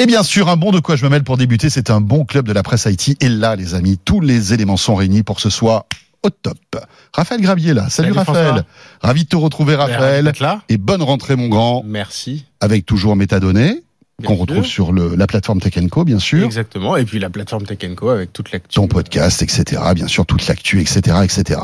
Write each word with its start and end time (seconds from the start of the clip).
Et 0.00 0.06
bien 0.06 0.22
sûr, 0.22 0.48
un 0.48 0.56
bon 0.56 0.70
de 0.70 0.80
quoi 0.80 0.96
je 0.96 1.04
me 1.04 1.10
mêle 1.10 1.24
pour 1.24 1.36
débuter, 1.36 1.68
c'est 1.68 1.90
un 1.90 2.00
bon 2.00 2.24
club 2.24 2.48
de 2.48 2.54
la 2.54 2.62
presse 2.62 2.86
Haïti. 2.86 3.18
Et 3.20 3.28
là, 3.28 3.54
les 3.54 3.74
amis, 3.74 3.98
tous 4.02 4.22
les 4.22 4.54
éléments 4.54 4.78
sont 4.78 4.94
réunis 4.94 5.22
pour 5.22 5.36
que 5.36 5.42
ce 5.42 5.50
soit 5.50 5.84
au 6.22 6.30
top. 6.30 6.56
Raphaël 7.12 7.42
Gravier 7.42 7.74
là. 7.74 7.90
Salut, 7.90 8.08
Salut, 8.08 8.12
Raphaël. 8.12 8.46
François. 8.46 8.66
Ravi 9.02 9.24
de 9.24 9.28
te 9.28 9.36
retrouver 9.36 9.74
Ravi 9.74 9.92
Raphaël. 9.92 10.24
d'être 10.24 10.40
là. 10.40 10.62
Et 10.70 10.78
bonne 10.78 11.02
rentrée 11.02 11.36
mon 11.36 11.48
grand. 11.48 11.82
Merci. 11.84 12.46
Avec 12.60 12.86
toujours 12.86 13.14
Métadonnées 13.14 13.82
qu'on 14.24 14.36
retrouve 14.36 14.64
sur 14.64 14.92
le, 14.92 15.16
la 15.16 15.26
plateforme 15.26 15.60
Tech 15.60 15.74
Co 15.90 16.04
bien 16.04 16.18
sûr. 16.18 16.46
Exactement. 16.46 16.96
Et 16.96 17.04
puis 17.04 17.18
la 17.18 17.28
plateforme 17.28 17.66
Tech 17.66 17.78
Co 17.94 18.08
avec 18.08 18.32
toute 18.32 18.52
l'actu. 18.52 18.76
Ton 18.76 18.88
podcast, 18.88 19.42
etc. 19.42 19.82
Bien 19.94 20.08
sûr, 20.08 20.24
toute 20.24 20.46
l'actu, 20.46 20.80
etc., 20.80 21.18
etc. 21.24 21.60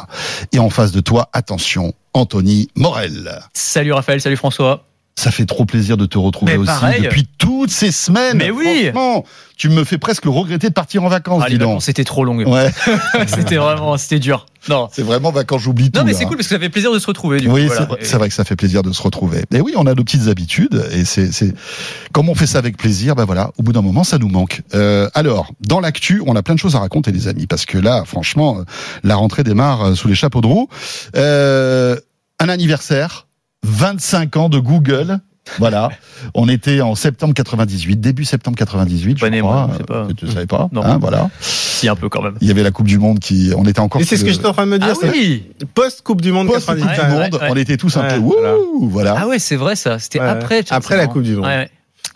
Et 0.52 0.58
en 0.58 0.68
face 0.68 0.92
de 0.92 1.00
toi, 1.00 1.30
attention, 1.32 1.94
Anthony 2.12 2.68
Morel. 2.76 3.40
Salut 3.54 3.92
Raphaël, 3.92 4.20
salut 4.20 4.36
François. 4.36 4.84
Ça 5.18 5.30
fait 5.30 5.46
trop 5.46 5.64
plaisir 5.64 5.96
de 5.96 6.04
te 6.04 6.18
retrouver 6.18 6.52
Mais 6.52 6.58
aussi 6.58 6.66
pareil. 6.66 7.00
depuis 7.02 7.26
toutes 7.38 7.70
ces 7.70 7.90
semaines. 7.90 8.36
Mais 8.36 8.50
oui. 8.50 8.90
Franchement, 8.92 9.24
tu 9.56 9.70
me 9.70 9.82
fais 9.82 9.96
presque 9.96 10.24
regretter 10.26 10.68
de 10.68 10.74
partir 10.74 11.02
en 11.04 11.08
vacances, 11.08 11.42
Ah, 11.42 11.48
les 11.48 11.54
dis 11.54 11.58
donc. 11.58 11.82
c'était 11.82 12.04
trop 12.04 12.22
long. 12.22 12.36
Ouais, 12.36 12.70
c'était 13.26 13.56
vraiment, 13.56 13.96
c'était 13.96 14.18
dur. 14.18 14.44
Non. 14.68 14.88
c'est 14.92 15.02
vraiment 15.02 15.30
vacances, 15.30 15.62
j'oublie 15.62 15.90
tout. 15.90 16.00
Non 16.00 16.04
mais 16.04 16.12
c'est 16.12 16.24
cool 16.26 16.36
parce 16.36 16.48
que 16.48 16.54
ça 16.54 16.60
fait 16.60 16.68
plaisir 16.68 16.92
de 16.92 16.98
se 16.98 17.06
retrouver. 17.06 17.40
Du 17.40 17.48
Oui, 17.48 17.62
c'est 17.70 17.86
voilà. 17.86 18.18
vrai, 18.18 18.28
que 18.28 18.34
ça 18.34 18.44
fait 18.44 18.56
plaisir 18.56 18.82
de 18.82 18.92
se 18.92 19.00
retrouver. 19.00 19.44
Et 19.54 19.60
oui, 19.62 19.72
on 19.76 19.86
a 19.86 19.94
nos 19.94 20.04
petites 20.04 20.28
habitudes 20.28 20.84
et 20.92 21.04
c'est, 21.06 21.32
c'est, 21.32 21.54
comme 22.12 22.28
on 22.28 22.34
fait 22.34 22.46
ça 22.48 22.58
avec 22.58 22.76
plaisir, 22.76 23.14
ben 23.14 23.24
voilà, 23.24 23.52
au 23.58 23.62
bout 23.62 23.72
d'un 23.72 23.80
moment, 23.82 24.04
ça 24.04 24.18
nous 24.18 24.28
manque. 24.28 24.60
Euh, 24.74 25.08
alors, 25.14 25.50
dans 25.60 25.80
l'actu, 25.80 26.20
on 26.26 26.36
a 26.36 26.42
plein 26.42 26.54
de 26.54 26.58
choses 26.60 26.76
à 26.76 26.80
raconter, 26.80 27.10
les 27.12 27.26
amis, 27.28 27.46
parce 27.46 27.64
que 27.64 27.78
là, 27.78 28.02
franchement, 28.04 28.58
euh, 28.58 28.64
la 29.02 29.14
rentrée 29.16 29.44
démarre 29.44 29.82
euh, 29.82 29.94
sous 29.94 30.08
les 30.08 30.14
chapeaux 30.16 30.40
de 30.42 30.46
roue. 30.48 30.68
Euh, 31.16 31.96
un 32.40 32.48
anniversaire, 32.50 33.25
25 33.66 34.36
ans 34.36 34.48
de 34.48 34.58
Google. 34.58 35.18
Voilà, 35.60 35.90
on 36.34 36.48
était 36.48 36.80
en 36.80 36.96
septembre 36.96 37.32
98, 37.32 38.00
début 38.00 38.24
septembre 38.24 38.56
98, 38.58 39.20
Pas 39.20 39.30
je 39.30 39.38
crois. 39.38 39.52
moi, 39.52 39.68
je 39.72 39.76
sais 39.78 39.84
pas. 39.84 39.94
Euh, 39.94 40.08
Tu 40.16 40.24
ne 40.24 40.30
savais 40.32 40.46
pas 40.46 40.68
Non. 40.72 40.82
hein, 40.84 40.98
Voilà. 41.00 41.30
Si 41.40 41.88
un 41.88 41.94
peu 41.94 42.08
quand 42.08 42.20
même. 42.20 42.34
Il 42.40 42.48
y 42.48 42.50
avait 42.50 42.64
la 42.64 42.72
Coupe 42.72 42.88
du 42.88 42.98
Monde 42.98 43.20
qui, 43.20 43.52
on 43.56 43.64
était 43.64 43.78
encore. 43.78 44.00
Et 44.00 44.04
c'est 44.04 44.16
ce 44.16 44.22
que 44.22 44.26
le- 44.26 44.32
j'étais 44.32 44.46
en 44.46 44.52
train 44.52 44.66
de 44.66 44.72
me 44.72 44.78
dire. 44.80 44.92
Ah 45.00 45.06
oui. 45.12 45.44
Post 45.74 46.02
Coupe 46.02 46.20
du 46.20 46.32
Monde 46.32 46.48
Post 46.48 46.66
Coupe 46.66 46.78
98. 46.78 46.94
du 46.94 47.00
Ouais, 47.00 47.08
Monde, 47.24 47.34
ouais, 47.34 47.40
ouais. 47.42 47.48
on 47.52 47.56
était 47.56 47.76
tous 47.76 47.96
un 47.96 48.08
peu 48.08 48.16
voilà. 48.16 48.56
wouh, 48.56 48.88
voilà. 48.88 49.14
Ah 49.20 49.28
ouais, 49.28 49.38
c'est 49.38 49.54
vrai 49.54 49.76
ça. 49.76 50.00
C'était 50.00 50.18
Ouais. 50.18 50.26
après. 50.26 50.64
Après 50.70 50.96
la. 50.96 51.06
Coupe 51.06 51.22
du 51.22 51.36
Monde. 51.36 51.46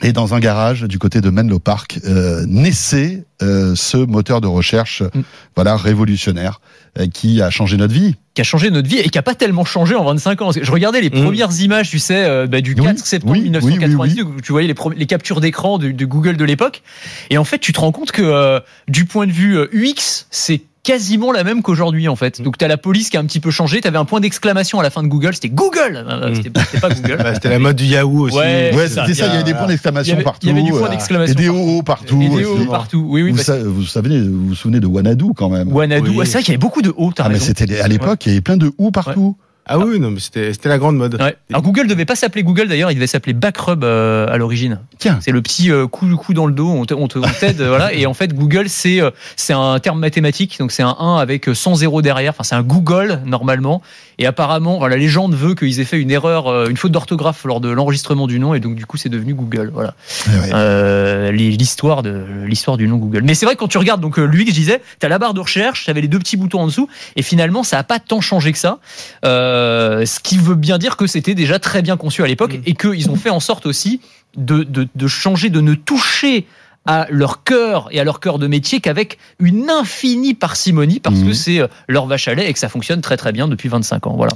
Et 0.02 0.12
dans 0.12 0.32
un 0.34 0.40
garage 0.40 0.82
du 0.84 0.98
côté 0.98 1.20
de 1.20 1.28
Menlo 1.28 1.58
Park 1.58 2.00
euh, 2.06 2.44
naissait 2.46 3.24
euh, 3.42 3.74
ce 3.74 3.98
moteur 3.98 4.40
de 4.40 4.46
recherche, 4.46 5.02
Mm. 5.14 5.20
voilà 5.56 5.76
révolutionnaire, 5.76 6.60
euh, 6.98 7.06
qui 7.06 7.42
a 7.42 7.50
changé 7.50 7.76
notre 7.76 7.92
vie. 7.92 8.14
Qui 8.34 8.40
a 8.40 8.44
changé 8.44 8.70
notre 8.70 8.88
vie 8.88 8.96
et 8.98 9.08
qui 9.10 9.18
a 9.18 9.22
pas 9.22 9.34
tellement 9.34 9.64
changé 9.66 9.94
en 9.94 10.04
25 10.04 10.40
ans. 10.42 10.50
Je 10.52 10.70
regardais 10.72 11.00
les 11.02 11.10
Mm. 11.10 11.22
premières 11.24 11.60
images, 11.60 11.90
tu 11.90 11.98
sais, 11.98 12.24
euh, 12.24 12.46
bah, 12.46 12.60
du 12.62 12.74
Oui, 12.78 12.84
4 12.86 12.98
septembre 12.98 13.32
oui, 13.34 13.42
1998, 13.42 14.22
où 14.22 14.40
tu 14.40 14.52
voyais 14.52 14.68
les, 14.68 14.74
les 14.96 15.06
captures 15.06 15.40
d'écran 15.40 15.76
de, 15.78 15.90
de 15.90 16.04
Google 16.06 16.36
de 16.38 16.44
l'époque. 16.44 16.82
Et 17.28 17.36
en 17.36 17.44
fait, 17.44 17.58
tu 17.58 17.72
te 17.74 17.80
rends 17.80 17.92
compte 17.92 18.10
que 18.12 18.22
euh, 18.22 18.60
du 18.88 19.04
point 19.04 19.26
de 19.26 19.32
vue 19.32 19.58
UX, 19.72 20.26
c'est 20.30 20.62
quasiment 20.82 21.30
la 21.32 21.44
même 21.44 21.62
qu'aujourd'hui 21.62 22.08
en 22.08 22.16
fait. 22.16 22.40
Donc 22.42 22.56
tu 22.58 22.64
as 22.64 22.68
la 22.68 22.76
police 22.78 23.10
qui 23.10 23.16
a 23.16 23.20
un 23.20 23.24
petit 23.26 23.40
peu 23.40 23.50
changé, 23.50 23.80
tu 23.80 23.88
avais 23.88 23.98
un 23.98 24.04
point 24.04 24.20
d'exclamation 24.20 24.80
à 24.80 24.82
la 24.82 24.90
fin 24.90 25.02
de 25.02 25.08
Google, 25.08 25.34
c'était 25.34 25.48
Google. 25.50 26.04
Euh, 26.08 26.30
Mm. 26.30 26.34
C'était 26.36 26.50
pas 26.50 26.88
Google. 26.90 27.16
Bah, 27.22 27.34
C'était 27.34 27.50
la 27.50 27.58
mode 27.58 27.76
du 27.76 27.84
Yahoo 27.84 28.26
aussi. 28.26 28.36
Ouais, 28.36 28.70
c'était 28.88 29.14
ça. 29.14 29.26
Il 29.26 29.32
y 29.32 29.34
avait 29.34 29.42
des 29.44 29.54
points 29.54 29.66
d'exclamation 29.66 30.16
partout. 30.22 30.46
il 30.46 30.48
y 30.48 30.52
avait 30.52 30.62
du 30.62 30.70
point 30.72 30.86
euh, 30.88 30.90
d'exclamation 30.90 31.32
et 31.32 31.36
des. 31.36 31.48
OO 31.48 31.82
partout. 31.82 32.20
Et 32.22 32.28
des 32.28 32.44
hauts 32.44 32.64
partout. 32.70 33.04
Oui, 33.08 33.22
oui. 33.22 33.30
vous, 33.30 33.36
parce- 33.36 33.46
sa- 33.46 33.58
vous, 33.62 33.84
savez, 33.84 34.20
vous 34.20 34.48
vous 34.48 34.54
souvenez 34.54 34.80
de 34.80 34.86
Wanadu 34.86 35.26
quand 35.36 35.50
même 35.50 35.72
Wanadu. 35.72 36.10
Oui. 36.10 36.26
C'est 36.26 36.32
vrai 36.32 36.42
qu'il 36.42 36.52
y 36.52 36.54
avait 36.54 36.58
beaucoup 36.58 36.82
de 36.82 36.92
hauts, 36.96 37.12
t'as 37.14 37.24
Ah 37.24 37.28
mais 37.28 37.38
c'était 37.38 37.80
à 37.80 37.88
l'époque, 37.88 38.24
il 38.26 38.30
y 38.30 38.32
avait 38.32 38.40
plein 38.40 38.56
de 38.56 38.72
ou 38.78 38.90
partout. 38.90 39.36
Ah 39.66 39.78
oui, 39.78 40.00
non, 40.00 40.10
mais 40.10 40.18
c'était 40.20 40.50
la 40.68 40.78
grande 40.78 40.96
mode. 40.96 41.14
Ouais. 41.20 41.36
Alors 41.50 41.62
Google 41.62 41.86
devait 41.86 42.04
pas 42.04 42.16
s'appeler 42.16 42.42
Google 42.42 42.66
d'ailleurs, 42.68 42.90
il 42.90 42.96
devait 42.96 43.06
s'appeler 43.06 43.34
Backrub 43.34 43.84
euh, 43.84 44.26
à 44.28 44.36
l'origine. 44.36 44.80
Tiens, 44.98 45.18
C'est 45.20 45.30
le 45.30 45.42
petit 45.42 45.70
euh, 45.70 45.86
coup, 45.86 46.08
coup 46.16 46.34
dans 46.34 46.46
le 46.46 46.52
dos, 46.52 46.68
on 46.68 46.84
te- 46.86 46.94
on 46.94 47.06
te- 47.06 47.18
on 47.18 47.22
t'aide, 47.38 47.60
voilà. 47.62 47.92
Et 47.94 48.06
en 48.06 48.14
fait, 48.14 48.34
Google, 48.34 48.68
c'est 48.68 49.00
euh, 49.00 49.10
c'est 49.36 49.52
un 49.52 49.78
terme 49.78 50.00
mathématique, 50.00 50.58
donc 50.58 50.72
c'est 50.72 50.82
un 50.82 50.96
1 50.98 51.16
avec 51.18 51.48
euh, 51.48 51.54
100 51.54 51.76
zéros 51.76 52.02
derrière. 52.02 52.32
Enfin, 52.32 52.42
c'est 52.42 52.56
un 52.56 52.62
Google 52.62 53.20
normalement. 53.26 53.80
Et 54.20 54.26
apparemment, 54.26 54.78
voilà, 54.78 54.94
la 54.96 55.02
légende 55.02 55.34
veut 55.34 55.54
qu'ils 55.54 55.80
aient 55.80 55.84
fait 55.84 55.98
une 55.98 56.10
erreur, 56.10 56.46
euh, 56.46 56.68
une 56.68 56.76
faute 56.76 56.92
d'orthographe 56.92 57.42
lors 57.44 57.60
de 57.60 57.70
l'enregistrement 57.70 58.26
du 58.26 58.38
nom, 58.38 58.54
et 58.54 58.60
donc 58.60 58.76
du 58.76 58.86
coup, 58.86 58.98
c'est 58.98 59.08
devenu 59.08 59.34
Google. 59.34 59.70
Voilà. 59.72 59.94
Ouais. 60.28 60.50
Euh, 60.52 61.32
l'histoire 61.32 62.02
de 62.02 62.26
l'histoire 62.44 62.76
du 62.76 62.86
nom 62.86 62.98
Google. 62.98 63.22
Mais 63.24 63.34
c'est 63.34 63.46
vrai 63.46 63.54
que 63.54 63.60
quand 63.60 63.68
tu 63.68 63.78
regardes 63.78 64.02
donc 64.02 64.18
euh, 64.18 64.26
lui 64.26 64.44
que 64.44 64.50
je 64.50 64.56
disais, 64.56 64.82
t'as 64.98 65.08
la 65.08 65.18
barre 65.18 65.34
de 65.34 65.40
recherche, 65.40 65.86
t'avais 65.86 66.02
les 66.02 66.08
deux 66.08 66.18
petits 66.18 66.36
boutons 66.36 66.60
en 66.60 66.66
dessous, 66.66 66.88
et 67.16 67.22
finalement 67.22 67.62
ça 67.62 67.78
a 67.78 67.82
pas 67.82 67.98
tant 67.98 68.20
changé 68.20 68.52
que 68.52 68.58
ça. 68.58 68.78
Euh, 69.24 70.04
ce 70.04 70.20
qui 70.20 70.36
veut 70.36 70.54
bien 70.54 70.78
dire 70.78 70.96
que 70.96 71.06
c'était 71.06 71.34
déjà 71.34 71.58
très 71.58 71.80
bien 71.80 71.96
conçu 71.96 72.22
à 72.22 72.26
l'époque 72.26 72.60
Mm. 72.60 72.62
et 72.66 72.74
qu'ils 72.74 73.10
ont 73.10 73.16
fait 73.16 73.30
en 73.30 73.40
sorte 73.40 73.66
aussi 73.66 74.00
de, 74.36 74.62
de, 74.62 74.88
de 74.94 75.06
changer, 75.06 75.50
de 75.50 75.60
ne 75.60 75.74
toucher 75.74 76.46
à 76.86 77.06
leur 77.10 77.44
cœur 77.44 77.88
et 77.90 78.00
à 78.00 78.04
leur 78.04 78.20
cœur 78.20 78.38
de 78.38 78.46
métier 78.46 78.80
qu'avec 78.80 79.18
une 79.38 79.68
infinie 79.68 80.32
parcimonie 80.32 80.98
parce 80.98 81.16
Mhm. 81.16 81.26
que 81.28 81.32
c'est 81.34 81.60
euh, 81.60 81.66
leur 81.88 82.06
vache 82.06 82.26
à 82.26 82.34
lait 82.34 82.48
et 82.48 82.52
que 82.54 82.58
ça 82.58 82.70
fonctionne 82.70 83.02
très 83.02 83.18
très 83.18 83.32
bien 83.32 83.48
depuis 83.48 83.68
25 83.68 84.06
ans. 84.06 84.14
Voilà. 84.16 84.32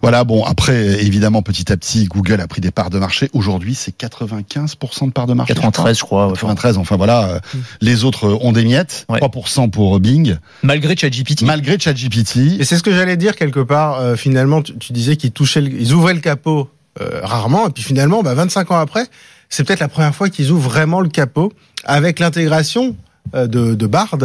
Voilà, 0.00 0.22
bon, 0.22 0.44
après, 0.44 1.02
évidemment, 1.04 1.42
petit 1.42 1.70
à 1.72 1.76
petit, 1.76 2.04
Google 2.04 2.40
a 2.40 2.46
pris 2.46 2.60
des 2.60 2.70
parts 2.70 2.90
de 2.90 2.98
marché. 3.00 3.28
Aujourd'hui, 3.32 3.74
c'est 3.74 3.90
95% 3.96 5.06
de 5.08 5.12
parts 5.12 5.26
de 5.26 5.34
marché. 5.34 5.52
je 5.54 5.58
crois. 5.58 5.70
93 5.70 5.98
je 5.98 6.02
crois. 6.04 6.26
ouais. 6.28 6.32
93, 6.34 6.78
enfin 6.78 6.96
voilà, 6.96 7.24
euh, 7.28 7.40
les 7.80 8.04
autres 8.04 8.28
ont 8.40 8.52
des 8.52 8.64
miettes, 8.64 9.04
Ouais. 9.08 9.18
3% 9.18 9.68
pour 9.68 9.98
Bing, 10.00 10.36
Malgré 10.62 10.96
ChatGPT. 10.96 11.42
malgré 11.42 11.78
ChatGPT. 11.78 12.60
Et 12.60 12.64
c'est 12.64 12.76
ce 12.76 12.82
que 12.82 12.92
j'allais 12.92 13.16
dire 13.16 13.34
quelque 13.36 13.60
part. 13.60 13.98
euh, 14.00 14.14
finalement, 14.16 14.62
tu, 14.62 14.76
tu 14.78 14.92
disais 14.92 15.16
qu'ils 15.16 15.32
touchaient, 15.32 15.60
le- 15.60 15.72
ils 15.80 15.92
ouvraient 15.92 16.14
le 16.14 16.20
capot 16.20 16.70
euh, 17.00 17.20
rarement, 17.22 17.68
et 17.68 17.70
puis 17.70 17.82
finalement, 17.82 18.22
bah, 18.22 18.34
25 18.34 18.70
ans 18.72 18.78
après, 18.78 19.06
c'est 19.48 19.64
peut-être 19.64 19.80
la 19.80 19.88
première 19.88 20.14
fois 20.14 20.28
qu'ils 20.28 20.50
ouvrent 20.50 20.68
vraiment 20.68 21.00
le 21.00 21.08
capot 21.08 21.52
avec 21.84 22.18
l'intégration 22.18 22.96
euh, 23.34 23.46
de, 23.46 23.74
de 23.74 23.86
Bard, 23.86 24.16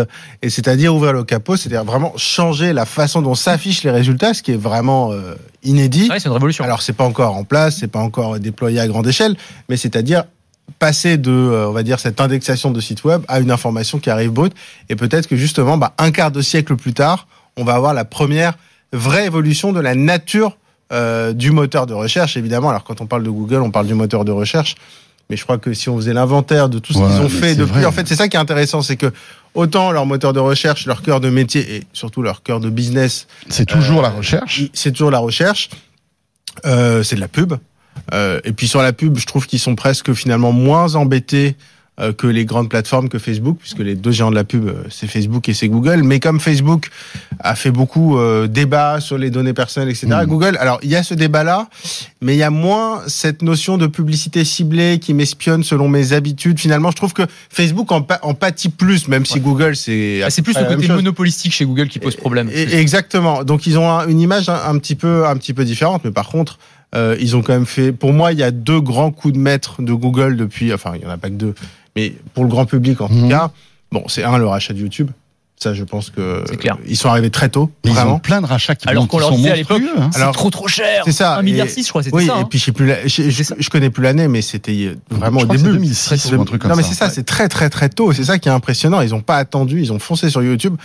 et 0.41 0.49
c'est-à-dire 0.49 0.95
ouvrir 0.95 1.13
le 1.13 1.23
capot, 1.23 1.57
c'est-à-dire 1.57 1.83
vraiment 1.83 2.13
changer 2.17 2.73
la 2.73 2.85
façon 2.85 3.21
dont 3.21 3.35
s'affichent 3.35 3.83
les 3.83 3.91
résultats, 3.91 4.33
ce 4.33 4.41
qui 4.41 4.51
est 4.51 4.57
vraiment 4.57 5.11
euh, 5.11 5.35
inédit. 5.63 6.07
Ouais, 6.09 6.19
c'est 6.19 6.27
une 6.27 6.33
révolution. 6.33 6.63
Alors 6.63 6.81
c'est 6.81 6.93
pas 6.93 7.03
encore 7.03 7.35
en 7.35 7.43
place, 7.43 7.77
c'est 7.79 7.87
pas 7.87 7.99
encore 7.99 8.39
déployé 8.39 8.79
à 8.79 8.87
grande 8.87 9.07
échelle, 9.07 9.35
mais 9.69 9.77
c'est-à-dire 9.77 10.23
passer 10.79 11.17
de, 11.17 11.31
euh, 11.31 11.69
on 11.69 11.71
va 11.71 11.83
dire, 11.83 11.99
cette 11.99 12.19
indexation 12.19 12.71
de 12.71 12.81
site 12.81 13.03
web 13.03 13.21
à 13.27 13.39
une 13.39 13.51
information 13.51 13.99
qui 13.99 14.09
arrive 14.09 14.31
brute, 14.31 14.53
et 14.89 14.95
peut-être 14.95 15.27
que 15.27 15.35
justement, 15.35 15.77
bah, 15.77 15.93
un 15.97 16.11
quart 16.11 16.31
de 16.31 16.41
siècle 16.41 16.75
plus 16.75 16.93
tard, 16.93 17.27
on 17.57 17.63
va 17.63 17.75
avoir 17.75 17.93
la 17.93 18.05
première 18.05 18.57
vraie 18.91 19.25
évolution 19.25 19.73
de 19.73 19.79
la 19.79 19.93
nature 19.93 20.57
euh, 20.91 21.33
du 21.33 21.51
moteur 21.51 21.85
de 21.85 21.93
recherche, 21.93 22.37
évidemment. 22.37 22.69
Alors 22.69 22.83
quand 22.83 23.01
on 23.01 23.05
parle 23.05 23.23
de 23.23 23.29
Google, 23.29 23.61
on 23.61 23.71
parle 23.71 23.87
du 23.87 23.93
moteur 23.93 24.25
de 24.25 24.31
recherche, 24.31 24.75
mais 25.29 25.37
je 25.37 25.43
crois 25.43 25.57
que 25.57 25.73
si 25.73 25.89
on 25.89 25.95
faisait 25.97 26.13
l'inventaire 26.13 26.69
de 26.69 26.79
tout 26.79 26.93
ce 26.93 26.99
Ouais, 26.99 27.07
qu'ils 27.07 27.21
ont 27.21 27.29
fait 27.29 27.55
depuis, 27.55 27.71
vrai. 27.79 27.85
en 27.85 27.91
fait, 27.91 28.07
c'est 28.07 28.15
ça 28.15 28.27
qui 28.27 28.37
est 28.37 28.39
intéressant, 28.39 28.81
c'est 28.81 28.95
que 28.97 29.11
autant 29.53 29.91
leur 29.91 30.05
moteur 30.05 30.33
de 30.33 30.39
recherche, 30.39 30.85
leur 30.85 31.01
cœur 31.01 31.19
de 31.19 31.29
métier 31.29 31.75
et 31.77 31.83
surtout 31.93 32.21
leur 32.21 32.43
cœur 32.43 32.59
de 32.59 32.69
business, 32.69 33.27
C'est 33.49 33.65
toujours 33.65 33.99
Euh, 33.99 34.03
la 34.03 34.09
recherche. 34.09 34.59
il- 34.59 34.69
c'est 34.73 34.91
toujours 34.91 35.11
la 35.11 35.19
recherche. 35.19 35.69
Euh, 36.65 37.03
c'est 37.03 37.15
de 37.15 37.21
la 37.21 37.27
pub. 37.27 37.53
Euh, 38.13 38.39
et 38.43 38.51
puis 38.51 38.67
sur 38.67 38.81
la 38.81 38.93
pub, 38.93 39.17
je 39.17 39.25
trouve 39.25 39.47
qu'ils 39.47 39.59
sont 39.59 39.75
presque 39.75 40.13
finalement 40.13 40.51
moins 40.51 40.95
embêtés 40.95 41.55
euh, 41.57 41.61
que 42.11 42.27
les 42.27 42.43
grandes 42.45 42.69
plateformes 42.69 43.07
que 43.07 43.19
Facebook, 43.19 43.57
puisque 43.59 43.79
les 43.79 43.95
deux 43.95 44.11
géants 44.11 44.29
de 44.29 44.35
la 44.35 44.43
pub, 44.43 44.67
euh, 44.67 44.83
c'est 44.89 45.07
Facebook 45.07 45.47
et 45.47 45.53
c'est 45.53 45.69
Google. 45.69 46.03
Mais 46.03 46.19
comme 46.19 46.39
Facebook 46.41 46.89
a 47.39 47.55
fait 47.55 47.71
beaucoup 47.71 48.17
euh, 48.17 48.47
débat 48.47 48.99
sur 48.99 49.17
les 49.17 49.29
données 49.29 49.53
personnelles, 49.53 49.89
etc., 49.89 50.07
Mm. 50.23 50.25
Google, 50.25 50.57
alors 50.59 50.79
il 50.83 50.89
y 50.89 50.95
a 50.95 51.03
ce 51.03 51.13
débat-là, 51.13 51.69
mais 52.21 52.35
il 52.35 52.37
y 52.39 52.43
a 52.43 52.49
moins 52.49 53.01
cette 53.07 53.41
notion 53.41 53.77
de 53.77 53.87
publicité 53.87 54.43
ciblée 54.43 54.99
qui 54.99 55.13
m'espionne 55.13 55.63
selon 55.63 55.87
mes 55.87 56.11
habitudes. 56.13 56.59
Finalement, 56.59 56.91
je 56.91 56.95
trouve 56.97 57.13
que 57.13 57.23
Facebook 57.49 57.91
en, 57.91 58.05
en 58.23 58.33
pâtit 58.33 58.69
plus, 58.69 59.07
même 59.07 59.25
si 59.25 59.39
Google, 59.39 59.75
c'est... 59.75 60.21
Ah, 60.23 60.29
c'est 60.29 60.41
plus 60.41 60.57
le 60.57 60.65
côté 60.65 60.87
monopolistique 60.89 61.53
chez 61.53 61.65
Google 61.65 61.87
qui 61.87 61.99
pose 61.99 62.15
problème. 62.17 62.49
Et- 62.53 62.63
et- 62.63 62.75
exactement. 62.79 63.43
Donc 63.45 63.67
ils 63.67 63.77
ont 63.77 63.89
un- 63.89 64.07
une 64.07 64.19
image 64.19 64.49
un, 64.49 64.59
un 64.67 64.77
petit 64.79 64.95
peu 64.95 65.25
un 65.27 65.37
petit 65.37 65.53
peu 65.53 65.63
différente, 65.63 66.01
mais 66.03 66.11
par 66.11 66.27
contre 66.27 66.59
euh, 66.93 67.17
ils 67.19 67.35
ont 67.35 67.41
quand 67.41 67.53
même 67.53 67.65
fait. 67.65 67.91
Pour 67.91 68.13
moi, 68.13 68.31
il 68.31 68.39
y 68.39 68.43
a 68.43 68.51
deux 68.51 68.79
grands 68.79 69.11
coups 69.11 69.33
de 69.33 69.39
maître 69.39 69.81
de 69.81 69.91
Google 69.93 70.37
depuis. 70.37 70.73
Enfin, 70.73 70.93
il 70.95 71.01
y 71.01 71.05
en 71.05 71.09
a 71.09 71.17
pas 71.17 71.29
que 71.29 71.33
deux, 71.35 71.53
mais 71.95 72.13
pour 72.33 72.43
le 72.43 72.49
grand 72.49 72.65
public 72.65 73.01
en 73.01 73.07
tout 73.07 73.13
Mhm. 73.13 73.29
cas. 73.29 73.51
Bon, 73.91 74.03
c'est 74.07 74.23
un 74.23 74.37
le 74.37 74.47
rachat 74.47 74.73
de 74.73 74.79
YouTube. 74.79 75.11
Ça, 75.57 75.73
je 75.73 75.85
pense 75.85 76.09
que 76.09 76.43
C'est 76.49 76.57
clair. 76.57 76.77
ils 76.85 76.97
sont 76.97 77.07
arrivés 77.07 77.29
très 77.29 77.47
tôt, 77.47 77.71
Mais 77.85 77.91
ils 77.91 77.93
ont 77.93 77.95
vraiment. 77.95 78.19
plein 78.19 78.41
de 78.41 78.45
rachats 78.45 78.75
qui, 78.75 78.89
Alors 78.89 79.07
qu'on 79.07 79.15
qui 79.17 79.21
leur 79.21 79.29
sont 79.29 79.37
disait 79.37 79.51
à 79.51 79.55
l'époque, 79.55 79.81
hein. 79.97 80.09
C'est 80.11 80.19
Alors, 80.19 80.33
trop 80.35 80.49
trop 80.49 80.67
cher. 80.67 81.03
c'est 81.05 81.13
ça. 81.13 81.37
1 81.37 81.43
milliard 81.43 81.67
Et- 81.67 81.69
6, 81.69 81.85
je 81.85 81.89
crois, 81.89 82.03
c'était 82.03 82.13
Oui, 82.13 82.25
ça. 82.25 82.35
et 82.35 82.39
hein. 82.41 82.47
puis 82.49 82.59
je 82.59 82.65
sais 82.65 82.71
plus, 82.73 82.85
la- 82.85 83.07
je, 83.07 83.69
connais 83.69 83.89
plus 83.89 84.03
l'année, 84.03 84.27
mais 84.27 84.41
c'était 84.41 84.97
vraiment 85.09 85.39
Je 85.39 85.45
au 85.45 85.47
début. 85.47 85.63
2006 85.63 86.19
Très 86.19 86.35
ou 86.35 86.41
un 86.41 86.43
truc 86.43 86.61
comme 86.61 86.71
non, 86.71 86.75
mais 86.75 86.83
c'est 86.83 86.93
ça, 86.93 87.09
c'est 87.09 87.23
très 87.23 87.47
très 87.47 87.69
très 87.69 87.87
tôt. 87.87 88.11
C'est 88.11 88.25
ça 88.25 88.37
qui 88.37 88.49
est 88.49 88.51
impressionnant. 88.51 88.99
Ils 88.99 89.15
ont 89.15 89.21
pas 89.21 89.37
attendu, 89.37 89.79
ils 89.81 89.93
ont 89.93 89.99
foncé 89.99 90.29
sur 90.29 90.43
YouTube. 90.43 90.75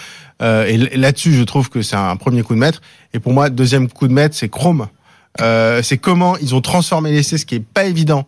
Euh, 0.41 0.65
et 0.67 0.77
là-dessus, 0.97 1.35
je 1.35 1.43
trouve 1.43 1.69
que 1.69 1.83
c'est 1.83 1.97
un 1.97 2.15
premier 2.15 2.45
coup 2.45 2.55
de 2.55 2.61
maître. 2.61 2.81
Et 3.12 3.19
pour 3.19 3.33
moi, 3.33 3.51
deuxième 3.51 3.89
coup 3.89 4.07
de 4.07 4.12
maître, 4.12 4.37
c'est 4.37 4.49
Chrome. 4.49 4.87
Euh, 5.41 5.83
c'est 5.83 5.99
comment 5.99 6.37
ils 6.37 6.55
ont 6.55 6.61
transformé 6.61 7.11
l'essai, 7.11 7.39
ce 7.39 7.45
qui 7.47 7.57
est 7.57 7.61
pas 7.65 7.85
évident, 7.87 8.25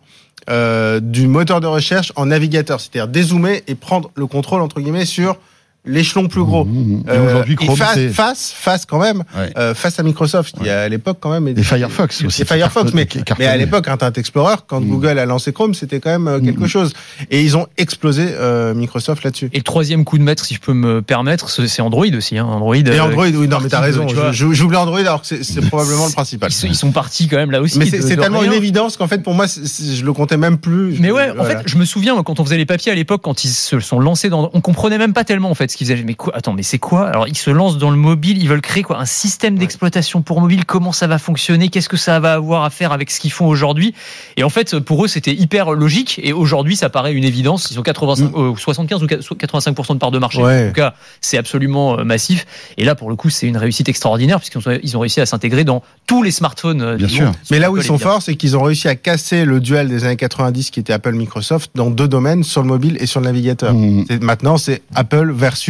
euh, 0.49 0.99
du 0.99 1.27
moteur 1.27 1.61
de 1.61 1.67
recherche 1.67 2.11
en 2.15 2.27
navigateur, 2.27 2.79
c'est-à-dire 2.79 3.07
dézoomer 3.07 3.63
et 3.67 3.75
prendre 3.75 4.11
le 4.15 4.27
contrôle 4.27 4.61
entre 4.61 4.81
guillemets 4.81 5.05
sur 5.05 5.37
l'échelon 5.85 6.27
plus 6.27 6.43
gros. 6.43 6.65
Mmh. 6.65 7.03
Et 7.07 7.11
Euh, 7.11 7.25
aujourd'hui, 7.27 7.55
Chrome, 7.55 7.75
face, 7.75 7.93
c'est 7.95 8.09
face, 8.09 8.53
face 8.55 8.85
quand 8.85 8.99
même, 8.99 9.23
Ouais. 9.37 9.51
euh, 9.57 9.73
face 9.73 9.99
à 9.99 10.03
Microsoft, 10.03 10.55
qui 10.61 10.69
à 10.69 10.87
l'époque 10.87 11.17
quand 11.19 11.29
même. 11.31 11.47
et 11.47 11.61
Firefox 11.63 12.23
aussi. 12.23 12.41
Et 12.41 12.45
Firefox, 12.45 12.93
mais, 12.93 13.07
mais 13.39 13.45
à 13.47 13.57
l'époque, 13.57 13.87
Internet 13.87 14.17
Explorer, 14.17 14.55
quand 14.67 14.79
Mm. 14.81 14.87
Google 14.89 15.19
a 15.19 15.25
lancé 15.25 15.51
Chrome, 15.51 15.73
c'était 15.73 15.99
quand 15.99 16.09
même 16.11 16.27
euh, 16.27 16.39
quelque 16.39 16.63
Mm. 16.63 16.67
chose. 16.67 16.93
Et 17.31 17.41
ils 17.41 17.57
ont 17.57 17.67
explosé 17.77 18.25
euh, 18.31 18.73
Microsoft 18.73 19.23
là-dessus. 19.23 19.49
Et 19.53 19.57
le 19.57 19.63
troisième 19.63 20.05
coup 20.05 20.17
de 20.17 20.23
maître, 20.23 20.45
si 20.45 20.53
je 20.53 20.59
peux 20.59 20.73
me 20.73 21.01
permettre, 21.01 21.49
c'est 21.49 21.81
Android 21.81 22.05
aussi. 22.15 22.37
Hein. 22.37 22.45
Android. 22.45 22.75
Et 22.75 22.87
euh, 22.87 23.03
Android, 23.03 23.25
oui, 23.27 23.47
non, 23.47 23.57
mais 23.61 23.69
t'as 23.69 23.79
raison. 23.81 24.07
J'oublie 24.31 24.77
Android 24.77 24.99
alors 24.99 25.21
que 25.21 25.27
c'est- 25.27 25.43
c'est 25.43 25.61
probablement 25.67 26.07
le 26.07 26.13
principal. 26.13 26.49
Ils 26.51 26.55
sont, 26.55 26.67
ils 26.67 26.75
sont 26.75 26.91
partis 26.91 27.27
quand 27.27 27.37
même 27.37 27.51
là 27.51 27.61
aussi. 27.61 27.77
Mais 27.77 27.85
de- 27.89 28.01
c'est 28.01 28.15
tellement 28.15 28.39
rien. 28.39 28.51
une 28.51 28.57
évidence 28.57 28.95
qu'en 28.97 29.07
fait, 29.07 29.21
pour 29.21 29.33
moi, 29.33 29.47
c'est- 29.47 29.65
c'est- 29.65 29.95
je 29.95 30.05
le 30.05 30.13
comptais 30.13 30.37
même 30.37 30.57
plus. 30.57 30.97
Mais 30.99 31.11
ouais, 31.11 31.31
en 31.37 31.43
fait, 31.43 31.59
je 31.65 31.77
me 31.77 31.85
souviens 31.85 32.21
quand 32.23 32.39
on 32.39 32.45
faisait 32.45 32.57
les 32.57 32.65
papiers 32.65 32.91
à 32.91 32.95
l'époque, 32.95 33.21
quand 33.23 33.43
ils 33.43 33.49
se 33.49 33.79
sont 33.79 33.99
lancés 33.99 34.29
dans, 34.29 34.49
on 34.53 34.61
comprenait 34.61 34.97
même 34.97 35.13
pas 35.13 35.23
tellement 35.23 35.49
en 35.51 35.55
fait 35.55 35.72
ce 35.73 35.77
qu'ils 35.77 35.87
faisaient. 35.87 36.03
Mais 36.03 36.13
quoi 36.13 36.35
Attends, 36.35 36.53
mais 36.53 36.63
c'est 36.63 36.79
quoi? 36.79 37.07
Alors 37.07 37.27
ils 37.27 37.37
se 37.37 37.49
lancent 37.49 37.77
dans 37.77 37.91
le 37.91 37.97
mobile, 37.97 38.41
ils 38.41 38.47
veulent 38.47 38.61
créer 38.61 38.83
quoi? 38.83 38.99
Un 38.99 39.05
système 39.05 39.57
d'exploitation 39.57 40.21
pour 40.21 40.39
mobile. 40.41 40.65
Comment 40.65 40.91
ça 40.91 41.07
va 41.07 41.17
fonctionner? 41.17 41.69
Qu'est-ce 41.69 41.89
que 41.89 41.97
ça 41.97 42.19
va 42.19 42.33
avoir 42.33 42.63
à 42.63 42.69
faire 42.69 42.91
avec 42.91 43.11
ce 43.11 43.19
qu'ils 43.19 43.31
font 43.31 43.47
aujourd'hui? 43.47 43.93
Et 44.37 44.43
en 44.43 44.49
fait, 44.49 44.79
pour 44.79 45.03
eux, 45.03 45.07
c'était 45.07 45.33
hyper 45.33 45.71
logique. 45.73 46.19
Et 46.23 46.33
aujourd'hui, 46.33 46.75
ça 46.75 46.89
paraît 46.89 47.13
une 47.13 47.23
évidence. 47.23 47.69
Ils 47.71 47.79
ont 47.79 47.83
85, 47.83 48.31
euh, 48.35 48.55
75 48.55 49.03
ou 49.03 49.07
85% 49.07 49.93
de 49.93 49.99
part 49.99 50.11
de 50.11 50.19
marché. 50.19 50.39
Mm. 50.39 50.43
Ouais. 50.45 50.63
En 50.65 50.67
tout 50.69 50.73
cas, 50.75 50.93
c'est 51.21 51.37
absolument 51.37 51.99
euh, 51.99 52.03
massif. 52.03 52.45
Et 52.77 52.85
là, 52.85 52.95
pour 52.95 53.09
le 53.09 53.15
coup, 53.15 53.29
c'est 53.29 53.47
une 53.47 53.57
réussite 53.57 53.89
extraordinaire 53.89 54.39
puisqu'ils 54.39 54.67
ont, 54.69 54.79
ils 54.81 54.97
ont 54.97 54.99
réussi 54.99 55.21
à 55.21 55.25
s'intégrer 55.25 55.63
dans 55.63 55.81
tous 56.07 56.23
les 56.23 56.31
smartphones. 56.31 56.81
euh, 56.81 56.95
Bien 56.97 57.07
du 57.07 57.13
sûr. 57.15 57.25
monde. 57.25 57.35
Mais 57.51 57.59
là 57.59 57.71
où 57.71 57.77
ils 57.77 57.79
Apple, 57.79 57.87
sont 57.87 57.97
forts, 57.97 58.21
c'est 58.21 58.35
qu'ils 58.35 58.55
ont 58.57 58.63
réussi 58.63 58.87
à 58.87 58.95
casser 58.95 59.45
le 59.45 59.59
duel 59.59 59.89
des 59.89 60.03
années 60.05 60.15
90 60.15 60.69
qui 60.71 60.79
était 60.79 60.93
Apple-Microsoft 60.93 61.71
dans 61.75 61.89
deux 61.89 62.07
domaines, 62.07 62.43
sur 62.43 62.61
le 62.61 62.67
mobile 62.67 62.97
et 62.99 63.05
sur 63.05 63.19
le 63.19 63.25
navigateur. 63.25 63.73
Mmh. 63.73 64.05
Maintenant, 64.21 64.57
c'est 64.57 64.81
Apple 64.95 65.31
versus 65.33 65.62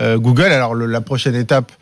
euh, 0.00 0.18
Google. 0.18 0.52
Alors, 0.52 0.74
le- 0.74 0.86
la 0.86 1.00
prochaine 1.00 1.34
étape, 1.34 1.72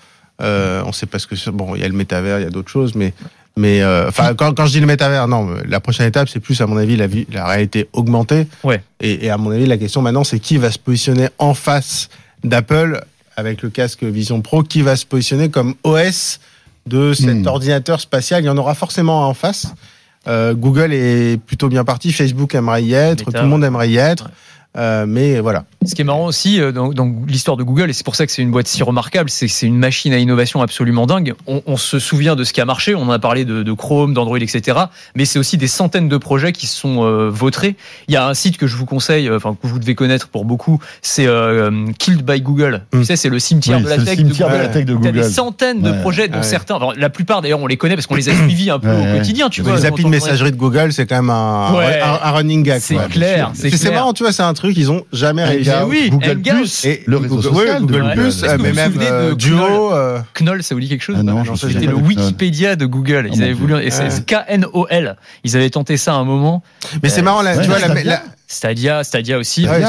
euh, 0.41 0.83
on 0.87 0.93
sait 0.93 1.07
pas 1.07 1.19
ce 1.19 1.27
que 1.27 1.37
c'est. 1.37 1.51
Bon, 1.51 1.75
il 1.75 1.81
y 1.81 1.85
a 1.85 1.89
le 1.89 1.95
métavers, 1.95 2.39
il 2.39 2.45
y 2.45 2.47
a 2.47 2.51
d'autres 2.51 2.71
choses, 2.71 2.95
mais. 2.95 3.13
Mais 3.57 3.83
euh, 3.83 4.07
enfin, 4.09 4.35
quand, 4.35 4.55
quand 4.55 4.67
je 4.67 4.73
dis 4.73 4.79
le 4.81 4.87
métavers, 4.87 5.27
non, 5.27 5.49
la 5.67 5.81
prochaine 5.81 6.07
étape, 6.07 6.29
c'est 6.29 6.39
plus 6.39 6.61
à 6.61 6.67
mon 6.69 6.77
avis 6.77 6.97
la, 6.97 7.09
vie, 7.09 7.27
la 7.33 7.45
réalité 7.45 7.89
augmentée. 7.93 8.47
Ouais. 8.63 8.81
Et, 9.01 9.27
et 9.27 9.31
à 9.31 9.37
mon 9.37 9.51
avis, 9.51 9.67
la 9.67 9.77
question 9.77 10.01
maintenant, 10.01 10.23
c'est 10.23 10.39
qui 10.39 10.59
va 10.59 10.71
se 10.71 10.79
positionner 10.79 11.29
en 11.39 11.55
face 11.55 12.09
d'Apple 12.45 13.01
avec 13.37 13.63
le 13.63 13.71
casque 13.71 14.05
Vision 14.05 14.43
Pro, 14.43 14.63
qui 14.63 14.83
va 14.83 14.95
se 14.95 15.05
positionner 15.05 15.49
comme 15.51 15.75
OS 15.83 16.39
de 16.87 17.13
cet 17.15 17.35
Hmm. 17.35 17.47
ordinateur 17.49 18.01
spatial? 18.01 18.45
Il 18.45 18.47
y 18.47 18.49
en 18.49 18.57
aura 18.59 18.75
forcément 18.77 19.25
un 19.25 19.27
en 19.27 19.35
face. 19.35 19.67
Euh, 20.29 20.55
Google 20.55 20.93
est 20.93 21.41
plutôt 21.43 21.69
bien 21.69 21.85
parti, 21.85 22.13
Facebook 22.13 22.55
aimerait 22.55 22.85
y 22.85 22.95
être, 22.95 23.27
Meta, 23.27 23.39
tout 23.41 23.45
le 23.45 23.51
monde 23.51 23.65
aimerait 23.65 23.91
y 23.91 23.97
être. 23.97 24.27
Ouais. 24.27 24.31
Euh, 24.77 25.07
mais 25.09 25.41
voilà. 25.41 25.65
Ce 25.87 25.95
qui 25.95 26.03
est 26.03 26.05
marrant 26.05 26.27
aussi 26.27 26.61
euh, 26.61 26.73
dans, 26.73 26.89
dans 26.91 27.11
l'histoire 27.27 27.57
de 27.57 27.63
Google, 27.63 27.89
et 27.91 27.93
c'est 27.93 28.05
pour 28.05 28.15
ça 28.17 28.27
que 28.27 28.33
c'est 28.33 28.43
une 28.43 28.51
boîte 28.51 28.67
si 28.69 28.83
remarquable, 28.83 29.31
c'est 29.31 29.47
que 29.47 29.53
c'est 29.53 29.67
une 29.67 29.79
machine 29.79 30.13
à 30.13 30.19
innovation 30.19 30.61
absolument 30.61 31.07
dingue. 31.07 31.35
On, 31.47 31.63
on 31.67 31.77
se 31.77 31.99
souvient 31.99 32.37
de 32.37 32.45
ce 32.45 32.53
qui 32.53 32.61
a 32.61 32.65
marché, 32.65 32.95
on 32.95 33.03
en 33.03 33.11
a 33.11 33.19
parlé 33.19 33.45
de, 33.45 33.63
de 33.63 33.73
Chrome, 33.73 34.13
d'Android, 34.15 34.39
etc. 34.39 34.79
Mais 35.17 35.25
c'est 35.25 35.39
aussi 35.39 35.57
des 35.57 35.67
centaines 35.69 36.09
de 36.09 36.17
projets 36.17 36.53
qui 36.53 36.67
se 36.67 36.77
sont 36.79 37.03
euh, 37.05 37.29
vautrés. 37.31 37.77
Il 38.09 38.15
y 38.15 38.17
a 38.17 38.27
un 38.29 38.35
site 38.35 38.57
que 38.59 38.67
je 38.67 38.77
vous 38.77 38.87
conseille, 38.87 39.29
euh, 39.29 39.37
enfin 39.37 39.57
que 39.61 39.67
vous 39.67 39.79
devez 39.79 39.95
connaître 39.95 40.29
pour 40.29 40.45
beaucoup, 40.45 40.79
c'est 41.03 41.27
euh, 41.27 41.87
Killed 41.99 42.23
by 42.23 42.41
Google. 42.43 42.83
Mm. 42.93 42.99
Tu 43.01 43.05
sais, 43.07 43.17
c'est 43.17 43.31
le 43.31 43.39
cimetière 43.39 43.79
Oui, 43.79 43.85
de 43.85 43.89
la 43.89 43.95
c'est 43.95 44.01
le 44.01 44.07
tech 44.07 44.17
cimetière 44.19 44.49
de 44.49 44.53
de 44.55 44.59
la 44.59 44.65
Google. 44.67 44.75
tech 44.75 44.85
de 44.85 44.95
T'as 44.95 45.13
des 45.13 45.19
Google. 45.21 45.33
centaines 45.33 45.81
de 45.83 45.93
projets, 46.03 46.29
dont 46.29 46.37
Ouais. 46.39 46.43
certains, 46.45 46.75
enfin, 46.77 46.93
la 46.97 47.09
plupart 47.11 47.41
d'ailleurs, 47.43 47.61
on 47.61 47.67
les 47.67 47.77
connaît 47.79 47.95
parce 47.97 48.07
qu'on 48.07 48.15
les 48.17 48.29
a 48.29 48.35
suivis 48.35 48.71
un 48.71 48.79
peu 48.79 48.89
Ouais, 48.89 49.13
au 49.15 49.17
quotidien. 49.19 49.49
Tu 49.49 49.63
vois, 49.63 49.77
les 49.77 49.87
applis 49.87 50.05
de 50.05 50.09
messagerie 50.09 50.53
de 50.53 50.57
Google, 50.57 50.93
c'est 50.93 51.07
quand 51.07 51.17
même 51.17 51.31
un, 51.31 51.73
Ouais. 51.75 52.01
un, 52.01 52.19
un 52.23 52.31
running 52.33 52.63
gag. 52.63 52.81
C'est 52.81 52.97
clair, 53.09 53.53
C'est 53.55 53.91
marrant, 53.93 54.13
tu 54.13 54.23
vois, 54.25 54.33
c'est 54.33 54.43
un 54.43 54.53
truc 54.59 54.75
qu'ils 54.75 54.91
ont 54.93 55.05
jamais 55.13 55.45
réussi. 55.45 55.71
Hangout, 55.71 55.91
oui, 55.91 56.11
Google 56.11 56.31
Hangout. 56.31 56.59
Plus, 56.59 56.85
Et 56.85 57.03
le 57.07 57.17
réseau 57.17 57.37
Google, 57.37 57.49
social 57.57 57.81
Google. 57.81 58.13
Plus, 58.15 58.43
euh, 58.45 58.57
vous 58.57 58.63
mais 58.63 58.71
vous 58.71 58.77
même 58.77 58.93
euh, 59.01 59.31
de 59.31 59.35
Duo. 59.35 59.93
euh, 59.95 60.19
Knoll, 60.41 60.63
ça 60.63 60.75
vous 60.75 60.81
dit 60.81 60.89
quelque 60.89 61.03
chose 61.03 61.17
Ah 61.19 61.23
non, 61.23 61.43
C'était 61.57 61.87
le. 61.87 61.95
Wikipédia 61.95 62.77
de 62.77 62.87
Google. 62.87 63.29
Oh 63.31 63.35
Ils 63.35 63.43
avaient 63.43 63.55
mon 63.55 63.59
voulu, 63.61 63.83
et 63.83 63.91
c'est. 63.91 64.25
K-N-O-L. 64.27 65.17
Ils 65.45 65.57
avaient 65.57 65.71
tenté 65.71 65.97
ça 65.97 66.13
à 66.13 66.17
un 66.17 66.25
moment. 66.25 66.63
Mais 67.03 67.09
c'est 67.09 67.21
Euh, 67.21 67.25
marrant, 67.25 67.43
là, 67.43 67.57
ouais, 67.57 67.63
tu 67.63 67.69
vois, 67.69 67.79
la, 67.79 67.87
Stadia. 67.89 68.05
la- 68.05 68.23
Stadia, 68.51 69.05
Stadia 69.05 69.39
aussi. 69.39 69.69
Ouais, 69.69 69.83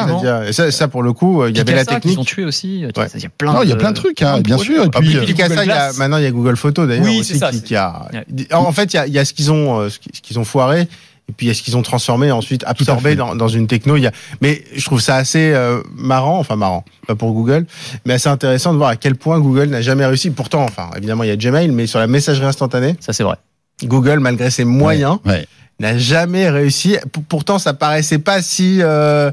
et 0.50 0.52
ça, 0.54 0.70
ça, 0.72 0.88
pour 0.90 1.02
le 1.02 1.14
coup, 1.14 1.42
euh, 1.42 1.50
il 1.50 1.56
y 1.58 1.62
avait 1.62 1.74
la 1.74 1.80
Picasa 1.86 2.00
qu'ils 2.02 2.12
ont 2.12 2.24
technique. 2.24 2.28
tué 2.28 2.44
aussi. 2.46 2.84
Ouais. 2.98 3.08
Il 3.16 3.22
y 3.22 3.26
a 3.26 3.30
plein 3.30 3.54
Non, 3.54 3.64
il 3.64 3.70
y 3.70 3.72
a 3.72 3.76
de- 3.76 3.80
plein 3.80 3.92
de 3.92 3.96
trucs, 3.96 4.22
hein, 4.22 4.42
bien 4.42 4.58
sûr. 4.58 4.84
Et 4.84 4.88
Ah, 4.94 5.00
puis, 5.00 5.16
euh, 5.16 5.26
Picasa, 5.26 5.64
il 5.64 5.68
y 5.70 5.72
a, 5.72 5.94
maintenant 5.94 6.18
il 6.18 6.24
y 6.24 6.28
a 6.28 6.32
Google 6.32 6.58
Photo 6.58 6.86
d'ailleurs 6.86 7.06
Oui, 7.06 7.20
aussi 7.22 7.34
c'est 7.34 7.40
ça, 7.40 7.52
qui, 7.52 7.58
c'est- 7.60 7.64
qui 7.64 7.76
a. 7.78 8.08
Ouais. 8.12 8.26
En 8.54 8.72
fait, 8.74 8.94
il 8.94 8.98
y 8.98 9.00
a, 9.00 9.08
il 9.08 9.14
y 9.14 9.20
a 9.20 9.24
ce 9.24 9.34
qu'ils 9.34 9.52
ont, 9.54 9.80
euh, 9.80 9.90
ce 9.90 9.98
qu'ils 10.00 10.38
ont 10.40 10.44
foiré. 10.44 10.90
Et 11.30 11.32
puis, 11.32 11.46
il 11.46 11.50
y 11.50 11.52
a 11.52 11.54
ce 11.54 11.62
qu'ils 11.62 11.78
ont 11.78 11.84
transformé, 11.84 12.32
ensuite 12.32 12.64
absorbé 12.66 13.16
dans, 13.16 13.36
dans 13.36 13.48
une 13.48 13.68
techno? 13.68 13.96
Il 13.98 14.02
y 14.02 14.08
a, 14.08 14.12
mais 14.42 14.64
je 14.76 14.84
trouve 14.84 15.00
ça 15.00 15.16
assez 15.16 15.54
euh, 15.54 15.82
marrant, 15.96 16.40
enfin 16.40 16.56
marrant, 16.56 16.84
pas 17.08 17.14
pour 17.16 17.32
Google, 17.34 17.68
mais 18.06 18.16
assez 18.16 18.30
intéressant 18.30 18.74
de 18.74 18.78
voir 18.78 18.90
à 18.90 18.96
quel 18.96 19.16
point 19.16 19.40
Google 19.40 19.66
n'a 19.70 19.82
jamais 19.82 20.06
réussi. 20.08 20.32
Pourtant, 20.32 20.64
enfin, 20.64 20.90
évidemment, 20.98 21.24
il 21.24 21.28
y 21.30 21.32
a 21.32 21.36
Gmail, 21.38 21.70
mais 21.70 21.86
sur 21.86 22.00
la 22.00 22.08
messagerie 22.08 22.48
instantanée, 22.48 22.96
Ça, 23.00 23.14
c'est 23.14 23.24
vrai. 23.24 23.36
Google, 23.84 24.20
malgré 24.20 24.50
ses 24.50 24.66
moyens, 24.66 25.20
Ouais. 25.26 25.46
n'a 25.80 25.98
jamais 26.00 26.50
réussi. 26.50 26.98
Pourtant, 27.30 27.60
ça 27.60 27.74
paraissait 27.76 28.18
pas 28.20 28.42
si 28.42 28.80
euh, 28.82 29.32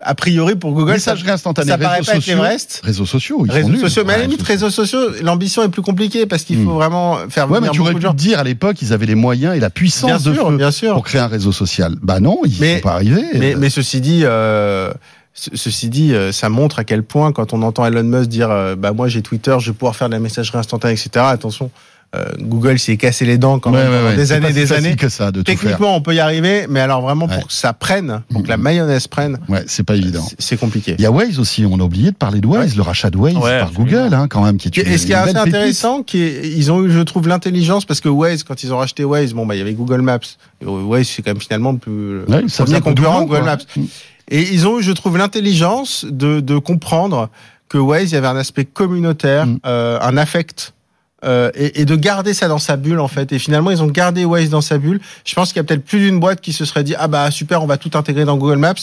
a 0.00 0.14
priori 0.14 0.54
pour 0.54 0.72
Google. 0.72 1.00
Ça, 1.00 1.12
Messagerie 1.12 1.32
instantanée, 1.32 1.70
ça 1.70 1.78
paraît 1.78 2.00
pas 2.00 2.12
être 2.12 2.14
sociaux. 2.22 2.34
l'Everest. 2.36 2.80
Réseaux 2.84 3.06
sociaux, 3.06 3.42
ils 3.46 3.50
Réseaux 3.50 3.76
sociaux, 3.76 4.04
mais 4.06 4.14
à 4.14 4.16
la 4.18 4.22
limite, 4.24 4.42
réseaux 4.42 4.70
sociaux, 4.70 5.00
l'ambition 5.22 5.62
est 5.64 5.68
plus 5.68 5.82
compliquée 5.82 6.26
parce 6.26 6.44
qu'il 6.44 6.62
faut 6.64 6.70
Hmm. 6.70 6.74
vraiment 6.74 7.16
faire 7.28 7.50
Ouais, 7.50 7.58
venir 7.58 7.72
mais 7.72 7.76
tu 7.76 7.82
beaucoup 7.82 7.94
de 7.94 8.00
gens. 8.00 8.14
dire 8.14 8.38
à 8.38 8.44
l'époque, 8.44 8.80
ils 8.80 8.92
avaient 8.92 9.06
les 9.06 9.14
moyens 9.16 9.56
et 9.56 9.60
la 9.60 9.70
puissance 9.70 10.06
Bien 10.22 10.30
de 10.32 10.34
sûr, 10.36 10.48
feu 10.50 10.56
bien 10.56 10.70
sûr. 10.70 10.94
pour 10.94 11.02
créer 11.04 11.20
un 11.20 11.26
réseau 11.26 11.50
social. 11.52 11.96
Bah 12.00 12.20
non, 12.20 12.38
ils 12.44 12.56
Mais- 12.60 12.76
sont 12.76 12.82
pas 12.82 12.92
arrivés. 12.92 13.24
Mais, 13.34 13.54
mais 13.56 13.70
ceci 13.70 14.00
dit, 14.00 14.20
euh, 14.24 14.92
ce- 15.34 15.50
ceci 15.54 15.88
dit, 15.88 16.14
euh, 16.14 16.30
ça 16.32 16.48
montre 16.48 16.78
à 16.78 16.84
quel 16.84 17.02
point 17.02 17.32
quand 17.32 17.52
on 17.52 17.62
entend 17.62 17.84
Elon 17.84 18.04
Musk 18.04 18.28
dire, 18.28 18.50
euh, 18.50 18.76
bah 18.76 18.92
moi 18.92 19.08
j'ai 19.08 19.22
Twitter, 19.22 19.56
je 19.58 19.70
vais 19.70 19.76
pouvoir 19.76 19.96
faire 19.96 20.08
de 20.08 20.14
la 20.14 20.20
messagerie 20.20 20.58
instantanée, 20.58 20.94
etc. 20.94 21.10
Attention, 21.28 21.70
Google 22.40 22.78
s'est 22.78 22.96
cassé 22.96 23.26
les 23.26 23.36
dents 23.36 23.58
quand 23.58 23.70
Ouais, 23.72 23.84
même 23.84 23.90
ouais, 23.92 24.08
ouais. 24.10 24.16
des 24.16 24.26
C'est 24.26 24.32
années, 24.34 24.46
pas 24.46 24.48
si 24.48 24.54
des 24.54 24.72
années. 24.72 24.96
que 24.96 25.08
ça 25.10 25.30
de 25.30 25.42
tout 25.42 25.50
faire. 25.52 25.60
Techniquement, 25.60 25.94
on 25.94 26.00
peut 26.00 26.14
y 26.14 26.20
arriver, 26.20 26.66
mais 26.68 26.80
alors 26.80 27.02
vraiment 27.02 27.26
Ouais. 27.26 27.34
pour 27.36 27.48
que 27.48 27.52
ça 27.52 27.74
prenne, 27.74 28.22
pour 28.32 28.42
que 28.42 28.48
la 28.48 28.56
Mhm. 28.56 28.62
mayonnaise 28.62 29.06
prenne, 29.08 29.38
Ouais, 29.48 29.62
c'est 29.66 29.82
pas 29.82 29.94
évident. 29.94 30.26
c'est- 30.38 30.56
compliqué. 30.56 30.94
Il 30.98 31.02
y 31.02 31.06
a 31.06 31.10
Waze 31.10 31.38
aussi, 31.38 31.66
on 31.70 31.78
a 31.78 31.82
oublié 31.82 32.10
de 32.10 32.16
parler 32.16 32.40
de 32.40 32.46
Waze, 32.46 32.76
le 32.76 32.82
rachat 32.82 33.10
de 33.10 33.18
Waze 33.18 33.36
Ouais, 33.36 33.58
par. 33.60 33.72
Google, 33.72 34.14
hein, 34.14 34.26
quand 34.28 34.42
même, 34.42 34.56
qui 34.56 34.68
est 34.68 34.76
une, 34.78 34.90
Et 34.90 34.96
ce 34.96 35.04
qui 35.06 35.12
est 35.12 35.16
assez 35.16 35.34
pépite. 35.34 35.48
intéressant, 35.48 36.02
qui 36.02 36.22
est, 36.22 36.48
ils 36.48 36.72
ont 36.72 36.82
eu, 36.84 36.90
je 36.90 37.00
trouve, 37.00 37.28
l'intelligence 37.28 37.84
parce 37.84 38.00
que 38.00 38.08
Waze, 38.08 38.42
quand 38.42 38.62
ils 38.62 38.72
ont 38.72 38.78
racheté 38.78 39.04
Waze, 39.04 39.34
bon 39.34 39.44
bah 39.44 39.54
il 39.54 39.58
y 39.58 39.60
avait 39.60 39.74
Google 39.74 40.00
Maps. 40.00 40.18
Et 40.62 40.64
Waze 40.66 41.06
c'est 41.08 41.22
quand 41.22 41.30
même 41.32 41.40
finalement 41.42 41.72
le 41.72 41.78
plus 41.78 42.20
Ouais, 42.26 42.40
le 42.42 42.64
premier 42.64 42.80
concurrent 42.80 43.24
Google. 43.24 43.44
Maps. 43.44 43.58
Et 44.30 44.42
ils 44.52 44.66
ont 44.66 44.78
eu, 44.80 44.82
je 44.82 44.92
trouve, 44.92 45.18
l'intelligence 45.18 46.06
de, 46.08 46.40
de 46.40 46.56
comprendre 46.58 47.28
que 47.68 47.76
Waze, 47.78 48.10
il 48.10 48.14
y 48.14 48.16
avait 48.16 48.26
un 48.28 48.36
aspect 48.36 48.64
communautaire, 48.64 49.46
Mm. 49.46 49.58
euh, 49.66 49.98
un 50.00 50.16
affect. 50.16 50.72
Euh, 51.24 51.50
et, 51.54 51.80
et 51.80 51.84
de 51.84 51.96
garder 51.96 52.32
ça 52.34 52.48
dans 52.48 52.58
sa 52.58 52.76
bulle 52.76 53.00
en 53.00 53.08
fait. 53.08 53.32
Et 53.32 53.38
finalement 53.38 53.70
ils 53.70 53.82
ont 53.82 53.86
gardé 53.88 54.24
Waze 54.24 54.50
dans 54.50 54.60
sa 54.60 54.78
bulle. 54.78 55.00
Je 55.24 55.34
pense 55.34 55.48
qu'il 55.48 55.56
y 55.56 55.60
a 55.60 55.64
peut-être 55.64 55.84
plus 55.84 55.98
d'une 56.00 56.20
boîte 56.20 56.40
qui 56.40 56.52
se 56.52 56.64
serait 56.64 56.84
dit 56.84 56.94
ah 56.98 57.08
bah 57.08 57.30
super 57.30 57.62
on 57.62 57.66
va 57.66 57.76
tout 57.76 57.90
intégrer 57.94 58.24
dans 58.24 58.36
Google 58.36 58.58
Maps. 58.58 58.74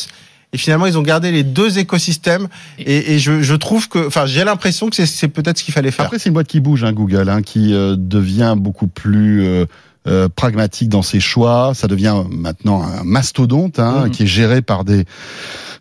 Et 0.53 0.57
finalement 0.57 0.85
ils 0.85 0.97
ont 0.97 1.01
gardé 1.01 1.31
les 1.31 1.43
deux 1.43 1.79
écosystèmes. 1.79 2.47
Et, 2.79 3.13
et 3.15 3.19
je, 3.19 3.41
je 3.41 3.55
trouve 3.55 3.89
que 3.89 4.07
enfin 4.07 4.25
j'ai 4.25 4.43
l'impression 4.43 4.89
que 4.89 4.95
c'est- 4.95 5.05
c'est 5.05 5.27
peut-être 5.27 5.57
ce 5.57 5.63
qu'il 5.63 5.73
fallait 5.73 5.91
faire. 5.91 6.05
Après, 6.05 6.19
c'est 6.19 6.29
une 6.29 6.33
boîte 6.33 6.47
qui 6.47 6.59
bouge, 6.59 6.83
hein, 6.83 6.93
Google, 6.93 7.29
hein, 7.29 7.41
qui 7.41 7.73
euh, 7.73 7.95
devient 7.97 8.55
beaucoup 8.57 8.87
plus 8.87 9.43
euh, 9.45 9.65
euh, 10.07 10.29
pragmatique 10.33 10.89
dans 10.89 11.01
ses 11.01 11.19
choix. 11.19 11.73
Ça 11.73 11.87
devient 11.87 12.15
maintenant 12.29 12.83
un 12.83 13.03
mastodonte 13.03 13.79
hein, 13.79 14.05
Mhm. 14.05 14.11
qui 14.11 14.23
est 14.23 14.27
géré 14.27 14.61
par 14.61 14.83
des 14.85 15.05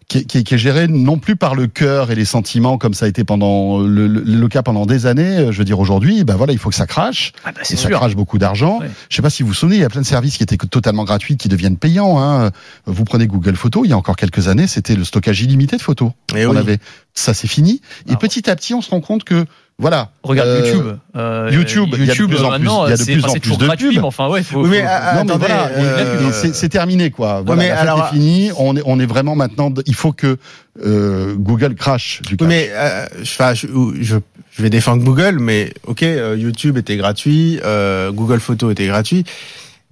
qui 0.07 0.19
est, 0.19 0.25
qui 0.25 0.37
est- 0.39 0.43
qui 0.43 0.55
est 0.55 0.59
géré 0.59 0.87
non 0.87 1.17
plus 1.19 1.35
par 1.35 1.55
le 1.55 1.67
cœur 1.67 2.11
et 2.11 2.15
les 2.15 2.27
sentiments 2.27 2.77
comme 2.77 2.93
ça 2.93 3.07
a 3.07 3.09
été 3.09 3.25
pendant 3.25 3.79
le, 3.81 4.07
le- 4.07 4.21
le 4.23 4.49
cas 4.49 4.63
pendant 4.63 4.85
des 4.85 5.07
années. 5.07 5.47
Je 5.51 5.57
veux 5.59 5.65
dire 5.65 5.81
aujourd'hui, 5.81 6.25
ben 6.25 6.37
voilà, 6.37 6.53
il 6.53 6.59
faut 6.59 6.69
que 6.69 6.75
ça 6.75 6.87
crache. 6.87 7.33
Ah 7.43 7.53
bah, 7.53 7.63
Et 7.63 7.65
c'est 7.65 7.77
ça 7.77 7.89
sûr. 7.89 7.99
crache 7.99 8.15
beaucoup 8.15 8.37
d'argent. 8.37 8.81
Ouais. 8.81 8.91
Je 9.09 9.17
sais 9.17 9.23
pas 9.23 9.31
si 9.31 9.43
vous 9.43 9.49
vous 9.49 9.55
souvenez, 9.55 9.77
il 9.77 9.81
y 9.81 9.85
a 9.85 9.89
plein 9.89 10.03
de 10.03 10.07
services 10.07 10.37
qui 10.37 10.43
étaient 10.43 10.59
totalement 10.59 11.05
gratuits, 11.05 11.39
qui 11.39 11.49
deviennent 11.49 11.79
payants. 11.79 12.21
Hein. 12.23 12.51
Vous 12.85 13.05
prenez 13.05 13.27
Google 13.27 13.57
Photos, 13.57 13.83
il 13.87 13.91
y 13.91 13.93
a 13.95 13.97
encore 13.97 14.17
quelques 14.17 14.47
années, 14.49 14.67
c'était 14.67 14.95
le 14.95 15.05
stockage 15.05 15.41
illimité 15.41 15.79
de 15.79 15.83
photos. 15.83 16.11
Et 16.37 16.45
on 16.45 16.51
oui. 16.51 16.59
avait, 16.59 16.79
ça 17.15 17.33
c'est 17.33 17.49
fini. 17.49 17.81
Et 18.07 18.13
Ah, 18.13 18.17
petit 18.17 18.51
à 18.51 18.57
petit, 18.57 18.75
on 18.75 18.83
se 18.83 18.91
rend 18.91 19.01
compte 19.01 19.25
que 19.25 19.47
voilà. 19.79 20.11
Regarde 20.23 20.49
euh, 20.49 20.67
YouTube. 20.67 20.87
Euh, 21.17 21.51
YouTube, 21.53 21.89
il 21.99 22.05
y 22.05 22.11
a 22.11 22.15
de 22.15 22.19
plus 22.25 22.25
en 22.25 22.29
plus- 22.29 22.41
maintenant, 22.51 22.87
il 22.87 22.91
y 22.91 22.93
a 22.93 22.97
de 22.97 23.03
c'est- 23.03 23.13
plus 23.13 23.25
en 23.25 23.33
plus 23.33 23.59
de 23.59 23.67
gratuit, 23.67 23.87
pubs. 23.89 23.97
mais 23.97 24.03
enfin, 24.03 24.29
ouais, 24.29 24.43
faut. 24.43 24.63
Oui, 24.63 24.69
mais, 24.71 24.83
faut- 24.83 25.25
non, 25.25 25.25
mais 25.25 25.37
voilà, 25.39 25.67
euh, 25.69 26.31
c'est 26.33 26.69
terminé 26.69 27.11
quoi. 27.11 27.43
Voilà, 27.45 27.63
mais 27.63 27.69
la 27.71 27.75
fête 27.77 27.83
alors- 27.89 28.07
est 28.07 28.11
finie. 28.13 28.51
On 28.57 28.77
est, 28.77 28.83
on 28.87 29.01
est 29.01 29.07
vraiment 29.07 29.35
maintenant. 29.35 29.73
Il 29.87 29.95
faut 29.95 30.13
que 30.13 30.37
euh, 30.85 31.35
Google 31.37 31.75
crache 31.75 32.23
du 32.23 32.37
Oui, 32.41 32.47
mais 32.47 32.71
euh, 32.73 33.07
je, 33.19 33.23
enfin, 33.23 33.55
je, 33.55 33.67
je, 34.01 34.17
je 34.53 34.63
vais 34.63 34.71
défendre 34.71 35.03
Google, 35.03 35.39
mais 35.41 35.73
ok, 35.87 36.03
euh, 36.05 36.37
YouTube 36.39 36.79
était 36.79 36.97
gratuit, 36.97 37.59
euh, 37.65 38.13
Google 38.13 38.39
Photos 38.41 38.71
était 38.73 38.87
gratuit, 38.87 39.25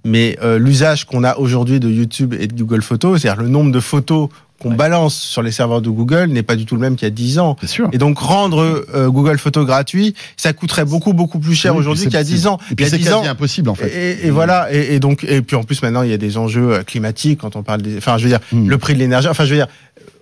mais 0.05 0.37
euh, 0.43 0.57
l'usage 0.59 1.05
qu'on 1.05 1.23
a 1.25 1.35
aujourd'hui 1.37 1.79
de 1.81 1.89
YouTube 1.89 2.33
et 2.39 2.47
de 2.47 2.53
Google 2.63 2.81
Photos, 2.81 3.21
c'est-à-dire 3.21 3.43
le 3.43 3.49
nombre 3.49 3.71
de 3.71 3.79
photos 3.81 4.29
qu'on 4.63 4.69
Ouais. 4.71 4.75
balance 4.75 5.13
sur 5.15 5.43
les 5.43 5.51
serveurs 5.51 5.81
de 5.81 5.89
Google 5.89 6.27
n'est 6.29 6.41
pas 6.41 6.55
du 6.55 6.65
tout 6.65 6.73
le 6.75 6.81
même 6.81 6.95
qu'il 6.95 7.05
y 7.05 7.11
a 7.11 7.11
10 7.11 7.37
ans. 7.37 7.55
C'est 7.61 7.67
sûr. 7.67 7.89
Et 7.91 7.97
donc 7.99 8.17
rendre 8.17 8.83
euh, 8.95 9.09
Google 9.09 9.37
Photos 9.37 9.65
gratuit, 9.65 10.15
ça 10.37 10.53
coûterait 10.53 10.85
beaucoup 10.85 11.13
beaucoup 11.13 11.37
plus 11.39 11.53
cher 11.53 11.73
Oui, 11.75 11.81
aujourd'hui 11.81 12.05
qu'il 12.05 12.13
y 12.13 12.17
a 12.17 12.23
c'est- 12.25 12.31
10 12.33 12.47
ans. 12.47 12.57
Et 12.71 12.75
puis 12.75 12.85
c'est 12.89 12.97
10 12.97 13.03
quasi 13.03 13.15
ans, 13.15 13.23
impossible 13.25 13.69
en 13.69 13.75
fait. 13.75 13.89
et, 13.89 14.27
et 14.27 14.31
voilà, 14.31 14.73
et, 14.73 14.95
et 14.95 14.99
donc, 14.99 15.23
et 15.23 15.41
puis 15.43 15.55
en 15.55 15.63
plus 15.63 15.81
maintenant 15.83 16.01
il 16.01 16.09
y 16.09 16.13
a 16.13 16.17
des 16.17 16.37
enjeux 16.37 16.71
euh, 16.73 16.83
climatiques 16.83 17.41
quand 17.41 17.55
on 17.55 17.61
parle 17.63 17.81
des, 17.83 17.97
enfin 17.97 18.17
je 18.17 18.23
veux 18.23 18.29
dire 18.29 18.39
Mm. 18.51 18.69
le 18.69 18.77
prix 18.79 18.93
de 18.95 18.99
l'énergie, 18.99 19.27
enfin 19.27 19.45
je 19.45 19.51
veux 19.51 19.57
dire 19.57 19.67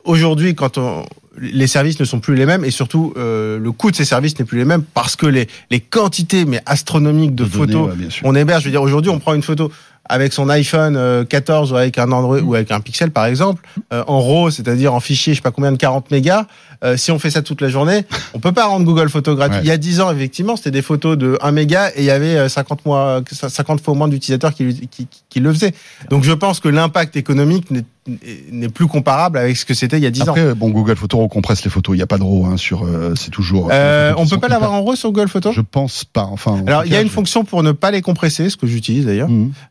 aujourd'hui 0.04 0.56
quand 0.56 0.78
on 0.78 1.06
les 1.40 1.66
services 1.68 1.98
ne 1.98 2.04
sont 2.04 2.20
plus 2.20 2.36
les 2.36 2.46
mêmes 2.46 2.66
et 2.66 2.72
surtout 2.72 3.14
euh, 3.16 3.58
le 3.58 3.72
coût 3.72 3.90
de 3.90 3.96
ces 3.96 4.04
services 4.04 4.38
n'est 4.38 4.44
plus 4.46 4.58
les 4.58 4.66
mêmes 4.66 4.84
parce 4.94 5.16
que 5.16 5.26
les, 5.26 5.48
les 5.70 5.80
quantités 5.80 6.44
mais 6.44 6.62
astronomiques 6.66 7.36
de, 7.36 7.46
De 7.46 7.50
données, 7.50 7.72
photos 7.74 7.88
ouais, 7.98 8.08
on 8.24 8.36
héberge. 8.36 8.64
Je 8.64 8.68
veux 8.68 8.72
dire, 8.72 8.82
aujourd'hui, 8.82 9.10
on 9.10 9.20
prend 9.20 9.34
une 9.34 9.42
photo 9.42 9.72
avec 10.06 10.34
son 10.34 10.50
iPhone 10.50 10.96
euh, 10.98 11.24
14 11.24 11.72
ou 11.72 11.76
avec 11.76 11.98
un 11.98 12.12
Android 12.12 12.40
ou 12.40 12.56
avec 12.56 12.72
un 12.72 12.80
Pixel 12.82 13.12
par 13.12 13.26
exemple, 13.26 13.64
euh, 13.94 14.04
en 14.08 14.20
RAW, 14.20 14.50
c'est-à-dire 14.50 14.94
en 14.94 15.00
fichier, 15.00 15.34
je 15.34 15.38
sais 15.38 15.42
pas 15.42 15.52
combien 15.52 15.72
de 15.72 15.78
40 15.78 16.12
mégas. 16.12 16.46
Euh, 16.84 16.98
si 16.98 17.12
on 17.12 17.20
fait 17.20 17.30
ça 17.30 17.42
toute 17.44 17.62
la 17.62 17.70
journée, 17.70 18.06
on 18.34 18.40
peut 18.40 18.52
pas 18.54 18.66
rendre 18.66 18.86
Google 18.86 19.10
Photo 19.10 19.36
gratuit. 19.36 19.58
Ouais. 19.58 19.64
Il 19.66 19.68
y 19.68 19.72
a 19.72 19.78
10 19.78 20.02
ans, 20.02 20.12
effectivement, 20.12 20.56
c'était 20.56 20.72
des 20.72 20.82
photos 20.82 21.18
de 21.18 21.38
1 21.42 21.52
méga 21.52 21.90
et 21.90 22.00
il 22.00 22.04
y 22.06 22.10
avait 22.10 22.36
euh, 22.38 22.50
50 22.50 22.86
mois, 22.86 23.22
50 23.32 23.82
fois 23.82 23.94
moins 23.94 24.08
d'utilisateurs 24.08 24.54
qui, 24.54 24.88
qui, 24.90 25.08
qui 25.30 25.40
le 25.40 25.54
faisaient. 25.54 25.74
Donc 26.10 26.24
je 26.24 26.32
pense 26.32 26.60
que 26.60 26.70
l'impact 26.70 27.16
économique 27.16 27.70
n'est- 27.70 27.84
plus 28.74 28.88
comparable 28.88 29.38
avec 29.38 29.56
ce 29.58 29.64
que 29.64 29.76
c'était 29.76 29.98
il 29.98 30.04
y 30.04 30.08
a 30.08 30.10
10 30.10 30.22
ans. 30.24 30.26
Après, 30.30 30.56
bon, 30.56 30.72
Google 30.72 30.96
Photo 30.96 31.20
recompresse 31.20 31.64
les 31.64 31.70
photos. 31.70 31.94
Il 31.94 31.98
n'y 31.98 32.02
a 32.04 32.08
pas 32.08 32.18
de 32.18 32.24
RAW 32.24 32.48
hein, 32.48 32.58
sur. 32.58 32.84
euh, 32.84 33.14
c'est 33.16 33.30
toujours. 33.30 33.70
Euh, 33.72 34.10
photos 34.10 34.26
on 34.26 34.36
peut 34.36 34.42
pas 34.42 34.48
l'avoir 34.48 34.74
en 34.74 34.84
RAW 34.84 34.96
sur 34.96 35.12
Google 35.12 35.30
Photo 35.30 35.52
Je 35.52 35.62
pense 35.62 36.04
pas. 36.04 36.24
Enfin. 36.32 36.54
en 36.54 36.66
Alors 36.66 36.84
il 36.84 36.92
y 36.92 36.96
a 36.96 37.02
une 37.02 37.10
je- 37.10 37.14
fonction 37.14 37.44
pour 37.44 37.62
ne 37.62 37.74
pas 37.74 37.92
les 37.92 38.02
compresser, 38.02 38.50
ce 38.50 38.58
que 38.58 38.66
j'utilise 38.66 39.06
d'ailleurs. 39.06 39.30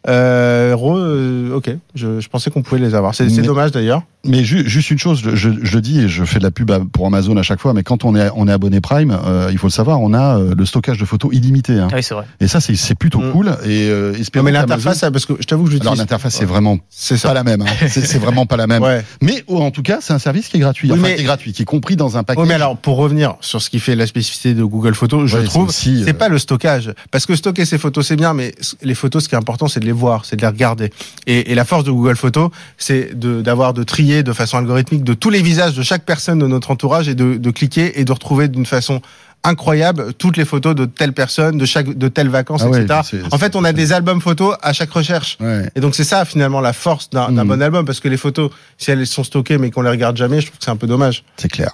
Euh, 0.09 0.75
RAW, 0.77 0.97
euh, 0.99 1.55
ok, 1.57 1.71
je, 1.97 2.21
je 2.21 2.29
pensais 2.29 2.51
qu'on 2.53 2.63
pouvait 2.63 2.81
les 2.81 2.95
avoir. 2.95 3.17
C'est 3.17 3.29
c'est 3.31 3.41
Mais- 3.41 3.47
dommage 3.49 3.73
d'ailleurs. 3.73 4.03
Mais 4.25 4.45
ju- 4.45 4.69
juste 4.69 4.91
une 4.91 4.99
chose, 4.99 5.21
je, 5.25 5.35
je, 5.35 5.49
je 5.63 5.75
le 5.77 5.81
dis 5.81 6.01
et 6.01 6.09
je 6.09 6.25
fais 6.25 6.39
de 6.39 6.45
la 6.45 6.51
pub 6.51 6.71
pour 6.93 7.07
Amazon 7.07 7.37
à 7.39 7.43
chaque 7.43 7.59
fois, 7.61 7.73
mais 7.73 7.83
quand 7.83 8.05
on 8.05 8.15
est 8.15 8.29
on 8.37 8.47
est 8.49 8.53
abonné 8.53 8.81
Prime, 8.83 9.17
euh, 9.25 9.49
il 9.51 9.57
faut 9.57 9.67
le 9.69 9.73
savoir, 9.73 10.01
on 10.01 10.13
a 10.13 10.39
euh, 10.39 10.55
le 10.57 10.67
stockage 10.67 10.99
de 10.99 11.05
photos 11.07 11.31
illimité. 11.33 11.79
Hein. 11.79 11.89
Ah 11.91 11.95
Oui, 11.97 12.03
c'est 12.03 12.13
vrai. 12.15 12.27
Et 12.39 12.47
ça, 12.47 12.61
c'est 12.61 12.95
plutôt 12.95 13.21
Mm. 13.21 13.33
cool. 13.33 13.47
Et 13.65 13.89
euh, 13.89 14.13
Non, 14.35 14.43
mais 14.43 14.53
l'interface, 14.53 15.01
parce 15.01 15.25
que 15.25 15.35
je 15.41 15.47
t'avoue 15.47 15.65
que 15.65 15.71
Alors 15.71 15.81
j'utilise. 15.83 15.99
l'interface, 16.01 16.35
c'est 16.35 16.45
vraiment 16.45 16.79
C'est 16.91 17.21
pas 17.23 17.33
la 17.35 17.45
même. 17.45 17.63
hein. 17.63 17.67
C'est 17.89 18.19
vraiment 18.19 18.45
pas 18.47 18.57
la 18.59 18.67
même. 18.67 18.83
Ouais. 18.83 19.03
Mais 19.23 19.43
oh, 19.47 19.59
en 19.63 19.71
tout 19.71 19.83
cas, 19.83 19.99
c'est 20.03 20.13
un 20.13 20.19
service 20.19 20.49
qui 20.49 20.59
est 20.59 20.61
gratuit. 20.61 20.91
Oui, 20.93 20.99
Enfin, 20.99 21.09
mais- 21.09 21.15
qui 21.17 21.23
est 21.23 21.25
gratuit, 21.25 21.53
qui 21.53 21.63
est 21.63 21.65
compris 21.65 21.97
dans 21.97 22.17
un 22.19 22.23
paquet. 22.23 22.41
Oui, 22.43 22.47
mais 22.49 22.55
alors 22.55 22.77
pour 22.77 22.97
revenir 22.97 23.37
sur 23.41 23.63
ce 23.63 23.71
qui 23.71 23.81
fait 23.81 23.97
la 23.97 24.07
spécificité 24.07 24.53
de 24.55 24.65
Google 24.65 24.95
Photos, 24.95 25.31
je 25.31 25.39
Ouais, 25.39 25.45
trouve, 25.45 25.71
c'est 25.71 26.09
euh, 26.09 26.13
pas 26.13 26.29
le 26.29 26.39
stockage, 26.39 26.93
parce 27.11 27.25
que 27.25 27.35
stocker 27.37 27.65
ces 27.65 27.79
photos 27.79 28.07
c'est 28.07 28.17
bien, 28.17 28.35
mais 28.35 28.55
les 28.83 28.95
photos, 28.95 29.25
ce 29.25 29.29
qui 29.31 29.35
est 29.35 29.39
important, 29.39 29.67
c'est 29.69 29.81
de 29.81 29.87
les 29.87 29.93
voir, 29.93 30.25
c'est 30.27 30.37
de 30.37 30.43
les 30.43 30.47
regarder. 30.49 30.91
Et, 31.27 31.53
et 31.53 31.55
la 31.55 31.65
force 31.65 31.85
de 31.85 31.91
Google 31.91 32.17
Photos, 32.17 32.51
c'est 32.77 33.19
de- 33.19 33.41
d'avoir 33.41 33.73
de, 33.75 33.83
trier 33.83 34.10
de 34.23 34.33
façon 34.33 34.59
algorithmique 34.59 35.05
de 35.05 35.15
tous 35.15 35.31
les 35.31 35.43
visages 35.43 35.75
de 35.75 35.83
chaque 35.83 36.05
personne 36.05 36.39
de 36.39 36.47
notre 36.47 36.71
entourage 36.71 37.09
et 37.09 37.15
de, 37.15 37.37
de 37.37 37.51
cliquer 37.51 38.01
et 38.01 38.05
de 38.05 38.13
retrouver 38.13 38.49
d'une 38.49 38.67
façon 38.67 39.01
incroyable 39.43 40.13
toutes 40.15 40.37
les 40.37 40.45
photos 40.45 40.75
de 40.75 40.85
telle 40.85 41.13
personne, 41.15 41.57
de 41.57 41.65
chaque 41.65 41.97
de 41.97 42.09
telles 42.09 42.29
vacances, 42.29 42.63
Ah 42.65 42.69
ouais, 42.69 42.83
etc. 42.83 43.25
En 43.33 43.39
fait, 43.39 43.57
on 43.57 43.65
a 43.65 43.73
des 43.73 43.93
albums 43.93 44.21
photos 44.21 44.55
à 44.63 44.73
chaque 44.75 44.91
recherche. 44.93 45.39
Ouais. 45.41 45.71
Et 45.75 45.81
donc 45.81 45.95
c'est 45.95 46.05
ça 46.05 46.25
finalement 46.27 46.61
la 46.61 46.73
force 46.75 47.09
d'un 47.11 47.31
Mhm. 47.31 47.49
bon 47.49 47.63
album, 47.63 47.85
parce 47.87 48.01
que 48.01 48.09
les 48.09 48.19
photos, 48.19 48.51
si 48.77 48.91
elles 48.91 49.07
sont 49.07 49.25
stockées 49.25 49.57
mais 49.57 49.71
qu'on 49.71 49.83
les 49.83 49.91
regarde 49.91 50.17
jamais, 50.19 50.41
je 50.43 50.47
trouve 50.47 50.59
que 50.59 50.65
c'est 50.65 50.71
un 50.71 50.77
peu 50.77 50.87
dommage. 50.87 51.25
C'est 51.39 51.51
clair. 51.51 51.73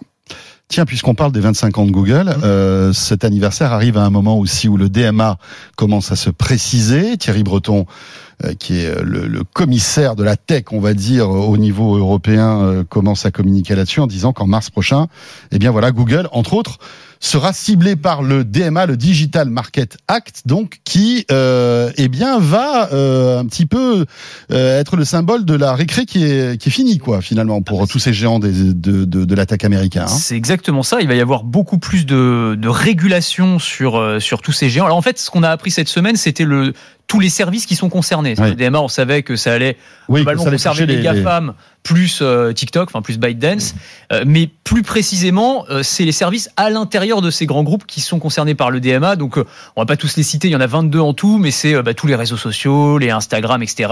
Tiens, 0.69 0.85
puisqu'on 0.85 1.15
parle 1.15 1.31
des 1.31 1.39
25 1.41 1.79
ans 1.79 1.87
de 1.87 1.93
Google, 1.93 2.35
euh, 2.43 2.93
cet 2.93 3.25
anniversaire 3.25 3.73
arrive 3.73 3.97
à 3.99 4.05
un 4.05 4.11
moment 4.11 4.37
aussi 4.37 4.67
où 4.69 4.77
le 4.77 4.89
DMA 4.89 5.39
commence 5.77 6.11
à 6.11 6.17
se 6.17 6.29
préciser. 6.29 7.17
Thierry 7.17 7.45
Breton, 7.45 7.87
euh, 8.45 8.53
qui 8.53 8.81
est 8.81 8.87
euh, 8.87 9.03
le, 9.05 9.29
le 9.29 9.45
commissaire 9.45 10.17
de 10.17 10.25
la 10.25 10.37
tech, 10.37 10.65
on 10.73 10.81
va 10.81 10.93
dire, 10.93 11.31
au 11.31 11.57
niveau 11.57 11.97
européen, 11.97 12.61
euh, 12.63 12.85
commence 12.85 13.25
à 13.25 13.31
communiquer 13.31 13.77
là-dessus 13.77 14.01
en 14.01 14.09
disant 14.09 14.33
qu'en 14.33 14.49
mars 14.49 14.69
prochain, 14.69 15.07
eh 15.53 15.59
bien 15.61 15.71
voilà, 15.71 15.93
Google, 15.93 16.29
entre 16.33 16.55
autres, 16.55 16.79
sera 17.21 17.53
ciblé 17.53 17.97
par 17.97 18.23
le 18.23 18.45
DMA, 18.45 18.87
le 18.87 18.97
Digital 18.97 19.49
Market 19.49 19.97
Act, 20.09 20.43
donc 20.47 20.79
qui, 20.85 21.25
euh, 21.31 21.91
eh 21.97 22.09
bien, 22.09 22.39
va 22.39 22.93
euh, 22.93 23.39
un 23.39 23.47
petit 23.47 23.67
peu 23.67 24.05
euh, 24.53 24.81
être 24.81 24.97
le 24.97 25.05
symbole 25.05 25.45
de 25.45 25.55
la 25.55 25.75
récré 25.75 26.07
qui 26.07 26.25
est 26.25 26.61
qui 26.61 26.69
est 26.69 26.73
finie, 26.73 26.99
quoi, 26.99 27.21
finalement, 27.21 27.63
pour 27.63 27.87
tous 27.89 27.99
ces 27.99 28.13
géants 28.13 28.39
des, 28.39 28.53
de, 28.53 29.05
de, 29.05 29.25
de 29.25 29.35
l'attaque 29.35 29.65
américaine. 29.65 30.05
Hein. 30.05 30.09
C'est 30.09 30.37
exactement 30.37 30.83
ça. 30.83 31.01
Il 31.01 31.09
va 31.09 31.15
y 31.15 31.21
avoir 31.21 31.45
beaucoup 31.45 31.79
plus 31.79 32.07
de, 32.07 32.57
de 32.59 32.69
régulation 32.69 33.59
sur 33.59 33.97
euh, 33.97 34.21
sur 34.21 34.43
tous 34.43 34.53
ces 34.53 34.69
géants. 34.69 34.87
Alors 34.87 34.97
en 34.97 35.03
fait, 35.03 35.19
ce 35.19 35.31
qu'on 35.31 35.43
a 35.43 35.51
appris 35.51 35.71
cette 35.71 35.89
semaine, 35.89 36.17
c'était 36.17 36.45
le 36.45 36.73
tous 37.07 37.21
les 37.21 37.29
services 37.31 37.67
qui 37.67 37.77
sont 37.77 37.89
concernés. 37.89 38.35
Oui. 38.39 38.51
Le 38.51 38.55
DMA, 38.57 38.81
on 38.81 38.89
savait 38.89 39.23
que 39.23 39.37
ça 39.37 39.53
allait 39.53 39.77
Oui, 40.09 40.21
globalement 40.21 40.43
ça 40.43 40.49
allait 40.49 40.57
concerner 40.57 40.87
les, 40.87 40.97
les- 40.97 41.03
GAFAM 41.03 41.55
plus 41.83 42.19
euh, 42.21 42.53
TikTok, 42.53 42.89
enfin 42.91 43.01
plus 43.01 43.17
ByteDance, 43.17 43.77
Euh, 44.13 44.25
mais 44.27 44.49
plus 44.65 44.83
précisément, 44.83 45.65
euh, 45.71 45.85
c'est 45.85 46.05
les 46.05 46.11
services 46.11 46.49
à 46.57 46.69
l'intérieur 46.69 47.23
de 47.23 47.31
ces 47.31 47.47
grands 47.47 47.63
groupes 47.63 47.87
qui 47.87 48.01
sont 48.01 48.19
concernés 48.19 48.57
par 48.57 48.73
le 48.73 48.81
DMA. 48.81 49.15
Donc, 49.15 49.39
euh, 49.39 49.45
on 49.77 49.83
va 49.83 49.87
pas 49.87 49.97
tous 49.97 50.17
les 50.17 50.25
citer, 50.25 50.49
il 50.49 50.51
y 50.51 50.57
en 50.57 50.61
a 50.61 50.67
22 50.67 50.99
en 50.99 51.15
tout, 51.15 51.39
mais 51.39 51.53
c'est 51.53 51.81
bah, 51.83 51.95
tous 51.95 52.09
les 52.09 52.17
réseaux 52.17 52.37
sociaux, 52.37 52.99
les 52.99 53.11
Instagram, 53.11 53.63
etc., 53.63 53.89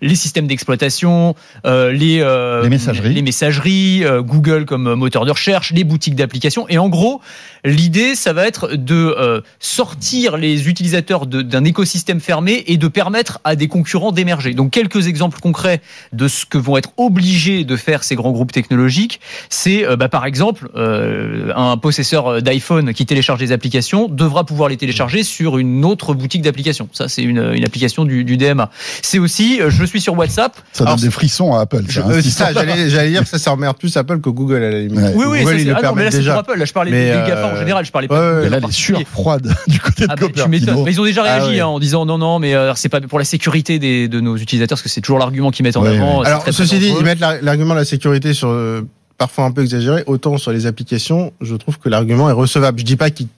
les 0.00 0.14
systèmes 0.14 0.46
d'exploitation, 0.46 1.34
les, 1.64 2.18
Les 2.62 2.68
messageries. 2.70 3.12
les 3.14 3.22
messageries, 3.22 4.04
Google 4.20 4.64
comme 4.64 4.94
moteur 4.94 5.26
de 5.26 5.30
recherche, 5.30 5.70
les 5.72 5.84
boutiques 5.84 6.16
d'applications. 6.16 6.66
Et 6.70 6.78
en 6.78 6.88
gros, 6.88 7.20
l'idée, 7.64 8.14
ça 8.14 8.32
va 8.32 8.46
être 8.46 8.74
de 8.74 9.42
sortir 9.60 10.36
les 10.38 10.68
utilisateurs 10.68 11.26
d'un 11.26 11.64
écosystème 11.64 12.20
fermé 12.20 12.53
et 12.66 12.76
de 12.76 12.88
permettre 12.88 13.40
à 13.44 13.56
des 13.56 13.68
concurrents 13.68 14.12
d'émerger. 14.12 14.54
Donc, 14.54 14.70
quelques 14.70 15.06
exemples 15.06 15.40
concrets 15.40 15.80
de 16.12 16.28
ce 16.28 16.46
que 16.46 16.58
vont 16.58 16.76
être 16.76 16.90
obligés 16.96 17.64
de 17.64 17.76
faire 17.76 18.04
ces 18.04 18.14
grands 18.14 18.32
groupes 18.32 18.52
technologiques, 18.52 19.20
c'est 19.48 19.84
euh, 19.86 19.96
bah, 19.96 20.08
par 20.08 20.26
exemple 20.26 20.68
euh, 20.76 21.52
un 21.56 21.76
possesseur 21.76 22.42
d'iPhone 22.42 22.92
qui 22.94 23.06
télécharge 23.06 23.38
des 23.40 23.52
applications 23.52 24.08
devra 24.08 24.44
pouvoir 24.44 24.68
les 24.68 24.76
télécharger 24.76 25.22
sur 25.22 25.58
une 25.58 25.84
autre 25.84 26.14
boutique 26.14 26.42
d'applications. 26.42 26.88
Ça, 26.92 27.08
c'est 27.08 27.22
une, 27.22 27.52
une 27.54 27.64
application 27.64 28.04
du, 28.04 28.24
du 28.24 28.36
DMA. 28.36 28.70
C'est 29.02 29.18
aussi, 29.18 29.60
euh, 29.60 29.70
je 29.70 29.84
suis 29.84 30.00
sur 30.00 30.14
WhatsApp. 30.16 30.54
Ça 30.72 30.80
donne 30.84 30.88
Alors, 30.88 31.00
des 31.00 31.10
frissons 31.10 31.54
à 31.54 31.60
Apple. 31.60 31.82
Je- 31.88 32.00
Ça, 32.00 32.06
hein, 32.06 32.10
euh, 32.10 32.22
ça, 32.22 32.52
j'allais 32.88 33.10
dire 33.10 33.22
que 33.22 33.28
ça, 33.28 33.38
ça 33.38 33.52
emmerde 33.52 33.76
plus 33.78 33.96
Apple 33.96 34.20
que 34.20 34.30
Google 34.30 34.62
à 34.62 34.70
la 34.70 34.80
limite. 34.80 34.98
Ouais. 34.98 35.12
Oui, 35.14 35.24
oui, 35.28 35.40
Google, 35.42 35.60
ils 35.60 35.66
le 35.68 35.74
ah 35.76 35.82
non, 35.82 35.94
mais 35.94 36.04
là, 36.04 36.10
c'est 36.10 36.22
pour 36.22 36.32
Apple. 36.34 36.58
Là, 36.58 36.64
je 36.64 36.72
parlais 36.72 36.90
Mais, 36.90 37.04
des 37.06 37.10
euh, 37.10 37.26
GAFA 37.26 37.46
en 37.46 37.56
général. 37.56 37.84
Je 37.84 37.90
parlais 37.92 38.08
pas 38.08 38.14
ouais, 38.20 38.30
de 38.36 38.40
Google 38.40 38.50
Là, 38.54 38.60
particulier. 38.60 38.96
sueurs 38.98 39.08
froides 39.08 39.54
du 39.68 39.80
côté 39.80 40.06
de 40.06 40.08
Ah 40.10 40.16
bah, 40.16 40.26
tu. 40.34 40.48
Mais 40.48 40.58
ils 40.92 41.00
ont 41.00 41.04
déjà 41.04 41.22
Ah 41.24 41.36
réagi 41.38 41.50
ouais. 41.56 41.60
hein, 41.60 41.66
en 41.66 41.78
disant 41.78 42.04
non, 42.06 42.18
non, 42.18 42.38
mais 42.38 42.43
euh, 42.52 42.72
c'est 42.74 42.88
pas 42.88 43.00
pour 43.00 43.18
la 43.20 43.24
sécurité 43.24 43.78
des, 43.78 44.08
de 44.08 44.20
nos 44.20 44.36
utilisateurs, 44.36 44.76
parce 44.76 44.82
que 44.82 44.88
c'est 44.88 45.00
toujours 45.00 45.18
l'argument 45.20 45.50
qu'ils 45.50 45.62
mettent 45.62 45.76
en 45.78 45.82
Ouais, 45.82 45.96
avant. 45.96 46.18
ouais. 46.18 46.24
c'est 46.26 46.30
Alors, 46.32 46.44
ceci 46.52 46.78
dit, 46.80 46.92
ils 46.98 47.04
mettent 47.04 47.20
la- 47.20 47.40
l'argument 47.40 47.74
de 47.74 47.78
la 47.78 47.84
sécurité 47.86 48.34
sur 48.34 48.48
euh, 48.48 48.82
parfois 49.16 49.44
un 49.44 49.52
peu 49.52 49.62
exagéré. 49.62 50.02
Autant 50.06 50.36
sur 50.36 50.50
les 50.50 50.66
applications, 50.66 51.32
je 51.40 51.54
trouve 51.54 51.78
que 51.78 51.88
l'argument 51.88 52.28
est 52.28 52.32
recevable. 52.32 52.80
Je 52.80 52.84
dis 52.84 52.96
pas 52.96 53.10
qu'il 53.10 53.28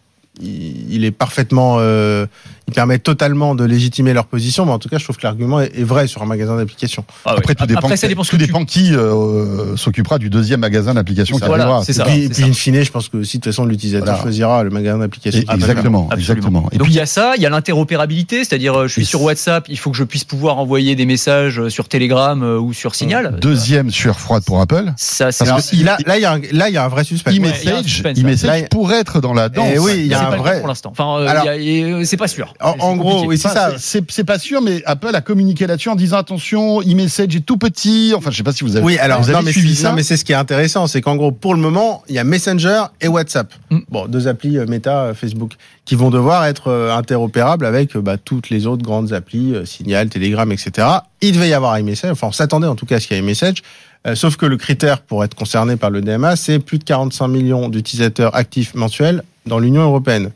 il 0.40 0.94
il 0.94 1.04
est 1.04 1.10
parfaitement, 1.12 1.76
euh, 1.80 2.26
il 2.68 2.75
permet 2.75 2.99
totalement 2.99 3.54
de 3.54 3.64
légitimer 3.64 4.12
leur 4.12 4.26
position, 4.26 4.66
mais 4.66 4.73
en 4.73 4.78
tout 4.78 4.88
cas, 4.88 4.99
je 4.99 5.04
trouve 5.04 5.16
que 5.16 5.23
l'argument 5.23 5.61
est, 5.61 5.82
vrai 5.85 6.06
sur 6.08 6.23
un 6.23 6.26
magasin 6.26 6.56
d'applications. 6.56 7.04
Ah 7.25 7.32
ouais. 7.32 7.38
Après, 7.38 7.54
tout 7.54 7.64
dépend, 7.66 7.78
Après, 7.80 7.96
ça 7.96 8.08
dépend 8.08 8.23
tout 8.25 8.37
dépend 8.37 8.64
qui 8.64 8.92
euh, 8.94 9.76
s'occupera 9.76 10.18
du 10.18 10.30
deuxième 10.30 10.61
magasin 10.61 10.94
d'application 10.94 11.38
qui 11.38 11.44
Voilà, 11.46 11.64
arrivera. 11.64 11.85
c'est 11.85 11.92
ça. 11.92 12.04
puis, 12.04 12.25
c'est 12.25 12.28
puis 12.35 12.42
ça. 12.42 12.49
in 12.49 12.52
fine, 12.52 12.82
je 12.82 12.90
pense 12.90 13.08
que 13.08 13.18
aussi, 13.18 13.38
de 13.38 13.42
toute 13.44 13.52
façon, 13.52 13.64
l'utilisateur 13.66 14.06
Voilà. 14.06 14.23
choisira 14.23 14.64
le 14.64 14.70
magasin. 14.70 15.00
Et- 15.04 15.08
préfère. 15.08 15.32
exactement, 15.54 16.08
Absolument. 16.11 16.11
exactement. 16.16 16.68
Et 16.73 16.78
Donc 16.78 16.87
puis, 16.87 16.94
il 16.94 16.96
y 16.96 17.00
a 17.00 17.06
ça, 17.06 17.35
il 17.37 17.42
y 17.42 17.46
a 17.46 17.50
l'interopérabilité, 17.50 18.44
c'est-à-dire 18.44 18.75
euh, 18.80 18.87
je 18.88 18.92
suis 18.94 19.02
Et 19.02 19.04
sur 19.04 19.23
WhatsApp, 19.23 19.66
il 19.68 19.78
faut 19.78 19.90
que 19.90 19.96
je 19.96 20.04
puisse 20.04 20.25
pouvoir 20.25 20.58
envoyer 20.58 20.96
des 20.96 21.06
messages 21.06 21.61
euh, 21.61 21.68
sur 21.70 21.88
Telegram 21.88 22.42
ou 22.42 22.73
sur 22.73 22.94
Signal. 22.94 23.38
deuxième 23.40 23.90
sueur 23.90 24.18
froide 24.18 24.42
pour 24.44 24.61
Apple. 24.61 24.92
Ça, 24.96 25.30
c'est 25.32 25.44
Parce 25.44 25.70
que 25.70 25.76
Alors, 25.76 25.85
là, 25.85 25.99
là, 26.06 26.18
il 26.18 26.23
y 26.23 26.25
a 26.25 26.32
un, 26.32 26.40
là, 26.52 26.68
il 26.68 26.75
y 26.75 26.76
a 26.76 26.85
un 26.85 26.88
vrai 26.88 27.04
suspect. 27.04 27.37
E-message, 27.37 27.85
suspense, 27.85 28.18
e-message 28.18 28.50
là. 28.50 28.61
Là, 28.62 28.66
pourrait 28.70 28.99
être 29.00 29.20
dans 29.20 29.32
la 29.35 29.49
danse. 29.49 29.68
Eh 29.73 29.78
oui, 29.78 29.92
il 29.99 30.06
y 30.06 30.14
a 30.14 30.28
un 30.28 30.37
vrai- 30.37 30.58
pour 30.58 30.68
l'instant. 30.68 30.90
Enfin, 30.92 31.25
Alors- 31.26 31.44
il 31.56 31.62
y 31.62 31.82
a- 31.82 31.99
et, 32.00 32.04
c'est 32.04 32.16
pas 32.16 32.28
sûr. 32.28 32.54
En- 32.60 32.96
gros, 32.96 33.26
oui, 33.26 33.38
c'est 33.38 33.48
ça. 33.48 33.72
c'est- 33.78 34.25
pas 34.25 34.38
sûr, 34.38 34.60
mais 34.62 34.82
Apple 34.86 35.14
a 35.14 35.20
communiqué 35.20 35.66
là-dessus 35.66 35.88
en 35.88 35.94
disant 35.94 36.16
attention, 36.18 36.80
e-message 36.80 37.36
est 37.36 37.40
tout 37.46 37.56
petit. 37.56 38.12
Enfin, 38.16 38.30
je 38.30 38.36
sais 38.36 38.42
pas 38.42 38.52
si 38.52 38.64
vous 38.64 38.76
avez, 38.76 38.84
Oui, 38.84 38.98
alors 38.98 39.20
vous 39.20 39.28
avez 39.30 39.38
non, 39.38 39.44
mais 39.44 39.52
suivi 39.52 39.76
ça. 39.76 39.92
mais 39.92 40.02
c'est 40.02 40.16
ce 40.16 40.25
qui 40.25 40.32
est 40.32 40.36
intéressant, 40.36 40.86
c'est 40.86 41.00
qu'en 41.00 41.16
gros, 41.16 41.32
pour 41.32 41.54
le 41.54 41.60
moment, 41.60 42.02
il 42.08 42.14
y 42.14 42.18
a 42.18 42.25
Messenger 42.25 42.84
et 43.00 43.08
WhatsApp. 43.08 43.52
Mm. 43.70 43.78
Bon, 43.88 44.06
deux 44.06 44.28
applis 44.28 44.58
euh, 44.58 44.66
Meta, 44.66 45.02
euh, 45.04 45.14
Facebook, 45.14 45.52
qui 45.84 45.94
vont 45.94 46.10
devoir 46.10 46.44
être 46.46 46.68
euh, 46.68 46.94
interopérables 46.96 47.66
avec 47.66 47.96
bah, 47.96 48.16
toutes 48.16 48.50
les 48.50 48.66
autres 48.66 48.82
grandes 48.82 49.12
applis, 49.12 49.54
Signal, 49.64 50.08
Telegram, 50.08 50.50
etc. 50.50 50.86
Il 51.20 51.32
devait 51.32 51.48
y 51.48 51.54
avoir 51.54 51.78
iMessage, 51.78 52.10
enfin, 52.12 52.28
on 52.28 52.32
s'attendait 52.32 52.66
en 52.66 52.75
tout 52.75 52.86
cas 52.86 52.96
à 52.96 53.00
ce 53.00 53.06
qu'il 53.06 53.16
y 53.16 53.20
ait 53.20 53.22
iMessage. 53.22 53.62
Euh, 54.06 54.14
sauf 54.14 54.36
que 54.36 54.46
le 54.46 54.56
critère 54.56 55.00
pour 55.00 55.25
être 55.25 55.34
concerné 55.34 55.76
par 55.76 55.90
le 55.90 56.00
DMA, 56.00 56.36
c'est 56.36 56.58
plus 56.60 56.78
de 56.78 56.84
45 56.84 57.26
millions 57.28 57.68
d'utilisateurs 57.68 58.34
actifs 58.36 58.75
mensuels 58.75 59.22
dans 59.46 59.58
l'Union 59.58 59.82
européenne. 59.82 60.30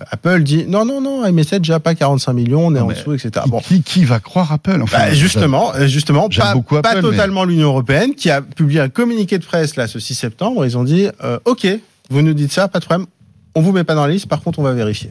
Euh, 0.00 0.04
Apple 0.10 0.42
dit 0.42 0.64
non, 0.66 0.84
non, 0.86 1.00
non, 1.02 1.26
iMessage 1.26 1.68
n'a 1.68 1.78
pas 1.80 1.94
45 1.94 2.32
millions, 2.32 2.66
on 2.66 2.74
est 2.74 2.78
Non, 2.78 2.86
en 2.86 2.88
dessous, 2.88 3.12
etc. 3.12 3.30
Qui- 3.44 3.50
Bon, 3.50 3.60
qui, 3.60 3.82
qui 3.82 4.04
va 4.04 4.20
croire 4.20 4.50
Apple 4.50 4.80
enfin, 4.82 4.98
bah, 4.98 5.12
justement, 5.14 5.74
euh, 5.74 5.86
justement, 5.86 6.28
pas, 6.30 6.54
beaucoup 6.54 6.80
pas 6.80 6.90
Apple, 6.90 7.02
mais- 7.02 7.10
totalement 7.10 7.44
l'Union 7.44 7.68
européenne 7.68 8.14
qui 8.14 8.30
a 8.30 8.40
publié 8.40 8.80
un 8.80 8.88
communiqué 8.88 9.38
de 9.38 9.44
presse 9.44 9.76
là 9.76 9.86
ce 9.86 9.98
6 9.98 10.14
septembre. 10.14 10.64
Ils 10.64 10.78
ont 10.78 10.84
dit 10.84 11.08
euh, 11.22 11.38
OK, 11.44 11.66
vous 12.08 12.22
nous 12.22 12.32
dites 12.32 12.52
ça, 12.52 12.68
pas 12.68 12.80
de 12.80 12.86
problème, 12.86 13.06
on 13.54 13.60
vous 13.60 13.72
met 13.72 13.84
pas 13.84 13.94
dans 13.94 14.06
la 14.06 14.12
liste. 14.12 14.26
Par 14.28 14.40
contre, 14.40 14.58
on 14.60 14.62
va 14.62 14.72
vérifier. 14.72 15.10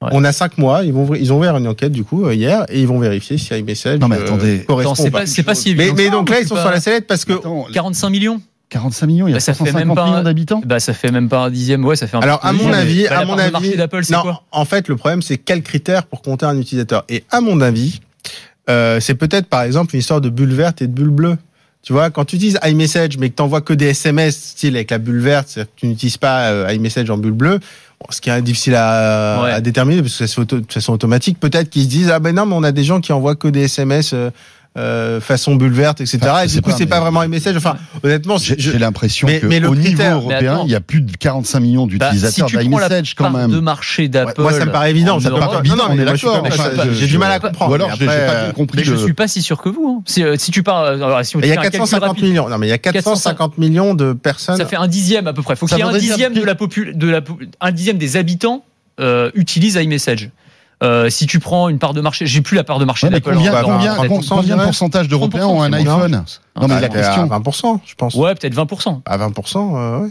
Ouais. 0.00 0.10
On 0.12 0.22
a 0.22 0.30
cinq 0.32 0.58
mois. 0.58 0.84
Ils 0.84 0.92
vont 0.92 1.12
ils 1.16 1.32
ont 1.32 1.38
ouvert 1.38 1.56
une 1.56 1.66
enquête 1.66 1.90
du 1.90 2.04
coup 2.04 2.24
euh, 2.24 2.32
hier 2.34 2.66
et 2.68 2.80
ils 2.80 2.86
vont 2.86 3.00
vérifier 3.00 3.36
si 3.36 3.52
iMessage 3.52 3.98
Non, 3.98 4.06
mais 4.06 4.18
euh, 4.18 4.22
attendez. 4.26 4.60
correspond 4.64 4.92
Attends, 4.92 5.02
c'est 5.26 5.42
pas. 5.42 5.56
si 5.56 5.74
Mais, 5.74 5.88
évident. 5.88 5.96
mais 5.96 6.10
donc 6.10 6.30
là, 6.30 6.38
ils 6.40 6.46
sont 6.46 6.54
sur 6.54 6.70
la 6.70 6.80
sellette 6.80 7.08
parce 7.08 7.24
que 7.24 7.32
Attends, 7.32 7.66
45 7.72 8.10
millions 8.10 8.40
45 8.70 9.06
millions, 9.06 9.26
il 9.26 9.30
y 9.30 9.32
a 9.32 9.36
Bah, 9.36 9.40
ça 9.40 9.54
fait 9.54 9.64
même 9.64 9.72
150 9.72 9.96
pas 9.96 10.04
millions 10.04 10.16
un- 10.16 10.22
d'habitants. 10.22 10.60
Bah 10.64 10.78
ça 10.80 10.92
fait 10.92 11.10
même 11.10 11.28
pas 11.28 11.38
un 11.44 11.50
dixième, 11.50 11.84
ouais, 11.84 11.96
ça 11.96 12.06
fait 12.06 12.16
un 12.16 12.20
Alors, 12.20 12.44
à 12.44 12.52
mon 12.52 12.72
avis, 12.72 13.06
Bah, 13.08 13.20
à 13.20 13.24
mon 13.24 13.38
avis, 13.38 13.52
marché 13.52 13.76
d'Apple, 13.76 14.04
c'est 14.04 14.12
non, 14.14 14.22
quoi? 14.22 14.42
en 14.52 14.64
fait, 14.64 14.88
le 14.88 14.96
problème, 14.96 15.22
c'est 15.22 15.38
quel 15.38 15.62
critère 15.62 16.04
pour 16.04 16.20
compter 16.22 16.44
un 16.46 16.58
utilisateur. 16.58 17.04
Et 17.08 17.24
à 17.30 17.40
mon 17.40 17.60
avis, 17.60 18.00
euh, 18.68 19.00
c'est 19.00 19.14
peut-être 19.14 19.46
par 19.46 19.62
exemple 19.62 19.94
une 19.94 20.00
histoire 20.00 20.20
de 20.20 20.28
bulle 20.28 20.52
verte 20.52 20.82
et 20.82 20.86
de 20.86 20.92
bulle 20.92 21.08
bleue. 21.10 21.36
Tu 21.82 21.92
vois, 21.94 22.10
quand 22.10 22.24
tu 22.26 22.36
utilises 22.36 22.58
iMessage, 22.64 23.16
mais 23.18 23.30
que 23.30 23.36
tu 23.36 23.42
envoies 23.42 23.62
que 23.62 23.72
des 23.72 23.86
SMS, 23.90 24.36
style 24.36 24.76
avec 24.76 24.90
la 24.90 24.98
bulle 24.98 25.20
verte, 25.20 25.48
c'est-à-dire 25.48 25.72
que 25.74 25.80
tu 25.80 25.86
n'utilises 25.86 26.18
pas 26.18 26.48
euh, 26.50 26.72
iMessage 26.74 27.08
en 27.08 27.16
bulle 27.16 27.32
bleue, 27.32 27.60
bon, 28.00 28.06
ce 28.10 28.20
qui 28.20 28.28
est 28.28 28.42
difficile 28.42 28.74
à, 28.74 29.40
Ouais. 29.44 29.52
à 29.52 29.60
déterminer 29.62 30.02
parce 30.02 30.18
que 30.18 30.26
c'est 30.26 30.40
auto- 30.40 30.60
de 30.60 30.70
façon 30.70 30.92
automatique. 30.92 31.40
Peut-être 31.40 31.70
qu'ils 31.70 31.84
se 31.84 31.88
disent 31.88 32.10
ah 32.10 32.18
ben 32.18 32.34
non, 32.34 32.44
mais 32.44 32.54
on 32.56 32.64
a 32.64 32.72
des 32.72 32.84
gens 32.84 33.00
qui 33.00 33.12
envoient 33.12 33.36
que 33.36 33.48
des 33.48 33.62
SMS 33.62 34.10
euh, 34.12 34.28
euh, 34.76 35.20
façon 35.20 35.56
bulle 35.56 35.72
verte, 35.72 36.00
etc. 36.00 36.18
Enfin, 36.22 36.42
et 36.42 36.46
du 36.46 36.60
coup, 36.62 36.70
c'est 36.76 36.86
pas 36.86 37.00
vraiment 37.00 37.22
iMessage. 37.24 37.56
Enfin, 37.56 37.76
honnêtement, 38.02 38.36
J'ai 38.38 38.78
l'impression 38.78 39.26
que 39.26 39.46
mais 39.46 39.58
le 39.60 39.68
au 39.68 39.74
niveau 39.74 39.88
critère- 39.88 40.16
européen, 40.16 40.54
attends. 40.54 40.64
il 40.66 40.70
y 40.70 40.74
a 40.76 40.80
plus 40.80 41.00
de 41.00 41.16
45 41.16 41.60
millions 41.60 41.86
Bah, 41.86 41.92
si 41.92 41.98
d'utilisateurs 41.98 42.46
prends 42.48 42.56
la 42.58 42.62
d'iMessage 42.88 43.14
quand 43.16 43.30
même. 43.30 43.50
de 43.50 43.58
marché 43.60 44.08
d'Apple, 44.08 44.40
moi, 44.40 44.52
ça 44.52 44.64
me 44.66 44.70
paraît 44.70 44.90
évident. 44.90 45.16
en 45.16 45.20
Ça 45.20 45.30
me 45.30 45.34
Europe, 45.36 45.50
paraît- 45.50 45.58
évident, 45.60 45.76
non, 45.76 45.84
on 45.90 45.94
mais 45.94 46.04
d'accord, 46.04 46.44
j'ai 46.92 47.06
du 47.06 47.18
mal 47.18 47.32
à 47.32 47.40
comprendre. 47.40 47.72
Ou 47.72 47.74
alors, 47.74 47.88
Mais 47.90 47.96
j'ai 47.98 48.06
pas 48.06 48.12
euh, 48.12 48.52
compris. 48.52 48.84
je 48.84 48.94
suis 48.94 49.14
pas 49.14 49.26
si 49.26 49.42
sûr 49.42 49.60
que 49.60 49.68
vous. 49.68 49.98
hein. 49.98 50.02
Si, 50.06 50.22
euh, 50.22 50.36
si 50.38 50.50
tu 50.52 50.62
si 50.62 51.36
on 51.36 51.40
Il 51.40 51.46
y 51.46 51.50
a 51.50 51.54
fait 51.54 51.58
un 51.58 51.62
calcul 51.62 51.70
450 51.80 52.08
rapide, 52.10 52.24
millions. 52.24 52.48
Non, 52.48 52.58
mais 52.58 52.66
il 52.66 52.70
y 52.70 52.72
a 52.72 52.78
450 52.78 53.58
millions 53.58 53.94
de 53.94 54.12
personnes. 54.12 54.56
Ça 54.58 54.66
fait 54.66 54.76
un 54.76 54.86
dixième 54.88 55.26
à 55.26 55.32
peu 55.32 55.42
près. 55.42 55.56
Faut 55.56 55.66
Ça 55.66 55.76
qu'il 55.76 55.84
y 55.84 55.88
ait 55.88 55.90
un 55.92 55.98
dixième 55.98 56.34
que- 56.34 56.38
de 56.40 56.44
la 56.44 56.54
popul 56.54 56.96
de 56.96 57.08
la 57.08 57.20
po- 57.20 57.38
un 57.60 57.72
dixième 57.72 57.98
des 57.98 58.16
habitants 58.16 58.64
euh, 59.00 59.30
utilisent 59.34 59.76
iMessage. 59.76 60.30
Euh, 60.82 61.10
si 61.10 61.26
tu 61.26 61.40
prends 61.40 61.68
une 61.68 61.78
part 61.80 61.92
de 61.92 62.00
marché, 62.00 62.24
j'ai 62.26 62.40
plus 62.40 62.54
la 62.56 62.62
part 62.62 62.78
de 62.78 62.84
marché 62.84 63.06
Ouais, 63.08 63.12
mais 63.12 63.18
d'Apple. 63.20 63.34
combien, 63.34 63.50
en 63.52 63.56
tête. 63.56 63.64
combien, 63.64 63.94
Peut-être 63.96 64.08
combien, 64.28 64.38
30%, 64.38 64.42
je 64.46 64.52
de 64.54 64.62
pourcentage 64.62 65.08
d'Européens 65.08 65.46
ont 65.46 65.62
un 65.62 65.70
30%, 65.70 65.74
iPhone 65.80 66.10
Non, 66.60 66.68
mais 66.68 66.74
Ah, 66.76 66.80
la 66.80 66.86
à 66.86 66.88
question. 66.88 67.26
20%, 67.26 67.80
je 67.84 67.94
pense. 67.96 68.14
Ouais, 68.14 68.34
peut-être 68.36 68.54
20%. 68.54 69.02
À 69.04 69.18
20%, 69.18 69.76
euh, 69.76 70.00
ouais. 70.04 70.08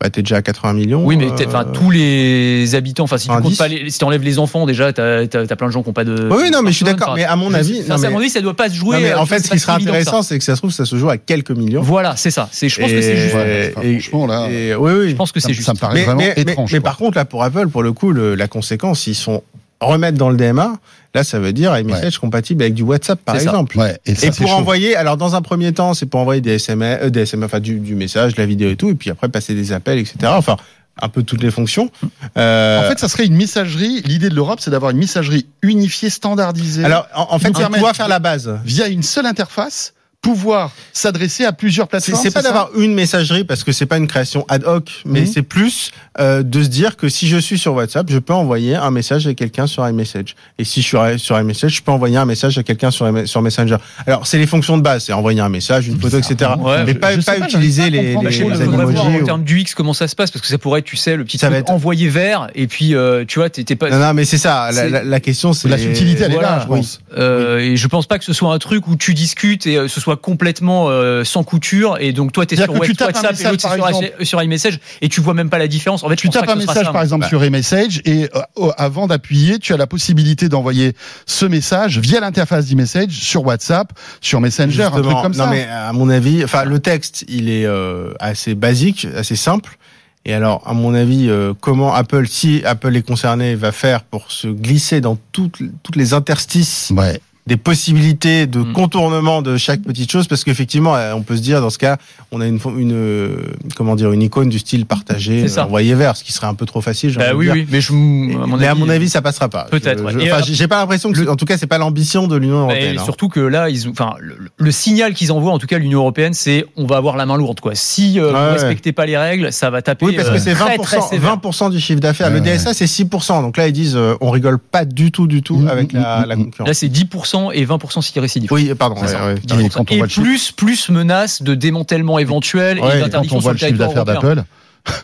Bah, 0.00 0.10
t'es 0.10 0.20
déjà 0.22 0.36
à 0.36 0.42
80 0.42 0.74
millions. 0.74 1.04
Oui, 1.06 1.16
mais 1.16 1.28
euh, 1.30 1.64
tous 1.72 1.90
les 1.90 2.74
habitants, 2.74 3.04
enfin, 3.04 3.16
si 3.16 3.28
tu 3.28 3.34
comptes 3.34 3.44
10. 3.44 3.56
pas 3.58 3.68
les, 3.68 3.88
si 3.90 3.98
t'enlèves 3.98 4.22
les 4.22 4.38
enfants, 4.38 4.66
déjà, 4.66 4.92
t'as, 4.92 5.26
t'as, 5.26 5.46
t'as 5.46 5.56
plein 5.56 5.68
de 5.68 5.72
gens 5.72 5.82
qui 5.82 5.88
ont 5.88 5.94
pas 5.94 6.04
de. 6.04 6.28
Oui, 6.30 6.36
oui, 6.44 6.50
non, 6.50 6.60
mais 6.62 6.70
je 6.70 6.76
suis 6.76 6.84
d'accord. 6.84 7.14
Mais 7.14 7.24
à 7.24 7.34
mon 7.36 7.52
avis, 7.54 7.80
non, 7.80 7.86
ça, 7.86 7.94
à 7.94 7.98
mais- 7.98 8.10
mon 8.10 8.18
avis, 8.18 8.28
ça 8.30 8.42
doit 8.42 8.54
pas 8.56 8.68
se 8.68 8.74
jouer. 8.74 8.96
Non, 8.96 9.02
mais 9.02 9.12
euh, 9.12 9.18
en 9.18 9.24
fait, 9.26 9.38
ce 9.40 9.50
qui 9.50 9.58
ça. 9.58 9.74
intéressant, 9.74 10.20
c'est 10.22 10.36
que 10.38 10.44
ça 10.44 10.54
se 10.54 10.60
trouve, 10.60 10.70
ça 10.70 10.84
se 10.84 10.96
joue 10.96 11.08
à 11.08 11.16
quelques 11.16 11.50
millions. 11.50 11.80
Voilà, 11.82 12.14
c'est 12.16 12.30
ça. 12.30 12.46
C'est, 12.52 12.68
je 12.68 12.78
pense 12.80 12.90
que 12.90 13.00
c'est 13.00 13.16
juste. 13.16 13.34
Ouais, 13.34 13.74
et- 13.82 13.98
franchement, 14.00 14.26
là, 14.26 14.48
et- 14.50 14.74
oui, 14.74 14.92
oui. 14.98 15.10
Je 15.10 15.14
pense 15.16 15.32
que 15.32 15.40
Ça, 15.40 15.48
c'est 15.48 15.54
ça 15.54 15.56
juste. 15.56 15.68
me 15.74 15.78
paraît 15.78 15.94
mais, 15.94 16.04
vraiment 16.04 16.20
mais- 16.20 16.34
mais- 16.36 16.42
étrange. 16.52 16.72
mais 16.74 16.80
par 16.80 16.96
contre, 16.98 17.16
là, 17.16 17.24
pour 17.24 17.42
Apple, 17.42 17.68
pour 17.68 17.82
le 17.82 17.92
coup, 17.94 18.12
le- 18.12 18.34
la 18.34 18.48
conséquence, 18.48 19.06
ils 19.06 19.14
sont 19.14 19.42
remettre 19.80 20.18
dans 20.18 20.30
le 20.30 20.36
DMA. 20.36 20.78
Là, 21.14 21.24
ça 21.24 21.38
veut 21.38 21.52
dire 21.52 21.76
iMessage 21.78 22.18
compatible 22.18 22.62
avec 22.62 22.74
du 22.74 22.82
WhatsApp, 22.82 23.18
par 23.24 23.36
exemple. 23.36 23.78
Ouais, 23.78 23.98
et 24.04 24.14
ça, 24.14 24.26
Et 24.26 24.32
c'est 24.32 24.42
pour 24.42 24.48
chaud. 24.50 24.56
envoyer, 24.56 24.96
alors 24.96 25.16
dans 25.16 25.34
un 25.34 25.40
premier 25.42 25.72
temps, 25.72 25.94
c'est 25.94 26.06
pour 26.06 26.20
envoyer 26.20 26.40
des 26.42 26.54
SMS, 26.56 26.98
euh, 27.02 27.10
des 27.10 27.20
SMS, 27.22 27.46
enfin 27.46 27.60
du, 27.60 27.80
du 27.80 27.94
message, 27.94 28.34
de 28.34 28.40
la 28.40 28.46
vidéo 28.46 28.68
et 28.70 28.76
tout, 28.76 28.90
et 28.90 28.94
puis 28.94 29.08
après 29.10 29.28
passer 29.28 29.54
des 29.54 29.72
appels, 29.72 29.98
etc. 29.98 30.16
Enfin, 30.26 30.56
un 31.00 31.08
peu 31.08 31.22
toutes 31.22 31.42
les 31.42 31.50
fonctions. 31.50 31.90
Euh, 32.36 32.80
En 32.84 32.88
fait, 32.88 32.98
ça 32.98 33.08
serait 33.08 33.24
une 33.26 33.36
messagerie. 33.36 34.02
L'idée 34.04 34.28
de 34.28 34.34
l'Europe, 34.34 34.60
c'est 34.60 34.70
d'avoir 34.70 34.90
une 34.92 34.98
messagerie 34.98 35.46
unifiée, 35.62 36.10
standardisée. 36.10 36.84
alors 36.84 37.06
en, 37.14 37.28
en 37.30 37.38
fait, 37.38 37.50
permettre 37.50 37.74
pouvoir 37.74 37.96
faire 37.96 38.08
la 38.08 38.18
base. 38.18 38.58
via 38.64 38.86
une 38.88 39.02
seule 39.02 39.26
interface, 39.26 39.92
pouvoir 40.26 40.72
s'adresser 40.92 41.44
à 41.44 41.52
plusieurs 41.52 41.88
plateformes. 41.88 42.20
c'est 42.22 42.32
pas 42.34 42.42
d'avoir 42.42 42.70
une 42.76 42.94
messagerie 42.94 43.44
parce 43.44 43.62
que 43.64 43.72
c'est 43.72 43.86
pas 43.86 43.96
une 43.96 44.06
création 44.08 44.44
ad 44.48 44.64
hoc, 44.64 44.90
mais 45.04 45.20
Mhm. 45.20 45.26
c'est 45.26 45.42
plus 45.42 45.90
euh, 46.18 46.42
de 46.42 46.62
se 46.62 46.68
dire 46.68 46.96
que 46.96 47.08
si 47.08 47.28
je 47.28 47.36
suis 47.36 47.58
sur 47.58 47.74
WhatsApp, 47.74 48.06
je 48.10 48.18
peux 48.18 48.32
envoyer 48.32 48.74
un 48.74 48.90
message 48.90 49.26
à 49.26 49.34
quelqu'un 49.34 49.66
sur 49.66 49.86
iMessage. 49.86 50.34
Et 50.58 50.64
si 50.64 50.80
je 50.82 50.86
suis 50.86 51.18
sur 51.18 51.38
iMessage, 51.38 51.74
je 51.76 51.82
peux 51.82 51.92
envoyer 51.92 52.16
un 52.16 52.24
message 52.24 52.56
à 52.58 52.62
quelqu'un 52.62 52.90
sur, 52.90 53.06
sur 53.26 53.42
Messenger. 53.42 53.76
Alors 54.06 54.26
c'est 54.26 54.38
les 54.38 54.46
fonctions 54.46 54.76
de 54.78 54.82
base, 54.82 55.04
c'est 55.04 55.12
envoyer 55.12 55.40
un 55.40 55.48
message, 55.50 55.88
une 55.88 56.00
photo, 56.00 56.18
etc. 56.18 56.52
Ouais, 56.58 56.84
mais 56.84 56.92
je- 56.94 56.98
pas, 56.98 57.14
je 57.14 57.20
sais 57.20 57.32
pas 57.32 57.38
pas, 57.40 57.44
utiliser 57.46 57.82
pas 57.84 57.88
les. 57.90 58.14
Bah, 58.14 58.20
les, 58.24 58.30
je 58.32 58.38
sais 58.38 58.44
pas, 58.44 58.50
les 58.56 58.64
faudrait 58.64 58.84
voir 58.86 58.90
emojis 59.06 59.18
en 59.18 59.22
ou- 59.22 59.24
termes 59.26 59.44
du 59.44 59.60
X 59.60 59.74
comment 59.74 59.92
ça 59.92 60.08
se 60.08 60.16
passe 60.16 60.30
parce 60.30 60.40
que 60.42 60.48
ça 60.48 60.58
pourrait 60.58 60.80
être, 60.80 60.86
tu 60.86 60.96
sais, 60.96 61.16
le 61.16 61.24
petit 61.24 61.38
Ça 61.38 61.46
truc 61.48 61.54
va 61.54 61.58
être- 61.60 61.70
envoyé 61.70 62.08
vert 62.08 62.48
et 62.54 62.66
puis 62.66 62.94
euh, 62.94 63.24
tu 63.28 63.38
vois, 63.38 63.50
t'es 63.50 63.76
pas. 63.76 63.90
Non, 63.90 63.98
non, 63.98 64.14
mais 64.14 64.24
c'est 64.24 64.38
ça. 64.38 64.70
La, 64.72 64.72
C'est- 64.72 64.88
la, 64.90 65.04
la 65.04 65.20
question, 65.20 65.52
c'est 65.52 65.68
La 65.68 65.76
subtilité, 65.78 66.24
elle 66.24 66.32
Voilà, 66.32 66.48
est 66.48 66.50
là, 66.56 66.60
je 66.62 66.66
pense. 66.66 67.00
Euh, 67.18 67.58
Et 67.58 67.76
je 67.76 67.86
pense 67.88 68.06
pas 68.06 68.18
que 68.18 68.24
ce 68.24 68.32
soit 68.32 68.52
un 68.52 68.58
truc 68.58 68.86
où 68.88 68.96
tu 68.96 69.12
discutes 69.14 69.66
et 69.66 69.76
euh, 69.76 69.88
ce 69.88 70.00
soit 70.00 70.15
complètement 70.16 70.86
euh, 70.88 71.24
sans 71.24 71.44
couture 71.44 71.96
et 72.00 72.12
donc 72.12 72.32
toi 72.32 72.46
t'es 72.46 72.56
sur 72.56 72.72
tu 72.80 72.94
tapes 72.94 73.16
un 73.16 73.22
WhatsApp 73.22 73.24
et 73.24 73.32
message, 73.32 73.50
l'autre 73.52 73.62
c'est 73.62 73.68
par 73.78 73.88
sur, 73.88 73.88
exemple. 74.00 74.24
sur 74.24 74.42
iMessage 74.42 74.80
et 75.00 75.08
tu 75.08 75.20
vois 75.20 75.34
même 75.34 75.50
pas 75.50 75.58
la 75.58 75.68
différence. 75.68 76.02
En 76.02 76.08
fait, 76.08 76.16
Tu 76.16 76.28
tapes 76.30 76.48
un 76.48 76.56
message, 76.56 76.90
par 76.92 77.02
exemple, 77.02 77.22
Bah. 77.22 77.28
sur 77.28 77.44
iMessage, 77.44 78.00
et 78.04 78.28
euh, 78.34 78.70
avant 78.76 79.06
d'appuyer, 79.06 79.58
tu 79.58 79.72
as 79.74 79.76
la 79.76 79.86
possibilité 79.86 80.48
d'envoyer 80.48 80.94
ce 81.26 81.46
message 81.46 81.98
via 81.98 82.20
l'interface 82.20 82.66
d'e-message 82.66 83.10
sur 83.10 83.44
WhatsApp, 83.46 83.92
sur 84.20 84.40
Messenger, 84.40 84.84
un 84.84 84.90
truc 85.02 85.04
comme 85.22 85.32
non, 85.36 85.44
ça. 85.44 85.50
mais 85.50 85.66
à 85.66 85.92
mon 85.92 86.08
avis, 86.08 86.44
enfin, 86.44 86.64
le 86.64 86.78
texte, 86.78 87.24
il 87.28 87.48
est 87.48 87.66
euh, 87.66 88.12
assez 88.20 88.54
basique, 88.54 89.06
assez 89.16 89.36
simple. 89.36 89.78
Et 90.24 90.34
alors, 90.34 90.62
à 90.66 90.72
mon 90.74 90.92
avis, 90.94 91.28
euh, 91.28 91.52
comment 91.60 91.94
Apple, 91.94 92.26
si 92.26 92.62
Apple 92.64 92.96
est 92.96 93.02
concerné, 93.06 93.54
va 93.54 93.70
faire 93.70 94.02
pour 94.02 94.32
se 94.32 94.48
glisser 94.48 95.00
dans 95.00 95.16
toutes, 95.32 95.58
toutes 95.82 95.96
les 95.96 96.14
interstices 96.14 96.92
Ouais. 96.94 97.20
Des 97.46 97.56
possibilités 97.56 98.46
de 98.46 98.58
Mm. 98.60 98.72
contournement 98.72 99.40
de 99.42 99.56
chaque 99.56 99.82
petite 99.82 100.10
chose 100.10 100.26
parce 100.26 100.42
qu'effectivement 100.44 100.96
euh, 100.96 101.12
on 101.14 101.22
peut 101.22 101.36
se 101.36 101.42
dire 101.42 101.60
dans 101.60 101.70
ce 101.70 101.78
cas 101.78 101.96
on 102.32 102.40
a 102.40 102.46
une 102.46 102.58
une 102.76 102.92
euh, 102.92 103.36
comment 103.76 103.94
dire 103.94 104.10
une 104.12 104.22
icône 104.22 104.48
du 104.48 104.58
style 104.58 104.84
partagé 104.86 105.44
euh, 105.48 105.62
envoyé 105.62 105.94
vers 105.94 106.16
ce 106.16 106.24
qui 106.24 106.32
serait 106.32 106.48
un 106.48 106.54
peu 106.54 106.66
trop 106.66 106.80
facile 106.80 107.14
Bah 107.16 107.34
oui, 107.34 107.44
dire. 107.46 107.54
oui, 107.54 107.66
mais 107.70 107.80
je, 107.80 107.92
à 107.92 107.94
mon 107.94 108.56
mais 108.56 108.66
avis, 108.66 108.66
à 108.66 108.74
mon 108.74 108.88
avis 108.88 109.08
ça 109.08 109.22
passera 109.22 109.48
pas 109.48 109.64
Peut-être, 109.70 110.02
ouais. 110.04 110.32
enfin, 110.32 110.42
j'ai 110.44 110.66
pas 110.66 110.78
l'impression 110.80 111.12
que 111.12 111.20
le- 111.20 111.30
en 111.30 111.36
tout 111.36 111.44
cas 111.44 111.56
c'est 111.58 111.66
pas 111.68 111.78
l'ambition 111.78 112.26
de 112.26 112.36
l'Union 112.36 112.56
Et 112.56 112.62
européenne 112.62 112.98
hein. 112.98 113.04
surtout 113.04 113.28
que 113.28 113.40
là, 113.40 113.68
ils 113.70 113.88
enfin, 113.88 114.14
le, 114.18 114.36
le 114.56 114.70
signal 114.72 115.14
qu'ils 115.14 115.30
envoient, 115.32 115.52
en 115.52 115.58
tout 115.58 115.66
cas 115.68 115.78
l'Union 115.78 116.00
européenne, 116.00 116.34
c'est 116.34 116.64
on 116.76 116.86
va 116.86 116.96
avoir 116.96 117.16
la 117.16 117.26
main 117.26 117.36
lourde, 117.36 117.60
quoi. 117.60 117.74
Si 117.74 118.18
euh, 118.18 118.26
Ouais, 118.26 118.30
vous 118.32 118.36
ouais. 118.38 118.52
respectez 118.54 118.92
pas 118.92 119.06
les 119.06 119.16
règles, 119.16 119.52
ça 119.52 119.70
va 119.70 119.82
taper. 119.82 120.06
oui, 120.06 120.16
parce 120.16 120.30
que 120.30 120.38
c'est 120.38 120.54
très, 120.54 120.76
20%, 120.76 120.82
très 120.82 121.00
sévère. 121.00 121.36
20% 121.36 121.70
du 121.70 121.78
chiffre 121.80 122.00
d'affaires. 122.00 122.30
Le. 122.30 122.40
DSA, 122.40 122.74
c'est 122.74 122.86
6%. 122.86 123.42
Donc 123.42 123.56
là, 123.56 123.68
ils 123.68 123.72
disent, 123.72 123.98
on 124.20 124.30
rigole 124.30 124.58
pas 124.58 124.84
du 124.84 125.12
tout, 125.12 125.26
du 125.26 125.42
tout 125.42 125.56
Mm, 125.58 125.68
avec 125.68 125.92
mm, 125.92 125.96
la, 125.98 126.20
mm, 126.20 126.28
la 126.28 126.36
concurrence. 126.36 126.68
Là, 126.68 126.74
c'est 126.74 126.88
10% 126.88 127.35
et 127.52 127.64
20% 127.66 128.02
si 128.02 128.18
récidif. 128.20 128.50
Oui, 128.50 128.72
pardon. 128.78 128.96
C'est 129.04 129.14
ouais, 129.16 129.34
ouais. 129.34 129.62
Et 129.62 129.66
Et, 129.66 129.68
quand 129.68 129.90
on 129.90 129.96
voit 129.96 130.04
le 130.06 130.10
chiffre- 130.10 130.22
plus, 130.22 130.52
plus 130.52 130.88
menace 130.90 131.42
de 131.42 131.54
démantèlement 131.54 132.18
éventuel 132.18 132.80
Ouais, 132.80 132.98
et 132.98 133.00
d'interdiction 133.00 133.38
on 133.38 133.40
sur 133.40 133.50
voit 133.50 133.52
le 133.52 133.58
le 133.58 133.66
chiffre 133.66 133.78
d'affaires 133.78 134.04
d'Apple, 134.04 134.42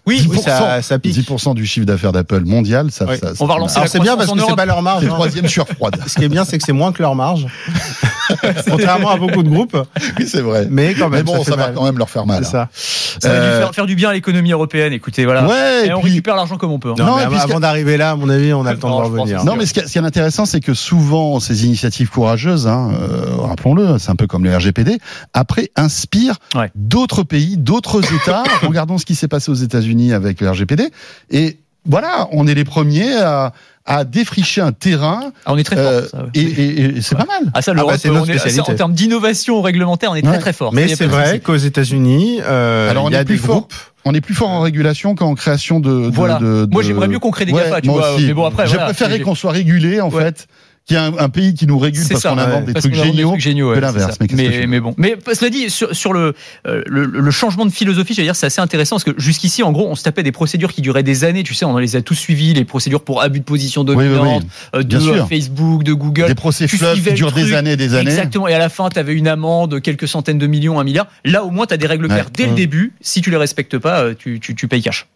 Oui, 0.07 0.27
Oui, 0.31 0.39
ça, 0.39 0.81
ça 0.83 0.99
pique. 0.99 1.17
10% 1.17 1.55
du 1.55 1.67
chiffre 1.67 1.87
d'affaires 1.87 2.13
d'Apple 2.13 2.45
mondial, 2.45 2.91
ça, 2.91 3.07
On 3.41 3.47
va 3.47 3.55
relancer 3.55 3.81
c'est 3.87 4.01
bien 4.01 4.17
parce 4.17 4.31
que 4.33 4.39
c'est 4.41 4.57
pas 4.57 4.67
leur 4.67 4.83
marge. 4.83 5.05
Hein. 5.05 5.09
troisième 5.09 5.49
sur 5.49 5.67
froide. 5.69 5.97
Ce 6.07 6.15
qui 6.15 6.25
est 6.25 6.29
bien, 6.29 6.45
c'est 6.45 6.59
que 6.59 6.65
c'est 6.65 6.73
moins 6.73 6.93
que 6.93 7.03
leur 7.03 7.15
marge. 7.15 7.47
Contrairement 8.71 9.11
à 9.11 9.17
beaucoup 9.17 9.43
de 9.43 9.49
groupes. 9.49 9.77
Oui, 10.19 10.27
c'est 10.27 10.41
vrai. 10.41 10.67
Mais 10.71 10.95
quand 10.95 11.09
même, 11.09 11.21
Mais 11.21 11.23
bon, 11.33 11.43
ça, 11.45 11.53
va 11.57 11.67
mal. 11.67 11.75
quand 11.75 11.85
même 11.85 11.99
leur 11.99 12.11
faire 12.11 12.27
mal. 12.27 12.45
C'est 12.45 12.51
ça. 12.51 12.69
Ça 12.73 13.29
va 13.29 13.35
Euh, 13.35 13.61
faire, 13.61 13.75
faire 13.75 13.87
du 13.87 13.95
bien 13.95 14.11
à 14.11 14.13
l'économie 14.13 14.53
européenne. 14.53 14.93
Écoutez, 14.93 15.25
voilà. 15.25 15.47
Ouais, 15.47 15.85
et, 15.85 15.89
et 15.89 15.93
on 15.95 16.01
puis- 16.01 16.11
récupère 16.11 16.37
l'argent 16.37 16.57
comme 16.57 16.73
on 16.73 16.79
peut. 16.79 16.91
hein. 16.91 16.95
Non, 16.99 17.07
Non, 17.07 17.17
mais 17.31 17.37
avant 17.39 17.61
d'arriver 17.61 17.97
là, 17.97 18.11
à 18.13 18.17
mon 18.17 18.29
avis, 18.29 18.53
on 18.53 18.65
a 18.67 18.73
le 18.73 18.79
temps 18.79 18.89
Non, 18.91 19.01
de 19.09 19.19
revenir. 19.19 19.45
Non, 19.45 19.57
mais 19.57 19.67
ce 19.67 19.75
qui 19.75 19.81
est, 19.81 19.87
ce 19.87 19.93
qui 19.93 19.99
est 19.99 20.03
intéressant, 20.03 20.45
c'est 20.47 20.61
que 20.61 20.75
souvent 20.75 21.41
ces 21.41 21.67
initiatives 21.67 22.11
courageuses, 22.11 22.67
hein, 22.67 22.91
euh, 23.01 23.37
rappelons-le, 23.39 23.99
c'est 23.99 24.11
un 24.11 24.17
peu 24.17 24.27
comme 24.27 24.45
le 24.45 24.55
RGPD, 24.57 24.99
après 25.33 25.71
inspirent 25.77 26.37
Ouais. 26.55 26.71
d'autres 26.75 27.23
pays, 27.23 27.57
d'autres 27.57 28.01
États. 28.15 28.43
Regardons 28.63 28.99
ce 28.99 29.05
qui 29.07 29.15
s'est 29.15 29.29
passé 29.29 29.51
aux 29.51 29.55
États-Unis 29.55 30.13
avec 30.13 30.41
le 30.41 30.51
RGPD. 30.51 30.91
Et 31.31 31.59
voilà, 31.89 32.29
on 32.33 32.47
est 32.47 32.55
les 32.55 32.65
premiers 32.65 33.13
à, 33.17 33.53
à 33.87 34.05
défricher 34.05 34.61
un 34.61 34.73
terrain. 34.73 35.33
Ah, 35.45 35.53
on 35.53 35.59
est 35.59 35.65
très 35.65 35.77
fort. 35.77 35.85
euh, 35.87 36.07
ça, 36.09 36.19
ouais. 36.19 36.29
et 36.35 36.41
et- 36.43 36.97
et 36.99 37.01
c'est 37.03 37.17
pas 37.17 37.25
mal. 37.25 37.51
Ah 37.55 37.63
ça, 37.63 37.73
bah, 37.73 37.81
l'Europe, 37.83 37.95
est- 37.95 38.39
spécialité. 38.39 38.61
en 38.73 38.75
termes 38.77 38.93
d'innovation 38.95 39.61
réglementaire, 39.63 40.11
on 40.13 40.15
est 40.15 40.23
très 40.23 40.31
Ouais. 40.33 40.39
très 40.39 40.53
fort. 40.53 40.73
Mais 40.73 40.89
c'est 40.95 41.07
vrai 41.07 41.41
qu'aux 41.41 41.57
États-Unis, 41.57 42.41
euh, 42.43 42.91
Alors 42.91 43.05
on 43.05 43.09
il 43.11 43.13
y 43.13 43.17
a 43.17 43.23
est 43.23 43.25
plus 43.25 43.37
des 43.37 43.41
fort. 43.43 43.57
groupes. 43.57 43.75
On 44.05 44.15
est 44.15 44.21
plus 44.21 44.35
fort 44.35 44.51
en 44.51 44.61
régulation 44.61 45.15
qu'en 45.15 45.35
création 45.35 45.79
de. 45.81 45.89
de- 45.91 46.11
Voilà. 46.15 46.39
de- 46.39 46.67
Moi, 46.71 46.83
de- 46.83 46.87
j'aimerais 46.89 47.09
mieux 47.09 47.19
qu'on 47.21 47.31
crée 47.31 47.45
des 47.45 47.53
Ouais, 47.53 47.63
GAFA, 47.65 47.81
tu 47.81 47.89
moi 47.89 47.99
vois. 48.01 48.15
aussi. 48.15 48.27
Mais 48.27 48.35
bon, 48.35 48.45
après, 48.47 48.67
J'ai 48.67 48.71
voilà, 48.75 48.87
préféré 48.87 49.21
qu'on 49.21 49.35
soit 49.35 49.53
régulé, 49.53 50.01
en 50.01 50.11
Ouais. 50.11 50.25
fait, 50.25 50.47
qu'il 50.87 50.97
y 50.97 51.01
ait 51.01 51.03
un, 51.03 51.17
un 51.19 51.29
pays 51.29 51.55
qui 51.55 51.67
nous 51.67 51.79
régule 51.79 52.03
C'est 52.03 52.11
parce 52.15 52.23
ça, 52.23 52.31
qu'on 52.31 52.39
invente 52.39 52.61
ouais. 52.61 52.67
des 52.67 52.73
Parce 52.73 52.83
trucs 52.85 52.95
qu'on 52.95 53.01
invente 53.03 53.13
des 53.13 53.17
géniaux. 53.19 53.29
trucs 53.31 53.41
géniaux, 53.41 53.69
ouais, 53.71 53.75
que 53.75 53.81
c'est 53.87 53.87
l'inverse. 53.87 54.19
Mais 54.21 54.27
mais, 54.33 54.67
mais 54.67 54.81
bon. 54.81 54.95
Mais 54.97 55.17
cela 55.33 55.51
dit, 55.51 55.71
sur, 55.71 55.95
sur 55.95 56.13
le, 56.13 56.35
euh, 56.67 56.83
le, 56.87 57.05
le 57.07 57.31
changement 57.31 57.65
de 57.67 57.71
philosophie, 57.71 58.15
j'allais 58.15 58.27
dire, 58.29 58.37
c'est 58.37 58.47
assez 58.47 58.61
intéressant 58.61 58.97
parce 58.97 59.05
que 59.05 59.13
jusqu'ici, 59.21 59.63
en 59.63 59.71
gros, 59.73 59.89
on 59.89 59.95
se 59.95 60.03
tapait 60.03 60.23
des 60.23 60.33
procédures 60.33 60.73
qui 60.73 60.83
duraient 60.83 61.03
des 61.03 61.25
années. 61.25 61.43
Tu 61.45 61.55
sais, 61.55 61.65
on 61.65 61.77
les 61.79 61.95
a 61.97 62.03
tous 62.03 62.15
suivies, 62.15 62.53
les 62.55 62.65
procédures 62.65 63.03
pour 63.05 63.23
abus 63.23 63.41
de 63.41 63.45
position 63.45 63.83
Oui, 63.83 63.95
oui, 63.97 64.05
oui. 64.09 64.15
dominante, 64.15 64.43
euh, 64.75 64.83
de 64.83 64.99
sûr. 64.99 65.29
Facebook, 65.29 65.85
de 65.85 65.93
Google. 65.93 66.27
Des 66.27 66.35
procès 66.35 66.67
fleuves 66.69 67.01
qui 67.03 67.13
durent 67.15 67.33
des 67.33 67.55
années 67.55 67.73
et 67.73 67.77
des 67.77 67.95
années. 67.95 68.11
Exactement. 68.11 68.49
Et 68.49 68.55
à 68.55 68.59
la 68.59 68.69
fin, 68.69 68.89
tu 68.89 68.99
avais 68.99 69.15
une 69.15 69.29
amende, 69.29 69.81
quelques 69.81 70.09
centaines 70.09 70.39
de 70.39 70.47
millions, 70.47 70.81
un 70.81 70.85
milliard. 70.85 71.07
Là, 71.25 71.45
au 71.45 71.51
moins, 71.51 71.67
tu 71.67 71.75
as 71.75 71.77
des 71.77 71.87
règles 71.87 72.09
claires 72.09 72.27
Ouais. 72.27 72.31
dès 72.37 72.47
le 72.47 72.55
début. 72.55 72.93
Si 73.01 73.21
tu 73.23 73.31
les 73.31 73.37
respectes 73.37 73.79
pas, 73.79 74.01
euh, 74.03 74.15
tu, 74.19 74.41
tu, 74.41 74.55
tu 74.55 74.69
payes 74.69 74.83
cash. 74.83 75.07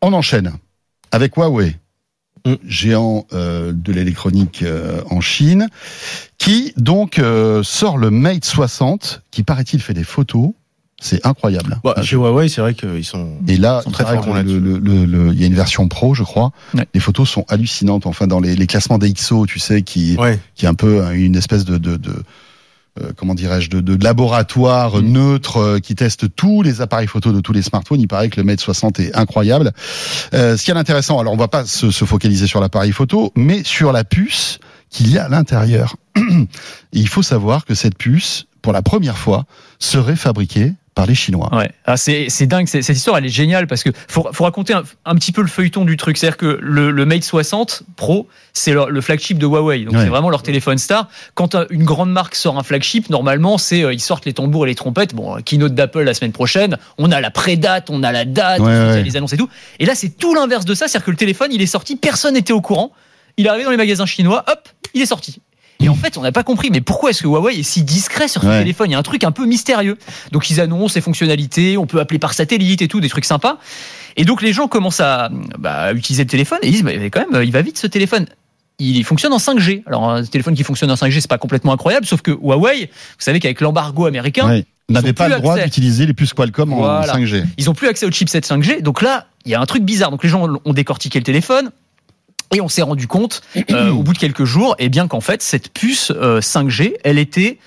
On 0.00 0.12
enchaîne 0.12 0.52
avec 1.12 1.36
Huawei, 1.36 1.76
Géant 2.66 3.26
euh, 3.32 3.72
de 3.72 3.92
l'électronique 3.92 4.62
euh, 4.62 5.00
en 5.10 5.20
Chine, 5.20 5.68
qui 6.38 6.72
donc 6.76 7.18
euh, 7.18 7.62
sort 7.62 7.98
le 7.98 8.10
Mate 8.10 8.44
60, 8.44 9.22
qui 9.30 9.42
paraît-il 9.42 9.80
fait 9.80 9.94
des 9.94 10.04
photos. 10.04 10.50
C'est 11.00 11.24
incroyable. 11.26 11.80
Bah, 11.82 11.96
chez 12.02 12.14
Huawei, 12.14 12.48
c'est 12.48 12.60
vrai 12.60 12.74
qu'ils 12.74 13.04
sont. 13.04 13.32
Et 13.48 13.56
là, 13.56 13.80
sont 13.82 13.90
très 13.90 14.04
forts 14.04 14.34
le- 14.34 14.78
le- 14.78 15.04
le- 15.04 15.32
il 15.32 15.40
y 15.40 15.42
a 15.42 15.46
une 15.48 15.54
version 15.54 15.88
pro, 15.88 16.14
je 16.14 16.22
crois. 16.22 16.52
Ouais. 16.74 16.86
Les 16.94 17.00
photos 17.00 17.28
sont 17.28 17.44
hallucinantes. 17.48 18.06
Enfin, 18.06 18.28
dans 18.28 18.38
les, 18.38 18.54
les 18.54 18.66
classements 18.68 18.98
d'XO, 18.98 19.46
tu 19.46 19.58
sais, 19.58 19.82
qui, 19.82 20.16
Ouais. 20.16 20.38
qui 20.54 20.64
est 20.64 20.68
un 20.68 20.74
peu 20.74 21.02
une 21.14 21.34
espèce 21.34 21.64
de, 21.64 21.76
de, 21.76 21.96
de 21.96 22.12
comment 23.16 23.34
dirais-je, 23.34 23.70
de, 23.70 23.80
de 23.80 24.02
laboratoire 24.02 25.02
Mm. 25.02 25.12
neutre 25.12 25.56
euh, 25.58 25.78
qui 25.78 25.94
teste 25.94 26.34
tous 26.34 26.62
les 26.62 26.80
appareils 26.80 27.06
photo 27.06 27.32
de 27.32 27.40
tous 27.40 27.52
les 27.52 27.62
smartphones. 27.62 28.00
Il 28.00 28.08
paraît 28.08 28.28
que 28.28 28.40
le 28.40 28.44
Mate 28.44 28.60
60 28.60 29.00
est 29.00 29.16
incroyable. 29.16 29.72
Euh, 30.34 30.56
ce 30.56 30.64
qui 30.64 30.70
est 30.70 30.76
intéressant, 30.76 31.18
alors 31.18 31.32
on 31.32 31.36
va 31.36 31.48
pas 31.48 31.64
se, 31.64 31.90
se 31.90 32.04
focaliser 32.04 32.46
sur 32.46 32.60
l'appareil 32.60 32.92
photo, 32.92 33.32
mais 33.36 33.62
sur 33.64 33.92
la 33.92 34.04
puce 34.04 34.58
qu'il 34.90 35.10
y 35.10 35.18
a 35.18 35.24
à 35.24 35.28
l'intérieur. 35.28 35.96
Il 36.92 37.08
faut 37.08 37.22
savoir 37.22 37.64
que 37.64 37.74
cette 37.74 37.96
puce 37.96 38.46
pour 38.62 38.72
la 38.72 38.80
première 38.80 39.18
fois, 39.18 39.44
serait 39.78 40.16
fabriqué 40.16 40.72
par 40.94 41.06
les 41.06 41.14
Chinois. 41.14 41.48
Ouais. 41.56 41.70
Ah, 41.86 41.96
c'est 41.96 42.26
c'est 42.28 42.46
dingue. 42.46 42.66
Cette 42.68 42.86
histoire, 42.88 43.16
elle 43.16 43.24
est 43.24 43.30
géniale 43.30 43.66
parce 43.66 43.82
que 43.82 43.88
faut, 44.08 44.28
faut 44.32 44.44
raconter 44.44 44.74
un, 44.74 44.82
un 45.06 45.14
petit 45.14 45.32
peu 45.32 45.40
le 45.40 45.48
feuilleton 45.48 45.86
du 45.86 45.96
truc. 45.96 46.18
C'est-à-dire 46.18 46.36
que 46.36 46.58
le, 46.60 46.90
le 46.90 47.06
Mate 47.06 47.24
60 47.24 47.84
Pro, 47.96 48.28
c'est 48.52 48.72
le, 48.74 48.84
le 48.90 49.00
flagship 49.00 49.38
de 49.38 49.46
Huawei. 49.46 49.84
Donc 49.84 49.94
Ouais. 49.94 50.00
c'est 50.02 50.08
vraiment 50.08 50.28
leur 50.28 50.42
téléphone 50.42 50.76
star. 50.76 51.08
Quand 51.34 51.56
une 51.70 51.84
grande 51.84 52.10
marque 52.12 52.34
sort 52.34 52.58
un 52.58 52.62
flagship, 52.62 53.08
normalement, 53.08 53.56
c'est 53.56 53.82
euh, 53.84 53.92
ils 53.94 54.00
sortent 54.00 54.26
les 54.26 54.34
tambours 54.34 54.66
et 54.66 54.68
les 54.68 54.74
trompettes. 54.74 55.14
Bon, 55.14 55.40
keynote 55.42 55.74
d'Apple 55.74 56.02
la 56.02 56.12
semaine 56.12 56.32
prochaine. 56.32 56.76
On 56.98 57.10
a 57.10 57.20
la 57.22 57.30
pré-date, 57.30 57.88
on 57.88 58.02
a 58.02 58.12
la 58.12 58.26
date, 58.26 58.60
Ouais, 58.60 58.70
y 58.70 58.98
a 58.98 59.00
les 59.00 59.16
annonces 59.16 59.32
et 59.32 59.38
tout. 59.38 59.48
Et 59.78 59.86
là, 59.86 59.94
c'est 59.94 60.10
tout 60.10 60.34
l'inverse 60.34 60.66
de 60.66 60.74
ça. 60.74 60.88
C'est-à-dire 60.88 61.06
que 61.06 61.10
le 61.10 61.16
téléphone, 61.16 61.48
il 61.52 61.62
est 61.62 61.66
sorti, 61.66 61.96
personne 61.96 62.34
n'était 62.34 62.52
au 62.52 62.60
courant. 62.60 62.92
Il 63.38 63.46
est 63.46 63.48
arrivé 63.48 63.64
dans 63.64 63.70
les 63.70 63.78
magasins 63.78 64.04
chinois, 64.04 64.44
hop, 64.46 64.68
il 64.92 65.00
est 65.00 65.06
sorti. 65.06 65.40
Et 65.82 65.88
en 65.88 65.94
fait, 65.94 66.16
on 66.16 66.22
n'a 66.22 66.32
pas 66.32 66.42
compris, 66.44 66.70
mais 66.70 66.80
pourquoi 66.80 67.10
est-ce 67.10 67.22
que 67.22 67.26
Huawei 67.28 67.58
est 67.58 67.62
si 67.62 67.82
discret 67.82 68.28
sur 68.28 68.42
ce 68.42 68.46
Ouais. 68.46 68.58
téléphone? 68.60 68.88
Il 68.90 68.92
y 68.92 68.94
a 68.94 68.98
un 68.98 69.02
truc 69.02 69.24
un 69.24 69.32
peu 69.32 69.44
mystérieux. 69.46 69.98
Donc 70.30 70.48
ils 70.50 70.60
annoncent 70.60 70.94
les 70.94 71.00
fonctionnalités, 71.00 71.76
on 71.76 71.86
peut 71.86 72.00
appeler 72.00 72.18
par 72.18 72.34
satellite 72.34 72.82
et 72.82 72.88
tout, 72.88 73.00
des 73.00 73.08
trucs 73.08 73.24
sympas. 73.24 73.58
Et 74.16 74.24
donc 74.24 74.42
les 74.42 74.52
gens 74.52 74.68
commencent 74.68 75.00
à 75.00 75.30
bah, 75.58 75.92
utiliser 75.92 76.22
le 76.24 76.28
téléphone 76.30 76.58
et 76.62 76.68
ils 76.68 76.72
disent, 76.72 76.84
mais 76.84 77.10
quand 77.10 77.26
même, 77.30 77.42
il 77.42 77.50
va 77.52 77.62
vite 77.62 77.78
ce 77.78 77.86
téléphone. 77.86 78.26
Il 78.78 79.04
fonctionne 79.04 79.32
en 79.32 79.38
5G. 79.38 79.82
Alors 79.86 80.08
un 80.10 80.24
téléphone 80.24 80.54
qui 80.54 80.64
fonctionne 80.64 80.90
en 80.90 80.94
5G, 80.96 81.20
c'est 81.20 81.28
pas 81.28 81.38
complètement 81.38 81.72
incroyable, 81.72 82.06
sauf 82.06 82.20
que 82.22 82.30
Huawei, 82.30 82.86
vous 82.86 82.90
savez 83.18 83.38
qu'avec 83.40 83.60
l'embargo 83.60 84.06
américain, 84.06 84.48
Ouais. 84.48 84.64
N'avait 84.88 85.12
pas 85.14 85.28
le 85.28 85.36
droit 85.38 85.58
d'utiliser 85.58 86.04
les 86.06 86.12
puces 86.12 86.34
Qualcomm 86.34 86.74
Voilà. 86.74 87.14
en 87.14 87.16
5G. 87.18 87.44
ils 87.56 87.70
ont 87.70 87.72
plus 87.74 87.86
accès 87.88 88.04
au 88.04 88.10
chipset 88.10 88.40
5G. 88.40 88.82
Donc 88.82 89.00
là, 89.00 89.26
il 89.46 89.52
y 89.52 89.54
a 89.54 89.60
un 89.60 89.64
truc 89.64 89.84
bizarre. 89.84 90.10
Donc 90.10 90.22
les 90.22 90.28
gens 90.28 90.46
ont 90.64 90.72
décortiqué 90.74 91.18
le 91.18 91.24
téléphone. 91.24 91.70
Et 92.54 92.60
on 92.60 92.68
s'est 92.68 92.82
rendu 92.82 93.06
compte, 93.06 93.42
euh, 93.70 93.88
au 93.90 94.02
bout 94.02 94.12
de 94.12 94.18
quelques 94.18 94.44
jours, 94.44 94.74
et 94.78 94.88
bien 94.88 95.08
qu'en 95.08 95.20
fait, 95.20 95.42
cette 95.42 95.72
puce 95.72 96.12
euh, 96.14 96.40
5G, 96.40 96.94
elle 97.04 97.18
était 97.18 97.58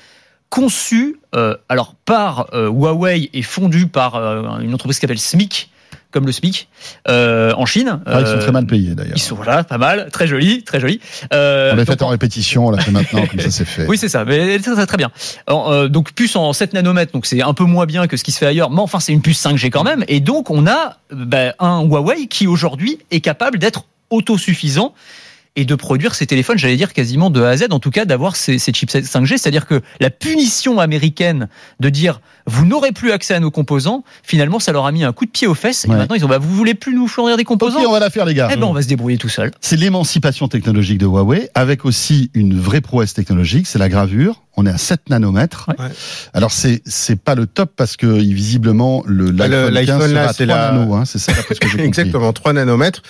conçue 0.50 1.17
euh, 1.36 1.56
alors 1.69 1.95
par 2.06 2.48
euh, 2.54 2.69
Huawei 2.69 3.30
et 3.34 3.41
fondue 3.41 3.88
par 3.88 4.15
euh, 4.15 4.60
une 4.60 4.74
entreprise 4.74 4.98
qui 4.98 5.02
s'appelle 5.02 5.19
SMIC, 5.19 5.69
comme 6.12 6.26
le 6.26 6.32
SMIC, 6.32 6.69
euh, 7.10 7.52
en 7.58 7.65
Chine. 7.65 8.00
Ah, 8.06 8.21
ils 8.21 8.28
sont 8.28 8.34
Euh, 8.34 8.39
très 8.41 8.52
mal 8.54 8.65
payés 8.67 8.95
d'ailleurs. 8.95 9.17
ils 9.17 9.21
sont 9.21 9.36
voilà, 9.36 9.65
pas 9.65 9.78
mal, 9.78 10.10
très 10.13 10.28
joli, 10.28 10.63
très 10.63 10.80
joli. 10.80 11.02
Euh, 11.34 11.74
On 11.74 11.76
l'a 11.76 11.84
fait 11.86 12.02
en 12.04 12.08
répétition, 12.08 12.67
on 12.67 12.71
l'a 12.71 12.82
fait 12.82 12.91
maintenant, 12.91 13.26
comme 13.26 13.39
ça 13.41 13.50
c'est 13.52 13.65
fait. 13.65 13.86
oui, 13.88 13.98
c'est 13.98 14.08
ça. 14.08 14.24
Mais 14.24 14.58
très, 14.60 14.86
très, 14.86 14.98
bien. 14.98 15.12
Alors, 15.48 15.69
euh, 15.71 15.88
donc 15.89 16.13
puce 16.13 16.36
en 16.38 16.54
7 16.54 16.74
nanomètres, 16.74 17.12
donc 17.12 17.26
c'est 17.26 17.41
un 17.41 17.54
peu 17.54 17.65
moins 17.65 17.86
bien 17.86 18.08
que 18.08 18.15
ce 18.15 18.24
qui 18.24 18.32
se 18.32 18.38
fait 18.38 18.45
ailleurs, 18.45 18.69
mais 18.69 18.80
enfin 18.80 19.02
c'est 19.02 19.12
une 19.12 19.21
puce 19.21 19.43
5G 19.43 19.71
quand 19.71 19.84
même. 19.84 20.06
Et 20.08 20.21
donc 20.21 20.52
on 20.52 20.67
a 20.67 21.00
euh, 21.12 21.26
bah, 21.26 21.54
un 21.60 21.82
Huawei 21.84 22.28
qui 22.28 22.48
aujourd'hui 22.48 23.00
est 23.12 23.19
capable 23.19 23.58
d'être 23.60 23.84
autosuffisant 24.10 24.94
et 25.56 25.65
de 25.65 25.76
produire 25.76 26.15
ses 26.15 26.28
téléphones, 26.28 26.58
j'allais 26.58 26.76
dire 26.76 26.94
quasiment 26.94 27.30
de 27.30 27.41
A 27.41 27.50
à 27.50 27.58
Z, 27.58 27.68
en 27.72 27.80
tout 27.80 27.91
cas 27.91 28.06
d'avoir 28.06 28.36
ces, 28.36 28.60
ces 28.60 28.74
chipsets 28.74 29.02
5G. 29.02 29.38
C'est-à-dire 29.38 29.65
que 29.65 29.82
la 30.00 30.10
punition 30.10 30.80
américaine 30.80 31.48
de 31.80 31.89
dire 31.89 32.20
vous 32.47 32.65
n'aurez 32.65 32.91
plus 32.91 33.12
accès 33.12 33.34
à 33.34 33.39
nos 33.39 33.51
composants, 33.51 34.03
finalement 34.23 34.60
ça 34.60 34.71
leur 34.71 34.86
a 34.86 34.91
mis 34.91 35.03
un 35.03 35.13
coup 35.13 35.25
de 35.25 35.31
pied 35.31 35.47
aux 35.47 35.53
fesses. 35.55 35.86
Et 35.86 35.88
maintenant 35.88 36.15
ils 36.15 36.23
ont 36.25 36.27
bah, 36.27 36.38
vous 36.38 36.53
voulez 36.55 36.73
plus 36.75 36.93
nous 36.95 37.08
fournir 37.08 37.38
des 37.38 37.43
composants 37.43 37.79
Ok, 37.79 37.86
on 37.88 37.91
va 37.91 37.99
la 37.99 38.10
faire 38.10 38.25
les 38.25 38.34
gars. 38.34 38.49
Eh 38.51 38.55
ben 38.55 38.65
on 38.67 38.73
va 38.73 38.81
se 38.81 38.88
débrouiller 38.88 39.17
tout 39.17 39.29
seul. 39.29 39.51
C'est 39.62 39.77
l'émancipation 39.77 40.47
technologique 40.47 40.97
de 40.99 41.05
Huawei, 41.05 41.49
avec 41.55 41.86
aussi 41.86 42.29
une 42.34 42.60
vraie 42.60 42.81
prouesse 42.81 43.13
technologique, 43.13 43.67
c'est 43.67 43.79
la 43.79 43.89
gravure. 43.89 44.41
On 44.58 44.65
est 44.65 44.69
à 44.69 44.77
7 44.77 45.10
nanomètres. 45.10 45.69
Ouais. 45.77 45.88
Alors 46.34 46.51
c'est 46.51 46.81
c'est 46.86 47.19
pas 47.19 47.36
le 47.36 47.45
top 47.45 47.71
parce 47.75 47.97
que 47.97 48.05
visiblement 48.08 49.03
le 49.05 49.31
Bah, 49.31 49.47
l'iPhone 49.49 49.73
15 49.73 49.99
l'iPhone, 49.99 50.13
là, 50.13 50.34
c'est 50.34 50.47
3 50.47 50.58
la- 50.58 50.71
nanos, 50.71 50.95
hein, 50.95 51.03
c'est 51.05 51.19
ça 51.19 51.34
d'après 51.34 51.55
ce 51.55 51.60
que 51.60 51.67
j'ai 51.67 51.71
compris. 51.77 51.88
Exactement, 51.88 52.31
3 52.31 52.53
nanomètres. 52.53 53.01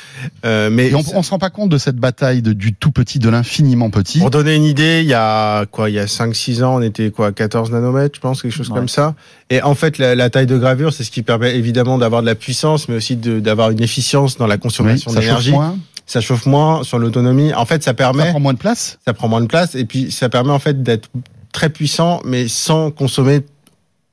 Euh, 0.45 0.69
mais 0.71 0.87
Et 0.89 0.95
on, 0.95 1.03
on 1.13 1.21
se 1.21 1.29
rend 1.29 1.37
pas 1.37 1.51
compte 1.51 1.69
de 1.69 1.77
cette 1.77 1.97
bataille 1.97 2.41
de, 2.41 2.53
du 2.53 2.73
tout 2.73 2.89
petit, 2.91 3.19
de 3.19 3.29
l'infiniment 3.29 3.91
petit. 3.91 4.19
Pour 4.19 4.31
donner 4.31 4.55
une 4.55 4.63
idée, 4.63 5.01
il 5.03 5.07
y 5.07 5.13
a 5.13 5.65
quoi, 5.67 5.89
il 5.91 5.93
y 5.95 5.99
a 5.99 6.05
5-6 6.05 6.63
ans, 6.63 6.75
on 6.77 6.81
était 6.81 7.11
quoi, 7.11 7.31
14 7.31 7.69
nanomètres, 7.71 8.15
je 8.15 8.21
pense, 8.21 8.41
quelque 8.41 8.51
chose 8.51 8.69
Ouais. 8.71 8.75
comme 8.75 8.89
ça. 8.89 9.13
Et 9.49 9.61
en 9.61 9.75
fait, 9.75 9.97
la, 9.97 10.15
la 10.15 10.29
taille 10.29 10.47
de 10.47 10.57
gravure, 10.57 10.91
c'est 10.93 11.03
ce 11.03 11.11
qui 11.11 11.21
permet 11.21 11.55
évidemment 11.55 11.97
d'avoir 11.97 12.21
de 12.21 12.25
la 12.27 12.35
puissance, 12.35 12.89
mais 12.89 12.95
aussi 12.95 13.15
d'avoir 13.15 13.69
une 13.71 13.81
efficience 13.81 14.37
dans 14.37 14.47
la 14.47 14.55
Oui, 14.55 14.61
consommation 14.61 15.11
ça 15.11 15.17
chauffe 15.17 15.25
d'énergie. 15.25 15.51
moins, 15.51 15.77
Ça 16.07 16.21
chauffe 16.21 16.45
moins 16.45 16.83
sur 16.83 16.97
l'autonomie. 16.99 17.53
En 17.53 17.65
fait, 17.65 17.83
ça 17.83 17.91
ça 17.91 17.93
permet, 17.93 18.29
prend 18.31 18.39
moins 18.39 18.53
de 18.53 18.57
place. 18.59 18.97
ça 19.05 19.13
prend 19.13 19.27
moins 19.27 19.41
de 19.41 19.47
place, 19.47 19.75
et 19.75 19.85
puis 19.85 20.11
ça 20.11 20.29
permet 20.29 20.51
en 20.51 20.59
fait 20.59 20.81
d'être 20.81 21.09
très 21.51 21.69
puissant, 21.69 22.21
mais 22.25 22.47
sans 22.47 22.89
consommer 22.91 23.41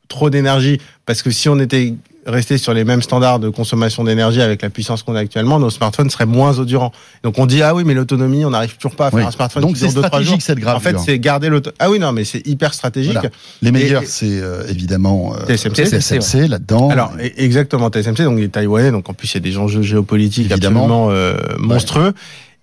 trop 0.09 0.29
d'énergie. 0.31 0.79
Parce 1.07 1.23
que 1.23 1.31
si 1.31 1.49
on 1.49 1.59
était 1.59 1.95
resté 2.27 2.57
sur 2.59 2.73
les 2.73 2.85
mêmes 2.85 3.03
standards 3.03 3.39
de 3.41 3.49
consommation 3.49 4.05
d'énergie 4.05 4.41
avec 4.41 4.63
la 4.63 4.71
puissance 4.71 5.03
qu'on 5.03 5.15
a 5.15 5.21
actuellement, 5.21 5.59
nos 5.59 5.71
smartphones 5.71 6.09
seraient 6.11 6.27
moins 6.27 6.59
endurants. 6.59 6.93
Donc 7.25 7.39
on 7.39 7.47
dit 7.47 7.63
ah 7.63 7.75
oui, 7.75 7.83
mais 7.85 7.95
l'autonomie, 7.95 8.45
on 8.45 8.51
n'arrive 8.51 8.77
toujours 8.77 8.95
pas 8.97 9.07
à 9.07 9.11
faire 9.11 9.19
Oui. 9.21 9.25
un 9.27 9.31
smartphone 9.31 9.63
Donc 9.63 9.75
qui 9.75 9.81
c'est 9.81 9.89
dure 9.89 9.97
2-3 9.97 10.03
jours. 10.03 10.07
stratégique 10.07 10.43
cette 10.43 10.59
gravure. 10.61 10.77
En 10.79 10.81
fait, 10.81 10.99
c'est 10.99 11.19
garder 11.19 11.49
l'auto. 11.49 11.71
Ah 11.79 11.91
oui, 11.91 11.99
non, 11.99 12.13
mais 12.13 12.25
c'est 12.25 12.47
hyper 12.47 12.75
stratégique. 12.75 13.15
Voilà. 13.15 13.31
Les 13.63 13.73
meilleurs, 13.73 14.03
c'est 14.07 14.41
euh, 14.41 14.63
évidemment 14.69 15.35
euh, 15.35 15.47
TSMC. 15.57 15.85
TSMC 16.01 16.49
là-dedans. 16.49 16.91
Alors, 16.91 17.13
e- 17.19 17.31
exactement, 17.37 17.91
TSMC, 17.91 18.23
donc 18.25 18.39
les 18.39 18.49
Taïwanais, 18.49 18.91
donc 18.93 19.09
en 19.09 19.15
plus, 19.15 19.33
il 19.33 19.35
y 19.35 19.37
a 19.39 19.41
des 19.41 19.59
enjeux 19.59 19.83
géopolitiques 19.83 20.51
Évidemment. 20.51 20.81
absolument 20.85 21.09
euh, 21.11 21.37
monstrueux. 21.59 22.13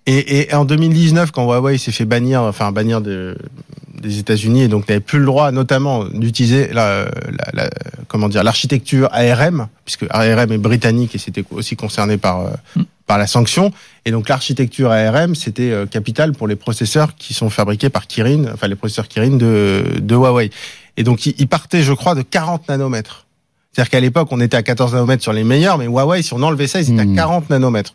Et, 0.06 0.40
et 0.50 0.54
en 0.54 0.64
2019, 0.64 1.30
quand 1.30 1.44
Huawei 1.44 1.78
s'est 1.78 1.92
fait 1.92 2.04
bannir, 2.06 2.42
enfin 2.42 2.72
bannir 2.72 3.00
de, 3.00 3.36
des 4.00 4.18
États-Unis, 4.18 4.62
et 4.62 4.68
donc 4.68 4.88
n'avait 4.88 5.00
plus 5.00 5.18
le 5.18 5.26
droit, 5.26 5.52
notamment, 5.52 6.04
d'utiliser 6.04 6.68
la, 6.72 7.04
la, 7.04 7.50
la- 7.64 7.70
comment 8.08 8.28
dire, 8.28 8.42
l'architecture 8.42 9.08
ARM, 9.12 9.68
puisque 9.84 10.06
ARM 10.10 10.50
est 10.52 10.58
britannique 10.58 11.14
et 11.14 11.18
c'était 11.18 11.44
aussi 11.50 11.76
concerné 11.76 12.16
par 12.16 12.40
euh, 12.40 12.50
Mm. 12.76 12.82
par 13.06 13.18
la 13.18 13.26
sanction. 13.26 13.72
Et 14.06 14.10
donc 14.12 14.28
l'architecture 14.28 14.90
ARM, 14.90 15.34
c'était 15.34 15.70
euh, 15.70 15.84
capital 15.86 16.32
pour 16.32 16.46
les 16.48 16.56
processeurs 16.56 17.14
qui 17.16 17.34
sont 17.34 17.50
fabriqués 17.50 17.90
par 17.90 18.06
Kirin, 18.06 18.44
enfin 18.54 18.68
les 18.68 18.76
processeurs 18.76 19.06
Kirin 19.08 19.36
de, 19.36 19.84
de 20.00 20.14
Huawei. 20.14 20.50
Et 20.96 21.02
donc 21.04 21.26
ils 21.26 21.48
partaient, 21.48 21.82
je 21.82 21.92
crois, 21.92 22.14
de 22.14 22.22
40 22.22 22.68
nanomètres. 22.68 23.26
C'est-à-dire 23.72 23.90
qu'à 23.90 24.00
l'époque, 24.00 24.28
on 24.32 24.40
était 24.40 24.56
à 24.56 24.62
14 24.62 24.92
nanomètres 24.94 25.22
sur 25.22 25.32
les 25.32 25.44
meilleurs, 25.44 25.76
mais 25.78 25.86
Huawei, 25.86 26.22
si 26.22 26.32
on 26.34 26.42
enlevait 26.42 26.66
ça, 26.68 26.80
ils 26.80 26.92
étaient 26.92 27.04
Hmm. 27.04 27.12
à 27.12 27.22
40 27.22 27.50
nanomètres. 27.50 27.94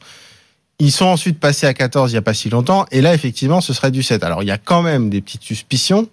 Ils 0.79 0.91
sont 0.91 1.05
ensuite 1.05 1.39
passés 1.39 1.67
à 1.67 1.73
14 1.73 2.11
il 2.11 2.15
n'y 2.15 2.17
a 2.17 2.21
pas 2.21 2.33
si 2.33 2.49
longtemps, 2.49 2.85
et 2.91 3.01
là, 3.01 3.13
effectivement, 3.13 3.61
ce 3.61 3.73
serait 3.73 3.91
du 3.91 4.03
7. 4.03 4.23
Alors, 4.23 4.43
il 4.43 4.47
y 4.47 4.51
a 4.51 4.57
quand 4.57 4.81
même 4.81 5.09
des 5.09 5.21
petites 5.21 5.43
suspicions 5.43 6.09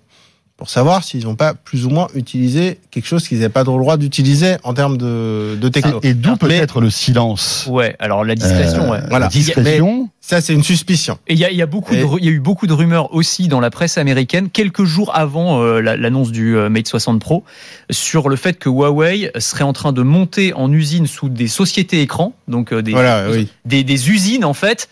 pour 0.62 0.70
savoir 0.70 1.02
s'ils 1.02 1.24
n'ont 1.24 1.34
pas 1.34 1.54
plus 1.54 1.86
ou 1.86 1.90
moins 1.90 2.06
utilisé 2.14 2.78
quelque 2.92 3.06
chose 3.08 3.26
qu'ils 3.26 3.38
n'avaient 3.38 3.48
pas 3.48 3.64
le 3.64 3.64
droit 3.66 3.96
d'utiliser 3.96 4.58
en 4.62 4.74
termes 4.74 4.96
de, 4.96 5.58
de 5.60 5.68
techno. 5.68 5.98
Et, 6.04 6.10
et 6.10 6.14
d'où 6.14 6.30
Mais- 6.30 6.36
peut-être 6.36 6.80
le 6.80 6.88
silence. 6.88 7.66
Ouais, 7.68 7.96
alors 7.98 8.24
la 8.24 8.36
discrétion, 8.36 8.84
Euh, 8.84 8.90
ouais. 8.92 9.00
Voilà. 9.10 9.26
La 9.26 9.28
discrétion. 9.28 10.08
Ça, 10.20 10.40
c'est 10.40 10.52
une 10.54 10.62
suspicion. 10.62 11.18
Et 11.26 11.32
il 11.32 11.38
y 11.40 11.44
a, 11.44 11.50
y 11.50 11.62
a 11.62 11.66
beaucoup, 11.66 11.94
de, 11.96 11.98
Et- 11.98 12.02
ru- 12.04 12.18
il 12.20 12.26
y 12.26 12.28
a 12.28 12.30
eu 12.30 12.38
beaucoup 12.38 12.68
de 12.68 12.72
rumeurs 12.72 13.12
aussi 13.12 13.48
dans 13.48 13.58
la 13.58 13.70
presse 13.70 13.98
américaine 13.98 14.50
quelques 14.50 14.84
jours 14.84 15.10
avant 15.16 15.60
euh, 15.64 15.80
la- 15.80 15.96
l'annonce 15.96 16.30
du 16.30 16.56
euh, 16.56 16.68
Mate 16.68 16.86
60 16.86 17.20
Pro 17.20 17.42
sur 17.90 18.28
le 18.28 18.36
fait 18.36 18.56
que 18.56 18.68
Huawei 18.68 19.32
serait 19.40 19.64
en 19.64 19.72
train 19.72 19.92
de 19.92 20.02
monter 20.02 20.52
en 20.54 20.72
usine 20.72 21.08
sous 21.08 21.28
des 21.28 21.48
sociétés 21.48 22.02
écrans, 22.02 22.34
donc 22.46 22.72
euh, 22.72 22.82
des, 22.82 22.92
Voilà, 22.92 23.24
oui. 23.32 23.48
des, 23.64 23.82
des 23.82 24.10
usines 24.10 24.44
en 24.44 24.54
fait 24.54 24.88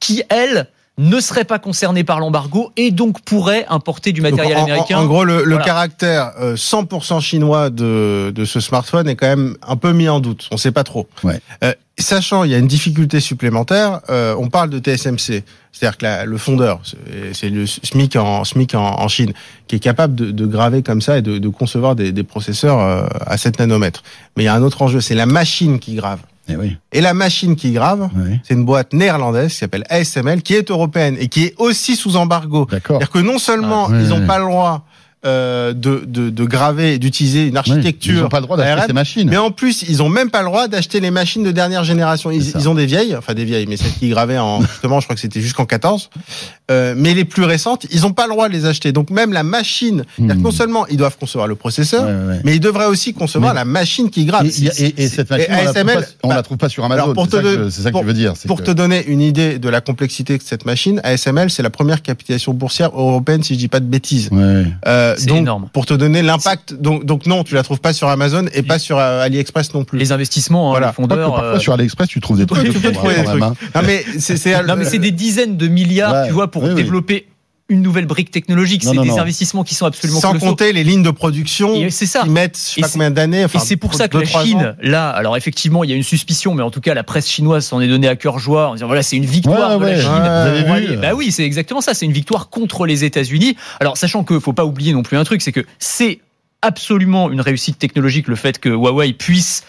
qui 0.00 0.24
elles 0.30 0.66
ne 1.02 1.20
seraient 1.20 1.44
pas 1.44 1.58
concernées 1.58 2.04
par 2.04 2.18
l'embargo 2.20 2.72
et 2.76 2.90
donc 2.90 3.20
pourraient 3.22 3.66
importer 3.68 4.12
du 4.12 4.20
matériel 4.20 4.56
en- 4.56 4.62
américain. 4.64 4.98
en 4.98 5.06
gros, 5.06 5.24
le, 5.24 5.44
le 5.44 5.58
caractère 5.58 6.32
euh, 6.40 6.54
100% 6.56 7.20
chinois 7.20 7.70
de, 7.70 8.32
de 8.34 8.44
ce 8.44 8.60
smartphone 8.60 9.08
est 9.08 9.16
quand 9.16 9.26
même 9.28 9.56
un 9.66 9.76
peu 9.76 9.92
mis 9.92 10.08
en 10.08 10.20
doute. 10.20 10.48
On 10.50 10.54
ne 10.54 10.60
sait 10.60 10.72
pas 10.72 10.84
trop. 10.84 11.08
Ouais. 11.24 11.40
Euh, 11.64 11.72
sachant, 11.98 12.44
il 12.44 12.50
y 12.50 12.54
a 12.54 12.58
une 12.58 12.66
difficulté 12.66 13.20
supplémentaire. 13.20 14.00
euh, 14.10 14.34
on 14.38 14.48
parle 14.48 14.70
de 14.70 14.78
TSMC, 14.78 15.44
c'est-à-dire 15.72 15.98
que 15.98 16.04
la- 16.04 16.24
le 16.24 16.38
fondeur, 16.38 16.80
c'est- 16.84 17.34
c'est 17.34 17.50
le 17.50 17.66
SMIC 17.66 18.16
en 18.16 18.44
SMIC 18.44 18.74
en, 18.74 19.00
en 19.00 19.08
Chine, 19.08 19.32
qui 19.68 19.76
est 19.76 19.80
capable 19.80 20.14
de, 20.14 20.30
de 20.30 20.46
graver 20.46 20.82
comme 20.82 21.00
ça 21.02 21.18
et 21.18 21.22
de, 21.22 21.38
de 21.38 21.48
concevoir 21.48 21.94
des, 21.96 22.12
des 22.12 22.22
processeurs 22.22 22.78
euh, 22.80 23.04
à 23.26 23.36
7 23.36 23.58
nanomètres. 23.58 24.02
Mais 24.36 24.44
il 24.44 24.46
y 24.46 24.48
a 24.48 24.54
un 24.54 24.62
autre 24.62 24.82
enjeu, 24.82 25.00
c'est 25.00 25.14
la 25.14 25.26
machine 25.26 25.78
qui 25.78 25.94
grave. 25.94 26.20
Eh 26.48 26.56
oui. 26.56 26.76
Et 26.92 27.00
la 27.00 27.14
machine 27.14 27.54
qui 27.54 27.72
grave, 27.72 28.08
oui. 28.16 28.40
c'est 28.42 28.54
une 28.54 28.64
boîte 28.64 28.92
néerlandaise 28.92 29.52
qui 29.52 29.58
s'appelle 29.58 29.84
ASML, 29.88 30.42
qui 30.42 30.54
est 30.54 30.70
européenne 30.70 31.16
et 31.18 31.28
qui 31.28 31.44
est 31.44 31.54
aussi 31.58 31.94
sous 31.96 32.16
embargo. 32.16 32.66
D'accord. 32.70 32.98
C'est-à-dire 32.98 33.10
que 33.10 33.18
non 33.20 33.38
seulement 33.38 33.88
Ah, 33.90 34.00
ils 34.00 34.08
n'ont 34.08 34.26
pas 34.26 34.38
le 34.38 34.46
droit 34.46 34.84
euh, 35.24 35.72
de, 35.72 36.02
de, 36.06 36.30
de 36.30 36.44
graver, 36.44 36.98
d'utiliser 36.98 37.42
une 37.46 37.52
Oui, 37.52 37.58
architecture, 37.58 38.14
Ils 38.14 38.20
n'ont 38.22 38.28
pas 38.28 38.40
le 38.40 38.46
droit 38.46 38.56
d'acheter 38.56 38.86
ces 38.88 38.92
machines. 38.92 39.28
mais 39.30 39.36
en 39.36 39.50
plus 39.52 39.84
ils 39.88 40.02
ont 40.02 40.08
même 40.08 40.30
pas 40.30 40.40
le 40.40 40.46
droit 40.46 40.66
d'acheter 40.68 40.98
les 41.00 41.10
machines 41.10 41.42
de 41.44 41.50
dernière 41.52 41.84
génération. 41.84 42.30
Ils, 42.30 42.68
ont 42.68 42.74
des 42.74 42.86
vieilles, 42.86 43.14
enfin 43.16 43.34
des 43.34 43.44
vieilles, 43.44 43.66
mais 43.68 43.76
celles 43.76 43.92
qui 43.92 44.08
gravaient 44.08 44.38
en 44.38 44.60
justement, 44.72 45.00
je 45.00 45.06
crois 45.06 45.14
que 45.14 45.20
c'était 45.20 45.40
jusqu'en 45.40 45.64
14. 45.66 46.10
Euh, 46.70 46.94
mais 46.96 47.14
les 47.14 47.24
plus 47.24 47.44
récentes, 47.44 47.86
ils 47.90 48.06
ont 48.06 48.12
pas 48.12 48.26
le 48.26 48.32
droit 48.32 48.48
de 48.48 48.52
les 48.52 48.64
acheter. 48.66 48.92
Donc 48.92 49.10
même 49.10 49.32
la 49.32 49.42
machine, 49.42 50.04
Hmm. 50.18 50.32
non 50.32 50.50
seulement 50.50 50.86
ils 50.88 50.96
doivent 50.96 51.16
concevoir 51.18 51.46
le 51.48 51.54
processeur, 51.54 52.04
Ouais, 52.04 52.10
ouais, 52.12 52.26
ouais. 52.34 52.40
mais 52.44 52.54
ils 52.56 52.60
devraient 52.60 52.86
aussi 52.86 53.14
concevoir 53.14 53.52
Mais- 53.54 53.60
la 53.60 53.64
machine 53.64 54.10
qui 54.10 54.24
grave. 54.24 54.46
Et, 54.46 54.84
et- 54.84 55.02
et 55.04 55.08
cette 55.08 55.30
machine, 55.30 55.46
on, 55.50 55.64
la 55.64 55.72
pas, 55.72 56.00
on 56.24 56.28
bah, 56.28 56.34
la 56.36 56.42
trouve 56.42 56.56
pas 56.58 56.68
sur 56.68 56.84
Amazon. 56.84 57.14
C'est 57.16 57.26
te 57.26 57.36
ça, 57.36 57.42
donner- 57.42 57.56
que, 57.56 57.70
ça 57.70 57.82
que 57.84 57.90
pour- 57.92 58.00
tu 58.02 58.06
veux 58.06 58.12
dire. 58.12 58.32
Pour 58.46 58.58
que- 58.60 58.64
te 58.66 58.70
donner 58.70 59.04
une 59.06 59.20
idée 59.20 59.58
de 59.58 59.68
la 59.68 59.80
complexité 59.80 60.36
de 60.38 60.42
cette 60.42 60.64
machine, 60.66 61.00
ASML, 61.04 61.50
c'est 61.50 61.62
la 61.62 61.70
première 61.70 62.02
capitalisation 62.02 62.52
boursière 62.52 62.90
européenne, 62.94 63.42
si 63.42 63.54
je 63.54 63.58
dis 63.58 63.68
pas 63.68 63.80
de 63.80 63.86
bêtises. 63.86 64.28
Ouais. 64.32 64.64
Euh, 64.86 65.11
C'est 65.18 65.26
donc, 65.26 65.38
énorme. 65.38 65.68
Pour 65.72 65.86
te 65.86 65.94
donner 65.94 66.22
l'impact, 66.22 66.74
donc, 66.74 67.04
donc 67.04 67.26
non, 67.26 67.44
tu 67.44 67.54
la 67.54 67.62
trouves 67.62 67.80
pas 67.80 67.92
sur 67.92 68.08
Amazon 68.08 68.46
et 68.54 68.62
pas 68.62 68.78
sur 68.78 68.98
euh, 68.98 69.22
AliExpress 69.22 69.74
non 69.74 69.84
plus. 69.84 69.98
Les 69.98 70.12
investissements, 70.12 70.68
hein, 70.68 70.72
Voilà. 70.72 70.86
les 70.88 70.92
fondeurs. 70.92 71.30
parfois 71.30 71.44
euh, 71.54 71.58
sur 71.58 71.72
AliExpress, 71.72 72.08
tu 72.08 72.20
trouves 72.20 72.38
des 72.38 72.46
trucs. 72.46 72.70
tu 72.72 72.78
peux 72.78 72.92
trouver 72.92 73.14
des 73.16 73.22
même, 73.26 73.42
hein. 73.42 73.54
Non 73.74 73.82
mais 73.84 74.04
c'est 74.18 74.36
c'est 74.36 74.62
Non, 74.64 74.76
mais 74.76 74.84
c'est 74.84 74.98
des 74.98 75.10
dizaines 75.12 75.56
de 75.56 75.68
milliards, 75.68 76.12
Ouais, 76.12 76.26
tu 76.26 76.32
vois, 76.32 76.50
pour 76.50 76.62
oui, 76.64 76.70
oui. 76.74 77.24
Une 77.72 77.82
nouvelle 77.82 78.06
brique 78.06 78.30
technologique, 78.30 78.84
c'est 78.84 78.90
des 78.92 78.96
non. 79.08 79.18
investissements 79.18 79.64
qui 79.64 79.74
sont 79.74 79.86
absolument 79.86 80.20
Sans 80.20 80.28
colossaux. 80.32 80.46
compter 80.46 80.72
les 80.72 80.84
lignes 80.84 81.02
de 81.02 81.10
production 81.10 81.74
c'est 81.90 82.06
ça. 82.06 82.22
qui 82.22 82.28
mettent, 82.30 82.56
je 82.58 82.62
sais 82.74 82.80
Et 82.80 82.82
pas 82.82 82.86
c'est- 82.88 82.92
combien 82.92 83.10
d'années. 83.10 83.44
Enfin, 83.44 83.58
et 83.58 83.62
c'est 83.62 83.76
pour 83.76 83.94
ça 83.94 84.08
que 84.08 84.18
deux, 84.18 84.24
la. 84.24 84.44
Chine, 84.44 84.76
là, 84.82 85.08
alors 85.10 85.36
effectivement, 85.36 85.82
il 85.84 85.90
y 85.90 85.92
a 85.92 85.96
une 85.96 86.02
suspicion, 86.02 86.54
mais 86.54 86.62
en 86.62 86.70
tout 86.70 86.80
cas, 86.80 86.94
la 86.94 87.02
presse 87.04 87.28
chinoise 87.28 87.64
s'en 87.66 87.80
est 87.80 87.88
donnée 87.88 88.08
à 88.08 88.16
cœur 88.16 88.38
joie 88.38 88.68
en 88.68 88.74
disant 88.74 88.86
voilà, 88.86 89.02
c'est 89.02 89.16
une 89.16 89.24
victoire 89.26 89.78
Ouais, 89.78 89.86
de 89.86 89.90
la 89.92 90.00
Chine. 90.00 90.10
ouais, 90.12 90.18
vous 90.20 90.24
avez 90.26 90.62
pour 90.64 90.74
vu, 90.76 90.86
aller-. 90.86 90.96
Bah 90.98 91.14
oui, 91.14 91.32
c'est 91.32 91.44
exactement 91.44 91.80
ça. 91.80 91.94
C'est 91.94 92.06
une 92.06 92.12
victoire 92.12 92.50
contre 92.50 92.86
les 92.86 93.04
États-Unis. 93.04 93.56
Alors, 93.80 93.96
sachant 93.96 94.22
que 94.24 94.38
faut 94.38 94.52
pas 94.52 94.64
oublier 94.66 94.92
non 94.92 95.02
plus 95.02 95.16
un 95.16 95.24
truc, 95.24 95.42
c'est 95.42 95.52
que 95.52 95.64
c'est 95.78 96.20
absolument 96.60 97.30
une 97.30 97.40
réussite 97.40 97.78
technologique 97.78 98.28
le 98.28 98.36
fait 98.36 98.58
que 98.58 98.68
Huawei 98.68 99.12
puisse 99.14 99.64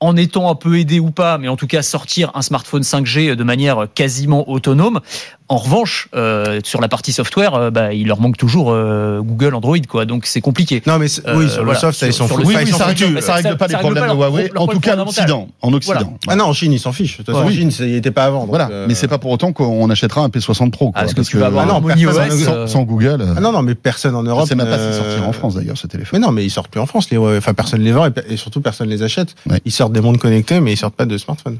en 0.00 0.16
étant 0.16 0.50
un 0.50 0.54
peu 0.54 0.78
aidé 0.78 1.00
ou 1.00 1.10
pas, 1.10 1.38
mais 1.38 1.48
en 1.48 1.56
tout 1.56 1.66
cas 1.68 1.80
sortir 1.80 2.30
un 2.34 2.42
smartphone 2.42 2.82
5G 2.82 3.34
de 3.36 3.44
manière 3.44 3.86
quasiment 3.94 4.50
autonome. 4.50 5.00
En 5.48 5.58
revanche, 5.58 6.08
euh, 6.14 6.60
sur 6.64 6.80
la 6.80 6.88
partie 6.88 7.12
software, 7.12 7.54
euh, 7.54 7.70
bah, 7.70 7.92
il 7.92 8.06
leur 8.06 8.18
manque 8.18 8.38
toujours 8.38 8.70
euh, 8.72 9.20
Google, 9.20 9.54
Android, 9.54 9.76
quoi. 9.86 10.06
Donc 10.06 10.24
c'est 10.24 10.40
compliqué. 10.40 10.82
Non, 10.86 10.98
mais 10.98 11.06
c'est- 11.08 11.26
Euh, 11.28 11.36
oui, 11.36 11.50
sur 11.50 11.58
le 11.60 11.64
voilà. 11.66 11.80
soft, 11.80 11.98
ça, 11.98 12.06
ils 12.06 12.14
s'en 12.14 12.26
foutent. 12.26 12.38
Oui, 12.46 12.54
Enfin, 12.54 12.62
oui, 12.64 12.68
ils 12.68 12.72
s'en 12.72 12.78
ça 12.78 12.84
règle, 12.86 13.14
ça- 13.16 13.20
ça 13.26 13.34
règle 13.34 13.48
ça- 13.50 13.56
pas 13.56 13.66
les 13.66 13.72
ça 13.74 13.78
problèmes 13.80 14.04
pas 14.06 14.10
de 14.14 14.16
Huawei, 14.16 14.50
en 14.56 14.66
tout 14.66 14.80
cas 14.80 14.96
en 14.96 15.00
Occident. 15.06 15.48
En 15.60 15.72
Occident. 15.74 16.16
Ah 16.28 16.34
non, 16.36 16.46
en 16.46 16.52
Chine, 16.54 16.72
ils 16.72 16.80
s'en 16.80 16.92
fichent. 16.92 17.12
De 17.12 17.16
toute 17.18 17.26
façon, 17.26 17.42
Voilà. 17.42 17.54
en 17.54 17.58
Chine, 17.60 17.70
c'est- 17.70 17.86
il 17.88 17.94
était 17.94 18.10
pas 18.10 18.24
avant. 18.24 18.46
Voilà, 18.46 18.68
euh, 18.70 18.86
mais 18.88 18.94
c'est 18.94 19.06
pas 19.06 19.18
pour 19.18 19.30
autant 19.32 19.52
qu'on 19.52 19.90
achètera 19.90 20.22
un 20.22 20.28
P60 20.30 20.70
Pro. 20.72 20.92
Quoi, 20.92 21.02
Ah, 21.02 21.06
que 21.06 21.12
parce 21.14 21.28
tu 21.28 21.36
vas 21.36 21.46
avoir 21.46 21.64
Ah 21.64 21.66
non, 21.74 21.82
personne 21.82 22.30
sans, 22.30 22.52
euh, 22.54 22.66
sans 22.66 22.82
Google. 22.84 23.18
euh, 23.20 23.34
Ah 23.36 23.40
non, 23.42 23.52
non, 23.52 23.60
mais 23.62 23.74
personne 23.74 24.14
en 24.14 24.22
Europe. 24.22 24.48
sais 24.48 24.54
même 24.54 24.66
pas 24.66 24.92
sortiront 24.92 25.28
en 25.28 25.32
France 25.32 25.56
d'ailleurs 25.56 25.76
ce 25.76 25.86
téléphone. 25.86 26.20
Mais 26.20 26.26
non, 26.26 26.32
mais 26.32 26.42
ils 26.44 26.50
sortent 26.50 26.68
plus 26.70 26.80
en 26.80 26.86
France. 26.86 27.10
Les, 27.10 27.18
enfin, 27.18 27.52
personne 27.52 27.82
les 27.82 27.92
vend 27.92 28.06
et, 28.30 28.36
surtout 28.38 28.62
personne 28.62 28.88
les 28.88 29.02
achète. 29.02 29.34
Ils 29.66 29.72
sortent 29.72 29.92
des 29.92 30.00
mondes 30.00 30.16
connectés, 30.18 30.60
mais 30.60 30.72
ils 30.72 30.76
sortent 30.78 30.96
pas 30.96 31.04
de 31.06 31.18
smartphones. 31.18 31.58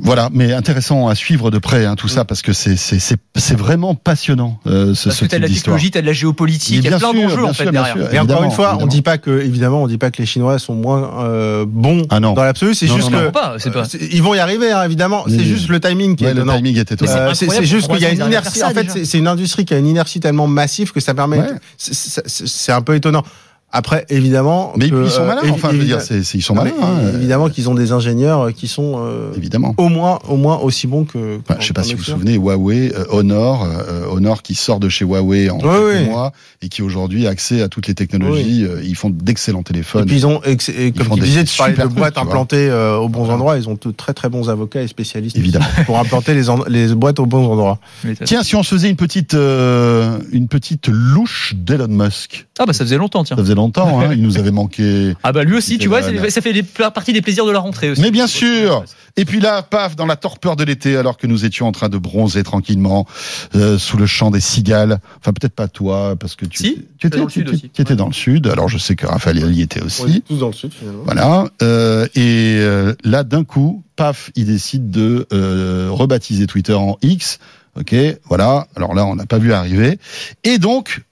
Voilà, 0.00 0.28
mais 0.32 0.52
intéressant 0.52 1.08
à 1.08 1.14
suivre 1.14 1.50
de 1.50 1.58
près 1.58 1.84
hein, 1.84 1.96
tout 1.96 2.08
ça 2.08 2.24
parce 2.24 2.42
que 2.42 2.52
c'est 2.52 2.76
c'est 2.76 2.98
c'est 2.98 3.16
c'est 3.36 3.56
vraiment 3.58 3.94
passionnant 3.94 4.60
euh, 4.66 4.94
ce, 4.94 5.04
Parce 5.08 5.16
ce 5.18 5.24
que 5.24 5.30
t'as 5.30 5.36
type 5.36 5.38
de 5.38 5.42
la 5.42 5.48
d'histoire. 5.48 5.76
technologie, 5.76 5.90
t'as 5.90 6.00
de 6.02 6.06
la 6.06 6.12
géopolitique, 6.12 6.76
il 6.76 6.84
y 6.84 6.88
a 6.88 6.98
plein 6.98 7.12
d'enjeux 7.12 7.44
en 7.44 7.52
fait 7.52 7.64
bien 7.64 7.72
derrière. 7.82 7.96
sûr. 8.06 8.14
Et 8.14 8.18
encore 8.18 8.44
une 8.44 8.50
fois, 8.50 8.78
on 8.80 8.86
dit 8.86 9.02
pas 9.02 9.18
que, 9.18 9.30
évidemment, 9.40 9.82
on 9.82 9.86
dit 9.86 9.98
pas 9.98 10.10
que 10.10 10.18
les 10.18 10.26
Chinois 10.26 10.58
sont 10.58 10.74
moins 10.74 11.24
euh, 11.24 11.64
bons 11.68 12.06
Ah 12.10 12.20
non. 12.20 12.32
dans 12.34 12.44
l'absolu. 12.44 12.74
C'est 12.74 12.86
juste 12.86 13.10
non, 13.10 13.18
que 13.18 13.24
Non, 13.26 13.30
pas, 13.32 13.54
c'est 13.58 13.70
pas. 13.72 13.80
euh, 13.80 13.84
c'est- 13.88 13.98
ils 14.12 14.22
vont 14.22 14.34
y 14.34 14.38
arriver, 14.38 14.70
hein, 14.72 14.84
évidemment. 14.84 15.24
C'est 15.28 15.44
juste 15.44 15.68
le 15.68 15.80
timing 15.80 16.16
qui 16.16 16.24
Ouais, 16.24 16.30
est 16.30 16.34
le 16.34 16.44
timing 16.44 16.78
était 16.78 16.94
Mais 17.00 17.06
étonnant. 17.10 17.34
c'est 17.34 17.48
Euh, 17.48 17.52
c'est 17.54 17.64
juste 17.66 17.90
qu'il 17.90 18.00
y 18.00 18.06
a 18.06 18.10
une 18.10 18.22
inertie. 18.24 18.62
En 18.62 18.70
fait, 18.70 19.04
c'est 19.04 19.18
une 19.18 19.28
industrie 19.28 19.64
qui 19.64 19.74
a 19.74 19.78
une 19.78 19.86
inertie 19.86 20.20
tellement 20.20 20.46
massive 20.46 20.92
que 20.92 21.00
ça 21.00 21.14
permet. 21.14 21.40
C'est 21.76 22.72
un 22.72 22.82
peu 22.82 22.94
étonnant. 22.94 23.22
Après, 23.70 24.06
évidemment. 24.08 24.72
Mais 24.76 24.88
que, 24.88 25.04
ils 25.04 25.10
sont 25.10 25.22
euh, 25.22 25.26
malins. 25.26 25.42
évi- 25.42 25.50
Enfin, 25.52 25.68
je 25.72 25.76
veux 25.76 25.84
dire, 25.84 26.00
c'est 26.00 26.22
c'est- 26.24 26.38
ils 26.38 26.42
sont 26.42 26.54
malins. 26.54 26.70
hein, 26.82 27.12
Évidemment 27.14 27.50
qu'ils 27.50 27.68
ont 27.68 27.74
des 27.74 27.92
ingénieurs 27.92 28.40
euh, 28.46 28.50
qui 28.50 28.66
sont 28.66 28.94
euh, 28.96 29.30
Évidemment. 29.36 29.74
au 29.76 29.90
moins, 29.90 30.18
au 30.26 30.36
moins 30.36 30.56
aussi 30.56 30.86
bons 30.86 31.04
que. 31.04 31.38
Enfin, 31.46 31.60
je 31.60 31.66
sais 31.66 31.74
pas 31.74 31.82
si 31.82 31.92
vous 31.92 31.98
vous 31.98 32.04
souvenez, 32.04 32.36
Huawei, 32.36 32.92
euh, 32.96 33.04
Honor, 33.10 33.64
euh, 33.66 34.06
Honor 34.10 34.42
qui 34.42 34.54
sort 34.54 34.80
de 34.80 34.88
chez 34.88 35.04
Huawei 35.04 35.50
en 35.50 35.56
Ouais, 35.56 35.62
quelques 35.62 35.84
ouais. 35.84 36.04
mois 36.06 36.32
et 36.62 36.70
qui 36.70 36.80
aujourd'hui 36.80 37.26
a 37.26 37.30
accès 37.30 37.60
à 37.60 37.68
toutes 37.68 37.88
les 37.88 37.94
technologies. 37.94 38.64
euh, 38.64 38.80
Ils 38.82 38.96
font 38.96 39.10
d'excellents 39.10 39.60
Et 39.60 39.64
téléphones. 39.64 40.06
puis 40.06 40.16
ils 40.16 40.26
ont, 40.26 40.40
ex- 40.44 40.70
et 40.70 40.92
comme 40.92 41.08
tu 41.10 41.20
des 41.20 41.26
disais, 41.26 41.44
tu 41.44 41.54
parlais 41.58 41.74
de 41.76 41.84
boîtes 41.88 42.16
implantées 42.16 42.70
euh, 42.70 42.96
aux 42.96 43.10
bons 43.10 43.20
Voilà. 43.20 43.34
endroits. 43.34 43.58
Ils 43.58 43.68
ont 43.68 43.74
de 43.80 43.90
très 43.90 44.14
très 44.14 44.30
bons 44.30 44.48
avocats 44.48 44.80
et 44.80 44.88
spécialistes 44.88 45.36
Évidemment. 45.36 45.66
pour 45.84 45.98
implanter 45.98 46.32
les, 46.32 46.48
en- 46.48 46.64
les 46.68 46.94
boîtes 46.94 47.20
aux 47.20 47.26
bons 47.26 47.46
endroits. 47.52 47.78
Tiens, 48.24 48.42
si 48.42 48.56
on 48.56 48.62
se 48.62 48.74
faisait 48.74 48.88
une 48.88 48.96
petite, 48.96 49.34
euh, 49.34 50.18
une 50.32 50.48
petite 50.48 50.88
louche 50.88 51.52
d'Elon 51.54 51.88
Musk. 51.88 52.46
Ah 52.58 52.64
bah 52.66 52.72
ça 52.72 52.84
faisait 52.84 52.96
longtemps, 52.96 53.24
tiens. 53.24 53.36
Ça 53.36 53.42
faisait 53.42 53.54
longtemps, 53.58 54.00
hein, 54.00 54.08
il 54.12 54.22
nous 54.22 54.38
avait 54.38 54.50
manqué. 54.50 55.14
Ah 55.22 55.32
bah 55.32 55.44
lui 55.44 55.54
aussi, 55.56 55.76
tu 55.78 55.88
vois, 55.88 56.00
ça 56.02 56.40
fait 56.40 56.52
des- 56.52 56.62
partie 56.62 57.12
des 57.12 57.20
plaisirs 57.22 57.44
de 57.46 57.50
la 57.50 57.58
rentrée 57.58 57.90
aussi. 57.90 58.00
Mais 58.00 58.10
bien 58.10 58.26
sûr 58.26 58.84
Et 59.16 59.24
puis 59.24 59.40
là, 59.40 59.62
paf, 59.62 59.94
dans 59.96 60.06
la 60.06 60.16
torpeur 60.16 60.56
de 60.56 60.64
l'été, 60.64 60.96
alors 60.96 61.16
que 61.18 61.26
nous 61.26 61.44
étions 61.44 61.66
en 61.66 61.72
train 61.72 61.88
de 61.88 61.98
bronzer 61.98 62.42
tranquillement 62.44 63.06
euh, 63.54 63.76
sous 63.78 63.96
le 63.96 64.06
champ 64.06 64.30
des 64.30 64.40
cigales. 64.40 65.00
Enfin, 65.18 65.32
peut-être 65.32 65.54
pas 65.54 65.68
toi, 65.68 66.14
parce 66.18 66.34
que 66.36 66.46
tu, 66.46 66.58
Si, 66.58 66.86
tu 66.98 67.06
étais 67.08 67.18
dans 67.18 67.24
le 67.24 67.30
tu 67.30 67.40
sud 67.40 67.48
étais- 67.48 67.56
aussi. 67.56 67.70
tu 67.70 67.82
étais 67.82 67.96
dans 67.96 68.06
le 68.06 68.12
sud. 68.12 68.46
Alors, 68.46 68.68
je 68.68 68.78
sais 68.78 68.94
que 68.96 69.06
Raphaël 69.06 69.38
y 69.52 69.60
était 69.60 69.82
aussi. 69.82 70.02
On 70.04 70.08
est 70.08 70.24
tous 70.24 70.38
dans 70.38 70.46
le 70.48 70.52
sud 70.52 70.72
finalement. 70.72 71.02
Voilà. 71.04 71.44
Euh, 71.62 72.06
et 72.14 72.56
euh, 72.60 72.94
là, 73.04 73.24
d'un 73.24 73.44
coup, 73.44 73.82
paf, 73.96 74.30
il 74.36 74.46
décide 74.46 74.90
de 74.90 75.26
euh, 75.32 75.88
rebaptiser 75.90 76.46
Twitter 76.46 76.74
en 76.74 76.96
X. 77.02 77.38
Ok, 77.78 77.94
voilà. 78.28 78.66
Alors 78.76 78.94
là, 78.94 79.04
on 79.04 79.14
n'a 79.16 79.26
pas 79.26 79.38
vu 79.38 79.52
arriver. 79.52 79.98
Et 80.44 80.58
donc, 80.58 81.02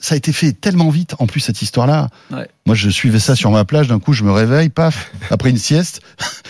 ça 0.00 0.14
a 0.14 0.16
été 0.16 0.32
fait 0.32 0.52
tellement 0.52 0.90
vite. 0.90 1.14
En 1.18 1.26
plus, 1.26 1.40
cette 1.40 1.62
histoire-là. 1.62 2.08
Ouais. 2.30 2.48
Moi, 2.66 2.74
je 2.74 2.88
suivais 2.90 3.18
ça 3.18 3.34
sur 3.36 3.50
ma 3.50 3.64
plage. 3.64 3.88
D'un 3.88 3.98
coup, 3.98 4.12
je 4.12 4.24
me 4.24 4.32
réveille, 4.32 4.68
paf, 4.70 5.10
après 5.30 5.50
une 5.50 5.58
sieste. 5.58 6.00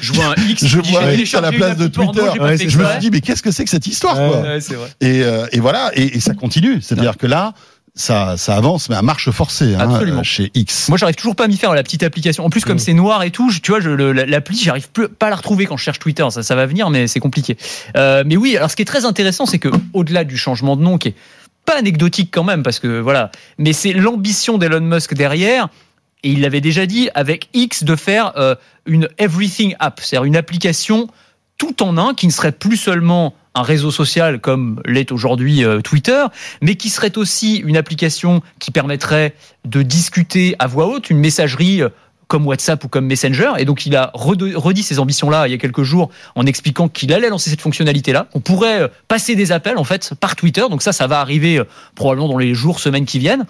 Je 0.00 0.12
vois 0.12 0.26
un 0.26 0.34
X, 0.48 0.64
Je 0.66 0.78
vois 0.80 1.04
un 1.04 1.12
X 1.12 1.34
à 1.34 1.40
la 1.40 1.52
place 1.52 1.76
de 1.76 1.86
Twitter. 1.88 2.20
Ouais, 2.40 2.56
Je 2.58 2.78
me 2.78 2.84
suis 2.86 2.98
dit, 3.00 3.10
mais 3.10 3.20
qu'est-ce 3.20 3.42
que 3.42 3.50
c'est 3.50 3.64
que 3.64 3.70
cette 3.70 3.86
histoire, 3.86 4.18
Ouais. 4.18 4.28
quoi 4.28 4.40
Ouais, 4.42 4.60
c'est 4.60 4.74
vrai. 4.74 4.88
et, 5.00 5.22
euh, 5.22 5.46
et 5.52 5.60
voilà. 5.60 5.90
Et, 5.94 6.16
et 6.16 6.20
ça 6.20 6.34
continue. 6.34 6.80
C'est-à-dire 6.82 7.16
que 7.16 7.26
là, 7.26 7.54
ça, 7.96 8.36
ça 8.36 8.56
avance, 8.56 8.88
mais 8.88 8.96
à 8.96 9.02
marche 9.02 9.30
forcée, 9.30 9.74
hein, 9.76 9.88
Absolument. 9.88 10.20
euh, 10.20 10.24
chez 10.24 10.50
X. 10.54 10.88
Moi, 10.88 10.98
j'arrive 10.98 11.14
toujours 11.14 11.36
pas 11.36 11.44
à 11.44 11.46
m'y 11.48 11.56
faire 11.56 11.72
la 11.74 11.82
petite 11.84 12.02
application. 12.02 12.44
En 12.44 12.50
plus, 12.50 12.64
comme 12.64 12.74
Mm. 12.76 12.80
c'est 12.80 12.92
noir 12.94 13.22
et 13.22 13.30
tout, 13.30 13.50
je- 13.50 13.60
tu 13.60 13.70
vois, 13.70 13.78
l'appli, 13.80 14.58
j'arrive 14.58 14.88
pas 14.90 15.26
à 15.26 15.30
la 15.30 15.36
retrouver 15.36 15.66
quand 15.66 15.76
je 15.76 15.84
cherche 15.84 16.00
Twitter. 16.00 16.26
Ça, 16.30 16.42
ça 16.42 16.54
va 16.56 16.66
venir, 16.66 16.90
mais 16.90 17.06
c'est 17.06 17.20
compliqué. 17.20 17.56
Euh, 17.96 18.24
mais 18.26 18.36
oui, 18.36 18.56
alors 18.56 18.68
ce 18.70 18.74
qui 18.76 18.82
est 18.82 18.86
très 18.86 19.04
intéressant, 19.04 19.46
c'est 19.46 19.60
que 19.60 19.68
au-delà 19.92 20.24
du 20.24 20.36
changement 20.36 20.74
de 20.76 20.82
nom, 20.82 20.98
qui 20.98 21.08
est 21.08 21.14
pas 21.64 21.78
anecdotique 21.78 22.30
quand 22.32 22.44
même, 22.44 22.62
parce 22.62 22.78
que 22.78 23.00
voilà, 23.00 23.30
mais 23.58 23.72
c'est 23.72 23.92
l'ambition 23.92 24.58
d'Elon 24.58 24.80
Musk 24.80 25.14
derrière. 25.14 25.68
Et 26.22 26.30
il 26.30 26.40
l'avait 26.40 26.62
déjà 26.62 26.86
dit 26.86 27.10
avec 27.14 27.48
X 27.52 27.84
de 27.84 27.96
faire 27.96 28.32
euh, 28.36 28.54
une 28.86 29.08
everything 29.18 29.74
app, 29.78 30.00
c'est-à-dire 30.00 30.24
une 30.24 30.36
application 30.36 31.08
tout 31.58 31.82
en 31.82 31.98
un 31.98 32.14
qui 32.14 32.26
ne 32.26 32.32
serait 32.32 32.52
plus 32.52 32.78
seulement 32.78 33.34
un 33.54 33.62
réseau 33.62 33.90
social 33.90 34.40
comme 34.40 34.80
l'est 34.84 35.12
aujourd'hui 35.12 35.64
euh, 35.64 35.80
Twitter, 35.80 36.24
mais 36.60 36.74
qui 36.74 36.90
serait 36.90 37.16
aussi 37.18 37.56
une 37.56 37.76
application 37.76 38.42
qui 38.58 38.70
permettrait 38.70 39.34
de 39.64 39.82
discuter 39.82 40.56
à 40.58 40.66
voix 40.66 40.86
haute, 40.86 41.10
une 41.10 41.18
messagerie 41.18 41.82
euh, 41.82 41.88
comme 42.34 42.48
WhatsApp 42.48 42.82
ou 42.82 42.88
comme 42.88 43.06
Messenger. 43.06 43.52
Et 43.58 43.64
donc, 43.64 43.86
il 43.86 43.94
a 43.94 44.10
redit 44.12 44.82
ces 44.82 44.98
ambitions-là 44.98 45.46
il 45.46 45.52
y 45.52 45.54
a 45.54 45.56
quelques 45.56 45.84
jours 45.84 46.10
en 46.34 46.46
expliquant 46.46 46.88
qu'il 46.88 47.12
allait 47.12 47.28
lancer 47.28 47.48
cette 47.48 47.60
fonctionnalité-là. 47.60 48.26
On 48.34 48.40
pourrait 48.40 48.82
euh, 48.82 48.88
passer 49.06 49.36
des 49.36 49.52
appels, 49.52 49.78
en 49.78 49.84
fait, 49.84 50.14
par 50.18 50.34
Twitter. 50.34 50.62
Donc 50.68 50.82
ça, 50.82 50.92
ça 50.92 51.06
va 51.06 51.20
arriver 51.20 51.58
euh, 51.58 51.64
probablement 51.94 52.26
dans 52.26 52.38
les 52.38 52.52
jours, 52.52 52.80
semaines 52.80 53.06
qui 53.06 53.20
viennent. 53.20 53.46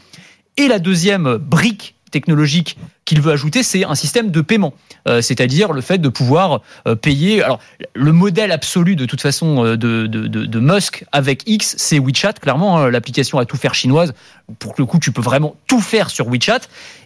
Et 0.59 0.69
la 0.69 0.79
deuxième 0.79 1.39
brique 1.39 1.94
technologique 2.15 2.79
qu'il 3.05 3.21
veut 3.21 3.33
ajouter, 3.33 3.65
c'est 3.65 3.85
un 3.85 3.97
système 3.97 4.31
de 4.31 4.41
paiement, 4.41 4.73
Euh, 5.07 5.21
c'est-à-dire 5.21 5.73
le 5.73 5.83
fait 5.83 5.99
de 5.99 6.09
pouvoir 6.09 6.63
euh, 6.87 6.95
payer. 6.95 7.43
Alors, 7.43 7.59
le 7.95 8.13
modèle 8.13 8.53
absolu 8.53 8.97
de 8.97 9.05
toute 9.05 9.21
façon 9.21 9.49
euh, 9.65 9.77
de, 9.77 10.61
Musk 10.61 11.05
avec 11.13 11.43
X, 11.47 11.75
c'est 11.77 11.99
WeChat, 11.99 12.35
clairement, 12.35 12.79
hein, 12.79 12.91
l'application 12.91 13.39
à 13.39 13.45
tout 13.45 13.59
faire 13.59 13.75
chinoise. 13.75 14.15
Pour 14.59 14.75
le 14.79 14.87
coup, 14.87 14.99
tu 14.99 15.11
peux 15.13 15.21
vraiment 15.21 15.57
tout 15.67 15.81
faire 15.81 16.09
sur 16.09 16.29
WeChat. 16.29 16.63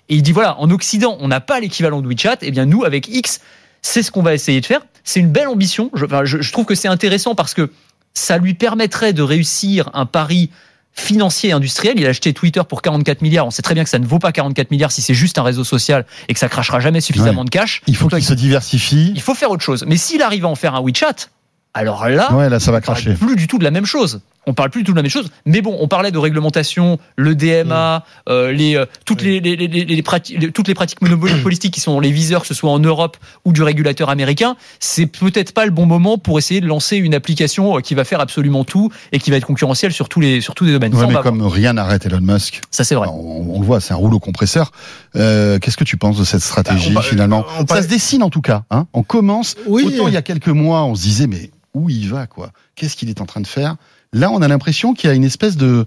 Et 0.08 0.14
il 0.16 0.22
dit 0.22 0.32
voilà, 0.32 0.60
en 0.60 0.70
Occident, 0.70 1.16
on 1.20 1.28
n'a 1.28 1.40
pas 1.40 1.58
l'équivalent 1.58 2.00
de 2.02 2.06
WeChat. 2.06 2.38
Et 2.42 2.50
bien 2.52 2.66
nous, 2.66 2.84
avec 2.84 3.08
X, 3.08 3.40
c'est 3.82 4.04
ce 4.04 4.10
qu'on 4.12 4.22
va 4.22 4.34
essayer 4.34 4.60
de 4.60 4.66
faire. 4.66 4.82
C'est 5.02 5.20
une 5.20 5.32
belle 5.32 5.48
ambition. 5.48 5.90
Enfin, 5.94 6.24
je 6.24 6.52
trouve 6.52 6.66
que 6.66 6.76
c'est 6.76 6.88
intéressant 6.88 7.34
parce 7.34 7.54
que 7.54 7.70
ça 8.14 8.38
lui 8.38 8.54
permettrait 8.54 9.12
de 9.12 9.22
réussir 9.22 9.90
un 9.94 10.06
pari 10.06 10.50
financier 10.98 11.50
et 11.50 11.52
industriel. 11.52 11.94
Il 11.98 12.06
a 12.06 12.10
acheté 12.10 12.32
Twitter 12.32 12.62
pour 12.68 12.82
44 12.82 13.22
milliards. 13.22 13.46
On 13.46 13.50
sait 13.50 13.62
très 13.62 13.74
bien 13.74 13.84
que 13.84 13.90
ça 13.90 13.98
ne 13.98 14.06
vaut 14.06 14.18
pas 14.18 14.32
44 14.32 14.70
milliards 14.70 14.92
si 14.92 15.02
c'est 15.02 15.14
juste 15.14 15.38
un 15.38 15.42
réseau 15.42 15.64
social 15.64 16.04
et 16.28 16.34
que 16.34 16.40
ça 16.40 16.48
crachera 16.48 16.80
jamais 16.80 17.00
suffisamment 17.00 17.40
Ouais. 17.40 17.44
de 17.46 17.50
cash. 17.50 17.82
Il 17.86 17.96
faut 17.96 18.08
qu'il 18.08 18.22
se 18.24 18.34
diversifie. 18.34 19.12
Il 19.14 19.20
faut 19.22 19.34
faire 19.34 19.50
autre 19.50 19.62
chose. 19.62 19.84
Mais 19.86 19.96
s'il 19.96 20.22
arrive 20.22 20.44
à 20.44 20.48
en 20.48 20.54
faire 20.54 20.74
un 20.74 20.80
WeChat, 20.82 21.28
alors 21.74 22.08
là, 22.08 22.32
Ouais, 22.32 22.48
là, 22.48 22.58
ça 22.60 22.72
va 22.72 22.80
cracher. 22.80 23.14
plus 23.14 23.36
du 23.36 23.46
tout 23.46 23.58
de 23.58 23.64
la 23.64 23.70
même 23.70 23.86
chose. 23.86 24.20
On 24.48 24.54
parle 24.54 24.70
plus 24.70 24.80
du 24.80 24.86
tout 24.86 24.92
de 24.92 24.96
la 24.96 25.02
même 25.02 25.10
chose. 25.10 25.28
Mais 25.46 25.60
bon, 25.60 25.76
on 25.78 25.88
parlait 25.88 26.10
de 26.10 26.18
réglementation, 26.18 26.98
le 27.16 27.34
DMA, 27.34 28.04
euh, 28.28 28.50
les, 28.50 28.76
euh, 28.76 28.86
toutes, 29.04 29.20
les, 29.22 29.40
les, 29.40 29.56
les, 29.56 29.68
les- 29.68 29.84
les 29.84 30.02
prati- 30.02 30.38
les- 30.38 30.50
toutes 30.50 30.68
les 30.68 30.74
pratiques 30.74 31.02
monopolistiques 31.02 31.74
qui 31.74 31.80
sont 31.80 31.92
dans 31.92 32.00
les 32.00 32.10
viseurs, 32.10 32.40
que 32.42 32.46
ce 32.48 32.54
soit 32.54 32.70
en 32.70 32.78
Europe 32.78 33.16
ou 33.44 33.52
du 33.52 33.62
régulateur 33.62 34.08
américain. 34.10 34.56
C'est 34.80 35.06
peut-être 35.06 35.52
pas 35.52 35.64
le 35.66 35.70
bon 35.70 35.86
moment 35.86 36.18
pour 36.18 36.38
essayer 36.38 36.60
de 36.60 36.66
lancer 36.66 36.96
une 36.96 37.14
application 37.14 37.76
euh, 37.76 37.80
qui 37.80 37.94
va 37.94 38.04
faire 38.04 38.20
absolument 38.20 38.64
tout 38.64 38.90
et 39.12 39.18
qui 39.18 39.30
va 39.30 39.36
être 39.36 39.46
concurrentielle 39.46 39.92
sur 39.92 40.08
tous 40.08 40.20
les, 40.20 40.40
sur 40.40 40.54
tous 40.54 40.64
les 40.64 40.72
domaines. 40.72 40.94
Ouais, 40.94 41.06
mais 41.06 41.14
comme 41.22 41.42
rien 41.46 41.74
n'arrête 41.74 42.06
Elon 42.06 42.20
Musk, 42.22 42.62
Ça, 42.70 42.84
c'est 42.84 42.94
vrai. 42.94 43.08
on, 43.10 43.54
on 43.56 43.60
le 43.60 43.66
voit, 43.66 43.80
c'est 43.80 43.92
un 43.92 43.96
rouleau 43.96 44.18
compresseur. 44.18 44.72
Euh, 45.16 45.58
Qu'est-ce 45.58 45.76
que 45.76 45.84
tu 45.84 45.96
penses 45.98 46.16
de 46.18 46.24
cette 46.24 46.42
stratégie 46.42 46.90
Bah, 46.92 47.00
on 47.00 47.02
finalement? 47.02 47.44
on 47.60 47.66
Ça 47.66 47.82
se 47.82 47.88
dessine 47.88 48.22
en 48.22 48.30
tout 48.30 48.40
cas. 48.42 48.62
Hein 48.70 48.86
on 48.94 49.02
commence. 49.02 49.56
Oui. 49.66 49.84
Autant 49.84 50.08
il 50.08 50.14
y 50.14 50.16
a 50.16 50.22
quelques 50.22 50.48
mois, 50.48 50.84
on 50.84 50.94
se 50.94 51.02
disait 51.02 51.26
mais 51.26 51.50
où 51.74 51.90
il 51.90 52.08
va 52.08 52.26
quoi? 52.26 52.50
Qu'est-ce 52.76 52.96
qu'il 52.96 53.08
est 53.10 53.20
en 53.20 53.26
train 53.26 53.40
de 53.40 53.46
faire? 53.46 53.76
Là, 54.12 54.30
on 54.30 54.40
a 54.42 54.48
l'impression 54.48 54.94
qu'il 54.94 55.08
y 55.08 55.12
a 55.12 55.16
une 55.16 55.24
espèce 55.24 55.56
de 55.56 55.86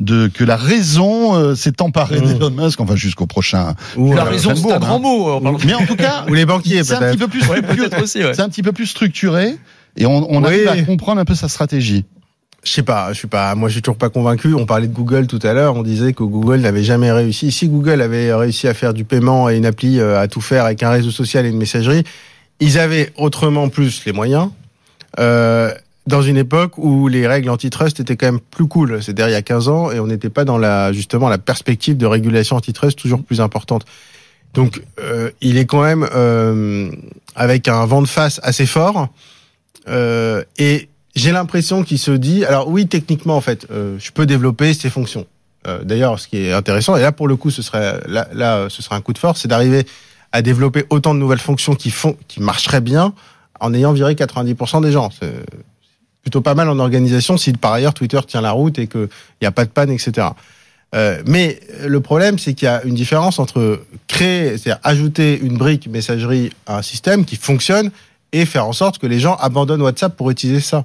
de 0.00 0.28
que 0.28 0.44
la 0.44 0.54
raison 0.56 1.34
euh, 1.34 1.54
s'est 1.56 1.82
emparée 1.82 2.20
Mmh. 2.20 2.34
d'Elon 2.34 2.50
Musk, 2.50 2.80
enfin 2.80 2.94
jusqu'au 2.94 3.26
prochain. 3.26 3.74
Ou, 3.96 4.14
La 4.14 4.22
euh, 4.26 4.30
raison, 4.30 4.54
c'est 4.54 4.70
un 4.72 4.78
grand 4.78 4.96
hein. 4.96 4.98
mot. 5.00 5.28
euh. 5.44 5.58
Mais 5.66 5.74
en 5.74 5.84
tout 5.84 5.96
cas, 5.96 6.24
ou 6.28 6.34
les 6.34 6.46
banquiers 6.46 6.84
c'est 6.84 6.94
un 6.94 7.10
petit 7.10 7.18
peu 7.18 7.26
plus 7.26 7.40
structuré. 7.42 7.76
peut-être 7.76 8.02
aussi, 8.02 8.22
ouais. 8.22 8.32
C'est 8.32 8.42
un 8.42 8.48
petit 8.48 8.62
peu 8.62 8.70
plus 8.72 8.86
structuré 8.86 9.56
et 9.96 10.06
on, 10.06 10.30
on 10.32 10.38
Oui. 10.44 10.46
arrive 10.46 10.68
à 10.68 10.82
comprendre 10.86 11.20
un 11.20 11.24
peu 11.24 11.34
sa 11.34 11.48
stratégie. 11.48 12.04
Je 12.62 12.70
sais 12.72 12.84
pas, 12.84 13.12
je 13.12 13.18
suis 13.18 13.26
pas, 13.28 13.54
moi 13.56 13.68
je 13.68 13.72
suis 13.74 13.82
toujours 13.82 13.98
pas 13.98 14.08
convaincu. 14.08 14.54
On 14.54 14.66
parlait 14.66 14.86
de 14.86 14.94
Google 14.94 15.26
tout 15.26 15.40
à 15.42 15.52
l'heure, 15.52 15.74
on 15.74 15.82
disait 15.82 16.12
que 16.12 16.22
Google 16.22 16.58
n'avait 16.60 16.84
jamais 16.84 17.10
réussi. 17.10 17.50
Si 17.50 17.66
Google 17.68 18.00
avait 18.00 18.32
réussi 18.32 18.68
à 18.68 18.74
faire 18.74 18.94
du 18.94 19.04
paiement 19.04 19.48
et 19.50 19.56
une 19.56 19.66
appli 19.66 19.98
euh, 19.98 20.20
à 20.20 20.28
tout 20.28 20.40
faire 20.40 20.64
avec 20.64 20.82
un 20.84 20.90
réseau 20.90 21.10
social 21.10 21.44
et 21.44 21.48
une 21.48 21.56
messagerie, 21.58 22.04
ils 22.60 22.78
avaient 22.78 23.12
autrement 23.16 23.68
plus 23.68 24.04
les 24.06 24.12
moyens. 24.12 24.50
Euh, 25.18 25.72
dans 26.08 26.22
une 26.22 26.38
époque 26.38 26.78
où 26.78 27.06
les 27.06 27.26
règles 27.26 27.50
antitrust 27.50 28.00
étaient 28.00 28.16
quand 28.16 28.26
même 28.26 28.40
plus 28.40 28.66
cool. 28.66 29.02
C'est-à-dire 29.02 29.28
il 29.28 29.32
y 29.32 29.36
a 29.36 29.42
15 29.42 29.68
ans 29.68 29.90
et 29.92 30.00
on 30.00 30.06
n'était 30.06 30.30
pas 30.30 30.44
dans 30.44 30.56
la 30.56 30.92
justement 30.92 31.28
la 31.28 31.38
perspective 31.38 31.96
de 31.96 32.06
régulation 32.06 32.56
antitrust 32.56 32.98
toujours 32.98 33.22
plus 33.22 33.40
importante. 33.42 33.84
Donc 34.54 34.82
euh, 34.98 35.30
il 35.42 35.58
est 35.58 35.66
quand 35.66 35.82
même 35.82 36.08
euh, 36.14 36.90
avec 37.36 37.68
un 37.68 37.84
vent 37.84 38.00
de 38.00 38.08
face 38.08 38.40
assez 38.42 38.64
fort 38.64 39.08
euh, 39.88 40.42
et 40.56 40.88
j'ai 41.14 41.30
l'impression 41.30 41.82
qu'il 41.82 41.98
se 41.98 42.10
dit 42.10 42.44
alors 42.46 42.68
oui 42.68 42.86
techniquement 42.86 43.36
en 43.36 43.42
fait 43.42 43.66
euh, 43.70 43.96
je 43.98 44.10
peux 44.10 44.24
développer 44.24 44.72
ces 44.72 44.88
fonctions. 44.88 45.26
Euh, 45.66 45.84
D'ailleurs 45.84 46.18
ce 46.18 46.26
qui 46.26 46.38
est 46.38 46.54
intéressant 46.54 46.96
et 46.96 47.02
là 47.02 47.12
pour 47.12 47.28
le 47.28 47.36
coup 47.36 47.50
ce 47.50 47.60
serait 47.60 48.00
là, 48.06 48.28
là 48.32 48.68
ce 48.70 48.80
serait 48.80 48.94
un 48.94 49.02
coup 49.02 49.12
de 49.12 49.18
force 49.18 49.42
c'est 49.42 49.48
d'arriver 49.48 49.86
à 50.32 50.40
développer 50.40 50.86
autant 50.88 51.14
de 51.14 51.18
nouvelles 51.18 51.38
fonctions 51.38 51.74
qui 51.74 51.90
font 51.90 52.16
qui 52.28 52.40
marcheraient 52.40 52.80
bien 52.80 53.12
en 53.60 53.74
ayant 53.74 53.92
viré 53.92 54.14
90% 54.14 54.82
des 54.82 54.92
gens. 54.92 55.10
Plutôt 56.28 56.42
pas 56.42 56.54
mal 56.54 56.68
en 56.68 56.78
organisation 56.78 57.38
si 57.38 57.54
par 57.54 57.72
ailleurs 57.72 57.94
Twitter 57.94 58.20
tient 58.26 58.42
la 58.42 58.50
route 58.50 58.78
et 58.78 58.86
qu'il 58.86 59.08
n'y 59.40 59.46
a 59.46 59.50
pas 59.50 59.64
de 59.64 59.70
panne, 59.70 59.90
etc. 59.90 60.26
Euh, 60.94 61.22
mais 61.24 61.58
le 61.86 62.00
problème, 62.02 62.38
c'est 62.38 62.52
qu'il 62.52 62.66
y 62.66 62.68
a 62.68 62.82
une 62.84 62.94
différence 62.94 63.38
entre 63.38 63.80
créer, 64.08 64.58
c'est-à-dire 64.58 64.78
ajouter 64.84 65.40
une 65.42 65.56
brique 65.56 65.88
messagerie 65.88 66.52
à 66.66 66.76
un 66.76 66.82
système 66.82 67.24
qui 67.24 67.36
fonctionne 67.36 67.90
et 68.32 68.44
faire 68.44 68.66
en 68.66 68.74
sorte 68.74 68.98
que 68.98 69.06
les 69.06 69.18
gens 69.20 69.36
abandonnent 69.36 69.80
WhatsApp 69.80 70.14
pour 70.14 70.30
utiliser 70.30 70.60
ça. 70.60 70.84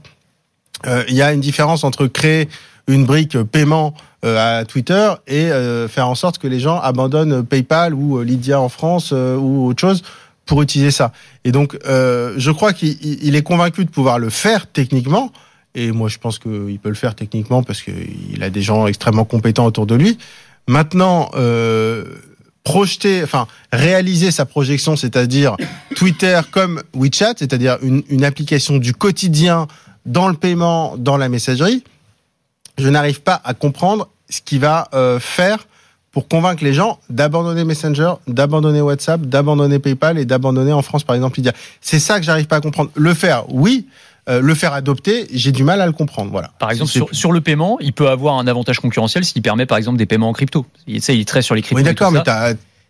Euh, 0.88 1.04
il 1.10 1.16
y 1.16 1.22
a 1.22 1.34
une 1.34 1.42
différence 1.42 1.84
entre 1.84 2.08
créer 2.08 2.48
une 2.88 3.04
brique 3.04 3.38
paiement 3.44 3.96
euh, 4.24 4.62
à 4.62 4.64
Twitter 4.64 5.12
et 5.28 5.50
faire 5.90 6.08
en 6.08 6.16
sorte 6.16 6.38
que 6.38 6.48
les 6.48 6.62
gens 6.62 6.80
abandonnent 6.80 7.46
PayPal 7.46 7.94
ou 7.94 8.22
Lydia 8.22 8.62
en 8.62 8.70
France 8.70 9.12
ou 9.12 9.68
autre 9.68 9.82
chose 9.82 10.04
pour 10.46 10.62
utiliser 10.62 10.92
ça. 10.92 11.12
Et 11.44 11.52
donc, 11.52 11.78
euh, 11.86 12.34
je 12.38 12.52
crois 12.52 12.74
qu'il 12.74 12.98
il 13.02 13.36
est 13.36 13.44
convaincu 13.44 13.86
de 13.86 13.90
pouvoir 13.90 14.20
le 14.20 14.30
faire 14.30 14.68
techniquement. 14.68 15.32
Et 15.76 15.92
moi, 15.92 16.10
je 16.10 16.18
pense 16.18 16.38
qu'il 16.38 16.80
peut 16.80 16.90
le 16.90 16.96
faire 16.96 17.16
techniquement 17.16 17.64
parce 17.64 17.82
qu'il 17.82 18.44
a 18.44 18.50
des 18.50 18.62
gens 18.62 18.86
extrêmement 18.88 19.26
compétents 19.26 19.66
autour 19.66 19.86
de 19.88 19.96
lui. 19.96 20.18
Maintenant, 20.68 21.32
euh, 21.36 22.06
projeter, 22.64 23.24
enfin, 23.24 23.48
réaliser 23.72 24.32
sa 24.32 24.46
projection, 24.46 24.96
c'est-à-dire 24.96 25.56
Twitter 25.96 26.40
comme 26.52 26.84
WeChat, 26.94 27.34
c'est-à-dire 27.38 27.78
une, 27.82 28.04
une 28.10 28.24
application 28.24 28.78
du 28.78 28.94
quotidien 28.94 29.68
dans 30.06 30.28
le 30.28 30.36
paiement, 30.36 30.96
dans 30.98 31.18
la 31.18 31.30
messagerie, 31.30 31.84
je 32.78 32.90
n'arrive 32.90 33.22
pas 33.22 33.42
à 33.44 33.54
comprendre 33.54 34.10
ce 34.30 34.42
qu'il 34.42 34.60
va 34.60 34.90
euh, 34.94 35.20
faire 35.20 35.68
pour 36.14 36.30
convaincre 36.30 36.64
les 36.64 36.74
gens 36.74 37.00
d'abandonner 37.10 37.66
Messenger, 37.66 38.14
d'abandonner 38.28 38.80
WhatsApp, 38.80 39.20
d'abandonner 39.22 39.80
PayPal 39.80 40.18
et 40.18 40.26
d'abandonner 40.26 40.72
en 40.72 40.82
France 40.82 41.04
par 41.04 41.16
exemple 41.16 41.38
Lydia. 41.38 41.52
C'est 41.82 42.00
ça 42.00 42.20
que 42.20 42.26
j'arrive 42.26 42.46
pas 42.48 42.58
à 42.58 42.62
comprendre. 42.62 42.92
Le 42.96 43.14
faire, 43.14 43.44
oui. 43.50 43.88
Euh, 44.30 44.40
le 44.40 44.56
faire 44.56 44.72
adopter, 44.72 45.28
j'ai 45.34 45.52
du 45.52 45.66
mal 45.66 45.82
à 45.82 45.86
le 45.86 45.92
comprendre. 45.92 46.32
Voilà. 46.32 46.52
Par 46.58 46.72
exemple, 46.72 46.92
sur, 46.92 47.10
sur 47.12 47.34
le 47.34 47.42
paiement, 47.42 47.78
il 47.82 47.92
peut 47.92 48.08
avoir 48.08 48.38
un 48.38 48.48
avantage 48.48 48.80
concurrentiel 48.80 49.26
s'il 49.26 49.42
permet, 49.42 49.66
par 49.66 49.78
exemple, 49.78 49.98
des 49.98 50.06
paiements 50.06 50.30
en 50.30 50.34
crypto. 50.34 50.66
Il, 50.88 51.02
il 51.06 51.20
est 51.20 51.28
très 51.28 51.42
sur 51.42 51.56
les 51.56 51.62
cryptos. 51.62 51.76
Oui, 51.76 51.84
d'accord, 51.84 52.10
mais 52.10 52.24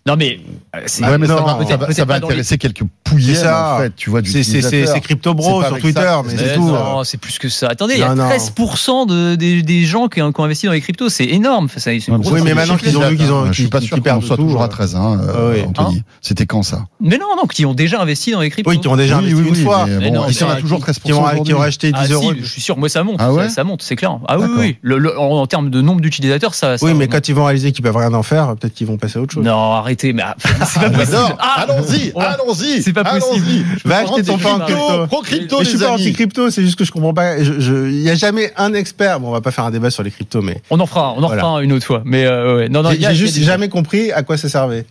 Non, 0.05 0.17
mais 0.17 0.37
euh, 0.75 0.79
c'est 0.85 1.05
Ouais, 1.05 1.17
mais 1.17 1.27
ça 1.27 1.35
va, 1.35 1.47
ça 1.47 1.55
peut-être- 1.55 1.69
va, 1.69 1.69
ça 1.69 1.77
peut-être 1.85 1.97
va 1.99 2.05
pas 2.05 2.19
dans 2.19 2.27
les- 2.27 2.33
intéresser 2.33 2.57
quelques 2.57 2.83
pouillères, 3.05 3.55
en 3.55 3.77
fait, 3.79 3.95
tu 3.95 4.09
vois, 4.09 4.21
du 4.21 4.29
c'est 4.29 4.43
c'est 4.43 4.61
c'est 4.61 4.85
c'est 4.85 4.99
crypto 4.99 5.33
bro 5.33 5.63
sur 5.63 5.79
Twitter, 5.79 6.01
ça, 6.01 6.21
mais 6.25 6.35
c'est 6.37 6.55
tout. 6.55 6.67
non, 6.67 7.05
c'est 7.05 7.17
plus 7.17 7.39
que 7.39 7.47
ça. 7.47 7.67
Attendez, 7.69 7.93
il 7.93 7.99
y 8.01 8.03
a 8.03 8.13
Non, 8.13 8.23
non. 8.23 8.29
13% 8.29 9.05
de, 9.05 9.35
des, 9.35 9.61
des 9.61 9.85
gens 9.85 10.09
qui 10.09 10.21
ont, 10.21 10.33
qui 10.33 10.41
ont 10.41 10.43
investi 10.43 10.65
dans 10.65 10.73
les 10.73 10.81
cryptos. 10.81 11.07
C'est 11.07 11.23
énorme. 11.25 11.69
Ça, 11.69 11.79
c'est 11.79 11.95
une 11.95 12.15
Ouais, 12.15 12.19
grosse 12.19 12.33
Oui, 12.33 12.41
mais 12.43 12.53
maintenant 12.53 12.75
qu'ils 12.75 12.97
ont 12.97 13.07
vu 13.07 13.15
qu'ils 13.15 13.31
ont- 13.31 13.43
hein. 13.43 13.47
Je 13.53 13.61
suis 13.61 13.67
pas 13.69 13.79
sûr 13.79 14.01
qu'on 14.03 14.19
soit 14.21 14.35
toujours 14.35 14.61
à 14.61 14.65
euh. 14.65 14.67
13, 14.67 14.95
hein, 14.95 15.21
euh, 15.21 15.63
Ah. 15.63 15.67
Anthony. 15.83 16.03
C'était 16.21 16.45
quand 16.47 16.63
ça? 16.63 16.85
Mais 16.99 17.17
non, 17.17 17.27
non, 17.37 17.43
qui 17.43 17.65
ont 17.65 17.73
déjà 17.73 18.01
investi 18.01 18.31
dans 18.31 18.41
les 18.41 18.49
cryptos. 18.49 18.69
Oui, 18.71 18.81
qui 18.81 18.87
ont 18.89 18.97
déjà 18.97 19.19
investi 19.19 19.41
une 19.41 19.55
fois. 19.55 19.83
a 19.83 19.85
mais 19.87 20.11
toujours 20.59 20.79
qui- 20.79 20.83
13% 20.83 21.43
Qui 21.45 21.53
ont, 21.53 21.61
acheté 21.61 21.93
10 21.93 21.99
Ah, 22.09 22.13
euros. 22.13 22.33
je 22.37 22.45
suis 22.45 22.61
sûr, 22.61 22.77
moi 22.77 22.89
ça 22.89 23.03
monte, 23.03 23.17
Ah 23.19 23.29
ça, 23.47 23.63
monte, 23.63 23.83
c'est 23.83 23.95
clair. 23.95 24.17
Ah 24.27 24.37
oui, 24.37 24.75
oui, 24.83 24.99
en, 25.17 25.47
termes 25.47 25.69
de 25.69 25.79
nombre 25.81 26.01
d'utilisateurs, 26.01 26.55
ça. 26.55 26.75
Oui, 26.81 26.93
mais 26.93 27.07
quand 27.07 27.29
ils 27.29 27.35
vont 27.35 27.45
réaliser 27.45 27.71
qu'ils 27.71 27.83
peuvent 27.83 27.95
rien 27.95 28.13
en 28.13 28.23
faire, 28.23 28.55
peut-être 28.57 28.73
qu'ils 28.73 28.87
vont 28.87 28.97
passer 28.97 29.19
à 29.19 29.21
autre 29.21 29.33
chose. 29.33 29.45
Non, 29.45 29.81
arrêtez, 29.93 30.13
mais 30.13 30.23
ah, 30.23 30.35
c'est 30.65 30.79
pas 30.79 30.89
possible. 30.89 31.35
Ah, 31.39 31.61
allons-y, 31.67 32.11
on- 32.15 32.19
allons-y. 32.19 32.81
C'est 32.81 32.93
pas 32.93 33.03
possible. 33.03 33.45
allons-y. 33.45 33.65
Va 33.85 33.97
acheter 33.97 34.23
ton 34.23 34.37
crypto. 34.37 35.07
Pro 35.07 35.21
crypto, 35.21 35.59
Mais 35.59 35.65
je 35.65 35.69
suis 35.69 35.79
pas 35.79 35.91
anti-crypto, 35.91 36.49
c'est 36.49 36.61
juste 36.63 36.77
que 36.77 36.83
je 36.85 36.91
comprends 36.91 37.13
pas. 37.13 37.37
Il 37.37 38.01
y 38.01 38.09
a 38.09 38.15
jamais 38.15 38.51
un 38.57 38.73
expert. 38.73 39.19
Bon, 39.19 39.29
on 39.29 39.31
va 39.31 39.41
pas 39.41 39.51
faire 39.51 39.65
un 39.65 39.71
débat 39.71 39.89
sur 39.89 40.03
les 40.03 40.11
cryptos, 40.11 40.41
mais 40.41 40.61
On 40.69 40.79
en 40.79 40.85
fera, 40.85 41.13
on 41.13 41.23
en 41.23 41.27
Voilà. 41.27 41.41
fera 41.41 41.63
une 41.63 41.71
autre 41.73 41.85
fois. 41.85 42.01
Mais 42.05 42.25
euh, 42.25 42.57
ouais. 42.57 42.69
non, 42.69 42.81
non, 42.83 42.91
j'ai 42.91 43.15
juste 43.15 43.39
jamais 43.39 43.69
compris 43.69 44.11
à 44.11 44.23
quoi 44.23 44.37
ça 44.37 44.49
servait. 44.49 44.85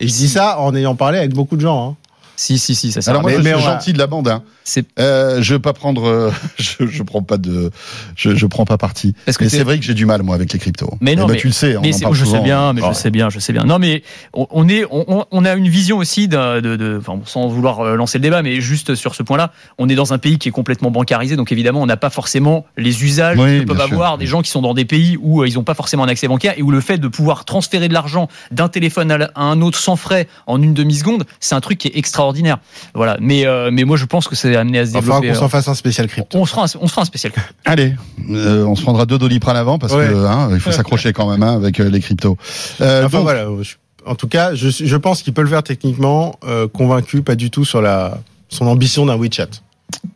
Et 0.00 0.08
je 0.08 0.12
dis 0.12 0.28
ça 0.28 0.60
en 0.60 0.74
ayant 0.74 0.94
parlé 0.94 1.18
avec 1.18 1.32
beaucoup 1.32 1.56
de 1.56 1.62
gens. 1.62 1.90
Hein. 1.90 1.96
Si, 2.36 2.58
si, 2.58 2.74
si, 2.74 2.92
ça 2.92 3.00
sert. 3.00 3.10
Alors 3.12 3.22
moi, 3.22 3.30
Mais- 3.32 3.38
je 3.38 3.42
mais 3.42 3.50
suis 3.50 3.58
on 3.58 3.66
va- 3.66 3.72
gentil 3.74 3.92
de 3.92 3.98
la 3.98 4.06
bande. 4.06 4.28
Hein. 4.28 4.42
Euh, 4.98 5.40
je 5.42 5.54
veux 5.54 5.58
pas 5.60 5.72
prendre, 5.72 6.06
euh, 6.06 6.30
je, 6.58 6.86
je 6.86 7.02
prends 7.02 7.22
pas 7.22 7.38
de, 7.38 7.70
je, 8.16 8.34
je 8.34 8.46
prends 8.46 8.64
pas 8.64 8.76
parti. 8.78 9.14
Parce 9.24 9.38
que 9.38 9.44
mais 9.44 9.50
c'est 9.50 9.62
vrai 9.62 9.78
que 9.78 9.84
j'ai 9.84 9.94
du 9.94 10.06
mal 10.06 10.22
moi 10.22 10.34
avec 10.34 10.52
les 10.52 10.58
cryptos. 10.58 10.90
Mais 11.00 11.14
non, 11.14 11.24
Eh 11.24 11.26
ben, 11.28 11.32
mais- 11.34 11.38
tu 11.40 11.46
le 11.46 11.52
sais, 11.52 11.76
on 11.76 11.80
Mais 11.82 11.94
en 11.94 11.96
c'est- 11.96 12.02
parle 12.02 12.14
je 12.14 12.24
sais 12.24 12.40
bien, 12.40 12.72
mais 12.72 12.80
Ah. 12.84 12.90
je 12.92 12.98
sais 12.98 13.10
bien, 13.10 13.30
je 13.30 13.38
sais 13.38 13.52
bien. 13.52 13.64
Non, 13.64 13.78
mais 13.78 14.02
on, 14.34 14.46
on 14.50 14.68
est, 14.68 14.84
on, 14.90 15.24
on- 15.30 15.44
a 15.44 15.54
une 15.54 15.68
vision 15.68 15.98
aussi 15.98 16.26
de, 16.28 16.60
de, 16.60 16.98
enfin, 17.00 17.20
sans 17.24 17.46
vouloir 17.48 17.80
euh, 17.80 17.94
lancer 17.96 18.18
le 18.18 18.22
débat, 18.22 18.42
mais 18.42 18.60
juste 18.60 18.96
sur 18.96 19.14
ce 19.14 19.22
point-là, 19.22 19.52
on 19.78 19.88
est 19.88 19.94
dans 19.94 20.12
un 20.12 20.18
pays 20.18 20.38
qui 20.38 20.48
est 20.48 20.52
complètement 20.52 20.90
bancarisé, 20.90 21.36
donc 21.36 21.52
évidemment, 21.52 21.80
on 21.82 21.86
n'a 21.86 21.96
pas 21.96 22.10
forcément 22.10 22.66
les 22.76 23.04
usages 23.04 23.38
Oui, 23.38 23.60
que 23.60 23.64
peuvent 23.66 23.76
sûr. 23.76 23.92
avoir 23.92 24.18
des 24.18 24.26
gens 24.26 24.42
qui 24.42 24.50
sont 24.50 24.62
dans 24.62 24.74
des 24.74 24.84
pays 24.84 25.16
où 25.20 25.42
euh, 25.42 25.48
ils 25.48 25.54
n'ont 25.54 25.62
pas 25.64 25.74
forcément 25.74 26.02
un 26.04 26.08
accès 26.08 26.26
bancaire 26.28 26.54
et 26.56 26.62
où 26.62 26.70
le 26.72 26.80
fait 26.80 26.98
de 26.98 27.06
pouvoir 27.08 27.44
transférer 27.44 27.86
de 27.88 27.94
l'argent 27.94 28.28
d'un 28.50 28.68
téléphone 28.68 29.12
à 29.12 29.40
un 29.40 29.60
autre 29.62 29.78
sans 29.78 29.94
frais 29.96 30.26
en 30.48 30.60
une 30.60 30.74
demi 30.74 30.96
seconde, 30.96 31.24
c'est 31.40 31.54
un 31.54 31.60
truc 31.60 31.78
qui 31.78 31.88
est 31.88 31.96
extraordinaire. 31.96 32.25
Voilà. 32.94 33.16
Mais, 33.20 33.46
euh, 33.46 33.70
mais 33.72 33.84
moi, 33.84 33.96
je 33.96 34.04
pense 34.04 34.28
que 34.28 34.34
c'est 34.36 34.54
amené 34.56 34.78
à 34.80 34.86
se 34.86 34.90
Il 34.90 34.94
faudra 35.02 35.20
développer. 35.20 35.28
qu'on 35.38 35.44
s'en 35.44 35.48
fasse 35.48 35.68
un 35.68 35.74
spécial 35.74 36.06
euh, 36.06 36.08
crypto. 36.08 36.38
on 36.38 36.44
se 36.46 36.50
fera, 36.52 36.62
un, 36.64 36.78
on 36.80 36.86
se 36.86 36.92
fera 36.92 37.02
un 37.02 37.06
spécial. 37.06 37.32
Allez, 37.64 37.94
euh, 38.30 38.64
on 38.64 38.74
se 38.76 38.82
prendra 38.82 39.06
deux 39.06 39.18
doliprane 39.18 39.56
avant 39.56 39.78
parce 39.78 39.92
Ouais. 39.92 40.08
que 40.08 40.14
hein, 40.26 40.48
il 40.52 40.60
faut 40.60 40.72
s'accrocher 40.72 41.12
quand 41.12 41.30
même 41.30 41.42
hein, 41.42 41.54
avec 41.54 41.80
euh, 41.80 41.88
les 41.88 42.00
cryptos. 42.00 42.36
Euh, 42.80 43.04
Enfin 43.06 43.18
donc, 43.18 43.24
voilà. 43.24 43.46
je- 43.62 43.74
en 44.06 44.14
tout 44.14 44.28
cas, 44.28 44.54
je, 44.54 44.68
je 44.70 44.96
pense 44.96 45.22
qu'il 45.22 45.32
peut 45.32 45.42
le 45.42 45.48
faire 45.48 45.62
techniquement. 45.64 46.36
euh, 46.46 46.68
convaincu, 46.68 47.22
pas 47.22 47.34
du 47.34 47.50
tout 47.50 47.64
sur 47.64 47.82
la 47.82 48.18
son 48.48 48.66
ambition 48.66 49.04
d'un 49.06 49.16
WeChat. 49.16 49.48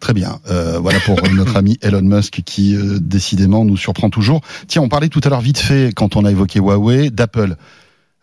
Très 0.00 0.12
bien. 0.12 0.38
Euh, 0.50 0.78
voilà 0.80 0.98
pour 1.00 1.18
euh, 1.18 1.28
notre 1.32 1.56
ami 1.56 1.78
Elon 1.82 2.02
Musk 2.02 2.42
qui 2.44 2.74
euh, 2.76 2.98
décidément 3.00 3.64
nous 3.64 3.76
surprend 3.76 4.10
toujours. 4.10 4.40
Tiens, 4.68 4.82
on 4.82 4.88
parlait 4.88 5.08
tout 5.08 5.20
à 5.24 5.28
l'heure 5.28 5.40
vite 5.40 5.58
fait 5.58 5.92
quand 5.94 6.16
on 6.16 6.24
a 6.24 6.30
évoqué 6.30 6.58
Huawei 6.60 7.10
d'Apple. 7.10 7.56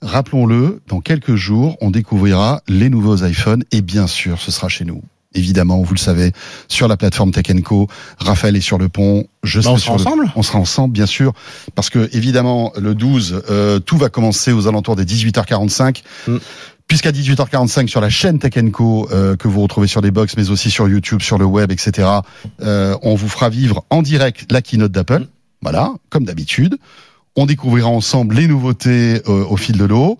Rappelons-le, 0.01 0.81
dans 0.87 1.01
quelques 1.01 1.35
jours, 1.35 1.75
on 1.81 1.89
découvrira 1.89 2.61
les 2.67 2.89
nouveaux 2.89 3.23
iPhones 3.25 3.63
et 3.71 3.81
bien 3.81 4.07
sûr, 4.07 4.39
ce 4.39 4.51
sera 4.51 4.69
chez 4.69 4.85
nous. 4.85 5.01
Évidemment, 5.33 5.81
vous 5.81 5.93
le 5.93 5.99
savez, 5.99 6.31
sur 6.67 6.87
la 6.87 6.97
plateforme 6.97 7.31
Tech 7.31 7.45
Co. 7.63 7.87
Raphaël 8.19 8.55
est 8.55 8.61
sur 8.61 8.77
le 8.77 8.89
pont. 8.89 9.25
Je 9.43 9.59
Bah, 9.59 9.63
serai 9.63 9.73
on 9.73 9.77
sera 9.77 9.93
le- 9.95 10.01
ensemble? 10.01 10.31
On 10.35 10.43
sera 10.43 10.59
ensemble, 10.59 10.93
bien 10.93 11.05
sûr, 11.05 11.33
parce 11.75 11.89
que 11.89 12.09
évidemment, 12.13 12.71
le 12.77 12.95
12, 12.95 13.41
euh, 13.49 13.79
tout 13.79 13.97
va 13.97 14.09
commencer 14.09 14.51
aux 14.51 14.67
alentours 14.67 14.95
des 14.95 15.05
18h45. 15.05 16.03
Mm. 16.27 16.37
Puisqu'à 16.87 17.11
18h45 17.11 17.87
sur 17.89 17.99
la 17.99 18.09
chaîne 18.09 18.39
Tech 18.39 18.53
Co 18.71 19.09
euh, 19.11 19.35
que 19.35 19.49
vous 19.49 19.61
retrouvez 19.61 19.87
sur 19.87 19.99
les 19.99 20.09
box, 20.11 20.37
mais 20.37 20.49
aussi 20.49 20.71
sur 20.71 20.87
YouTube, 20.87 21.21
sur 21.21 21.37
le 21.37 21.43
web, 21.43 21.69
etc. 21.71 22.07
euh, 22.61 22.95
on 23.01 23.15
vous 23.15 23.27
fera 23.27 23.49
vivre 23.49 23.83
en 23.89 24.01
direct 24.01 24.45
la 24.51 24.61
keynote 24.61 24.91
d'Apple. 24.93 25.19
Mm. 25.23 25.27
Voilà, 25.63 25.91
comme 26.09 26.23
d'habitude. 26.23 26.77
On 27.37 27.45
découvrira 27.45 27.87
ensemble 27.87 28.35
les 28.35 28.47
nouveautés 28.47 29.21
euh, 29.27 29.45
au 29.47 29.55
fil 29.57 29.77
de 29.77 29.85
l'eau. 29.85 30.17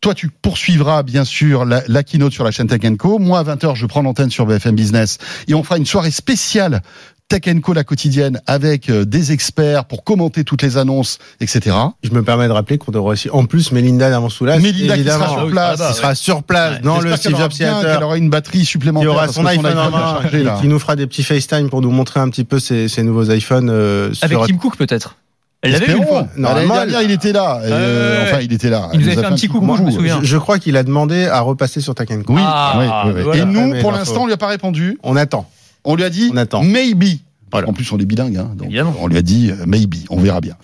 Toi, 0.00 0.14
tu 0.14 0.28
poursuivras 0.28 1.02
bien 1.02 1.24
sûr 1.24 1.64
la, 1.64 1.82
la 1.88 2.04
keynote 2.04 2.32
sur 2.32 2.44
la 2.44 2.52
chaîne 2.52 2.68
Tech 2.68 2.80
Co. 2.96 3.18
Moi, 3.18 3.40
à 3.40 3.42
20h, 3.42 3.74
je 3.74 3.84
prends 3.86 4.02
l'antenne 4.02 4.30
sur 4.30 4.46
BFM 4.46 4.76
Business 4.76 5.18
et 5.48 5.54
on 5.54 5.64
fera 5.64 5.76
une 5.76 5.86
soirée 5.86 6.12
spéciale 6.12 6.82
Tech 7.26 7.42
Co 7.60 7.72
la 7.72 7.82
quotidienne 7.82 8.40
avec 8.46 8.88
euh, 8.88 9.04
des 9.04 9.32
experts 9.32 9.86
pour 9.86 10.04
commenter 10.04 10.44
toutes 10.44 10.62
les 10.62 10.76
annonces, 10.76 11.18
etc. 11.40 11.74
Je 12.04 12.10
me 12.10 12.22
permets 12.22 12.46
de 12.46 12.52
rappeler 12.52 12.78
qu'on 12.78 12.92
devrait 12.92 13.14
aussi, 13.14 13.28
en 13.30 13.44
plus, 13.44 13.72
Melinda 13.72 14.08
Navansoulas, 14.08 14.58
Melinda 14.60 14.94
qui 14.94 15.00
évidemment, 15.00 15.24
sera 15.24 15.34
sur 15.36 15.44
oui, 15.46 15.50
place. 15.50 15.74
ah 15.74 15.76
bah, 15.82 15.90
qui 15.90 15.96
sera 15.96 16.14
sur 16.14 16.42
place 16.44 16.74
Ouais. 16.76 16.80
dans 16.82 17.00
le 17.00 17.16
Steve 17.16 17.36
Jobs 17.36 17.50
Theater. 17.52 17.94
qu'elle 17.94 18.04
aura 18.04 18.16
une 18.16 18.30
batterie 18.30 18.60
qui 18.60 18.64
supplémentaire. 18.66 19.10
aura 19.10 19.22
parce 19.24 19.34
son 19.34 19.44
iPhone 19.44 19.76
en 19.76 19.90
main, 19.90 19.98
charger, 20.22 20.38
qui, 20.38 20.44
là. 20.44 20.58
qui 20.60 20.68
nous 20.68 20.78
fera 20.78 20.94
des 20.94 21.08
petits 21.08 21.24
FaceTime 21.24 21.68
pour 21.68 21.82
nous 21.82 21.90
montrer 21.90 22.20
un 22.20 22.28
petit 22.30 22.44
peu 22.44 22.60
ses, 22.60 22.86
ses 22.86 23.02
nouveaux 23.02 23.24
iPhones. 23.30 23.68
euh, 23.68 24.12
Avec 24.22 24.38
sur- 24.38 24.46
Tim 24.46 24.56
Cook 24.56 24.76
peut-être. 24.76 25.16
Elle 25.62 25.72
l'avait 25.72 25.86
vu 25.86 25.96
une 25.98 26.06
fois. 26.06 26.28
Normalement, 26.36 26.74
L'année 26.76 26.92
dernière, 26.92 27.08
il 27.10 27.12
était 27.14 27.32
là. 27.32 27.60
Euh, 27.64 28.22
Ouais. 28.24 28.30
Enfin, 28.30 28.40
il 28.42 28.52
était 28.52 28.70
là. 28.70 28.90
Il 28.92 29.00
nous 29.00 29.06
Elle 29.06 29.12
avait 29.12 29.22
fait 29.22 29.26
un 29.26 29.34
petit 29.34 29.48
coucou, 29.48 29.76
je 29.76 29.82
me 29.82 29.90
souviens. 29.90 30.20
je, 30.22 30.26
je 30.26 30.36
crois 30.36 30.58
qu'il 30.58 30.76
a 30.76 30.82
demandé 30.84 31.24
à 31.26 31.40
repasser 31.40 31.80
sur. 31.80 31.94
Oui, 31.98 32.40
Ah, 32.44 32.74
oui, 32.78 32.84
oui, 33.06 33.12
oui. 33.16 33.22
voilà. 33.22 33.42
Et 33.42 33.44
nous, 33.44 33.80
pour 33.80 33.90
l'instant, 33.92 34.22
on 34.22 34.26
lui 34.26 34.32
a 34.32 34.36
pas 34.36 34.46
répondu. 34.46 34.98
On 35.02 35.16
attend. 35.16 35.48
On 35.84 35.94
lui 35.96 36.04
a 36.04 36.10
dit 36.10 36.30
On 36.32 36.36
attend. 36.36 36.62
maybe. 36.62 37.20
Voilà. 37.50 37.68
En 37.68 37.72
plus, 37.72 37.90
on 37.92 37.98
est 37.98 38.04
bilingue, 38.04 38.36
hein, 38.36 38.50
donc 38.56 38.68
on 39.00 39.06
lui 39.08 39.16
a 39.16 39.22
dit 39.22 39.50
euh, 39.50 39.64
maybe. 39.66 39.94
On 40.10 40.20
verra 40.20 40.40
bien. 40.40 40.54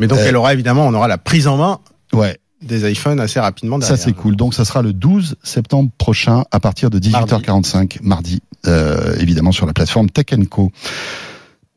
Mais 0.00 0.06
donc, 0.06 0.18
Euh, 0.20 0.24
elle 0.28 0.36
aura 0.36 0.52
évidemment, 0.54 0.86
on 0.86 0.94
aura 0.94 1.08
la 1.08 1.18
prise 1.18 1.48
en 1.48 1.56
main 1.56 1.80
Ouais, 2.12 2.38
des 2.62 2.88
iPhones 2.90 3.18
assez 3.18 3.40
rapidement 3.40 3.80
ça 3.80 3.88
derrière. 3.88 4.04
c'est 4.04 4.12
cool. 4.12 4.36
Donc, 4.36 4.54
ça 4.54 4.64
sera 4.64 4.82
le 4.82 4.92
12 4.92 5.34
septembre 5.42 5.90
prochain 5.98 6.44
à 6.52 6.60
partir 6.60 6.90
de 6.90 7.00
18h45, 7.00 7.98
mardi, 8.02 8.40
euh, 8.68 9.16
évidemment 9.18 9.50
sur 9.50 9.66
la 9.66 9.72
plateforme 9.72 10.10
Tech 10.10 10.26
Co. 10.48 10.70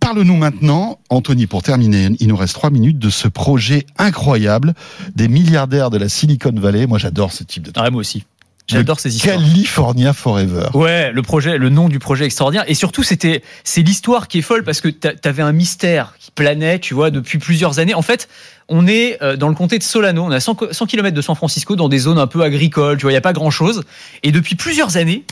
Parle-nous 0.06 0.36
maintenant, 0.38 1.00
Anthony, 1.10 1.48
pour 1.48 1.64
terminer, 1.64 2.10
il 2.20 2.28
nous 2.28 2.36
reste 2.38 2.54
trois 2.54 2.70
minutes 2.70 3.00
de 3.00 3.10
ce 3.10 3.28
projet 3.28 3.88
incroyable 3.98 4.76
des 5.16 5.28
milliardaires 5.28 5.90
de 5.90 5.98
la 5.98 6.10
Silicon 6.10 6.52
Valley. 6.56 6.86
Moi, 6.86 7.00
j'adore 7.00 7.32
ce 7.34 7.44
type 7.44 7.64
de 7.64 7.72
truc. 7.72 7.84
Ah, 7.84 7.90
moi 7.90 8.02
aussi. 8.02 8.24
J'adore 8.68 9.00
ces 9.00 9.16
histoires. 9.16 9.38
California 9.38 10.14
Forever. 10.14 10.68
Ouais, 10.76 11.12
le 11.12 11.24
projet, 11.24 11.58
le 11.58 11.70
nom 11.70 11.90
du 11.90 11.98
projet 11.98 12.26
extraordinaire. 12.26 12.66
Et 12.68 12.76
surtout, 12.76 13.02
c'était, 13.02 13.42
c'est 13.64 13.82
l'histoire 13.82 14.28
qui 14.28 14.38
est 14.38 14.42
folle 14.44 14.64
parce 14.64 14.80
que 14.80 14.90
t'a- 14.90 15.16
t'avais 15.16 15.42
un 15.42 15.52
mystère 15.54 16.14
qui 16.20 16.30
planait, 16.30 16.78
tu 16.78 16.94
vois, 16.94 17.10
depuis 17.10 17.40
plusieurs 17.40 17.80
années. 17.80 17.96
En 17.96 18.04
fait, 18.04 18.28
on 18.70 18.86
est 18.86 19.18
euh, 19.24 19.38
dans 19.38 19.50
le 19.50 19.56
comté 19.56 19.80
de 19.80 19.84
Solano, 19.84 20.22
on 20.24 20.32
est 20.32 20.36
à 20.36 20.40
100, 20.40 20.54
co- 20.54 20.72
100 20.72 20.86
km 20.86 21.16
de 21.16 21.22
San 21.24 21.36
Francisco, 21.36 21.76
dans 21.76 21.90
des 21.90 21.98
zones 21.98 22.20
un 22.20 22.28
peu 22.28 22.44
agricoles, 22.44 22.98
tu 22.98 23.02
vois, 23.04 23.12
il 23.12 23.16
n'y 23.16 23.18
a 23.18 23.22
pas 23.22 23.34
grand 23.34 23.50
chose. 23.50 23.82
Et 24.22 24.32
depuis 24.32 24.54
plusieurs 24.54 24.98
années, 24.98 25.24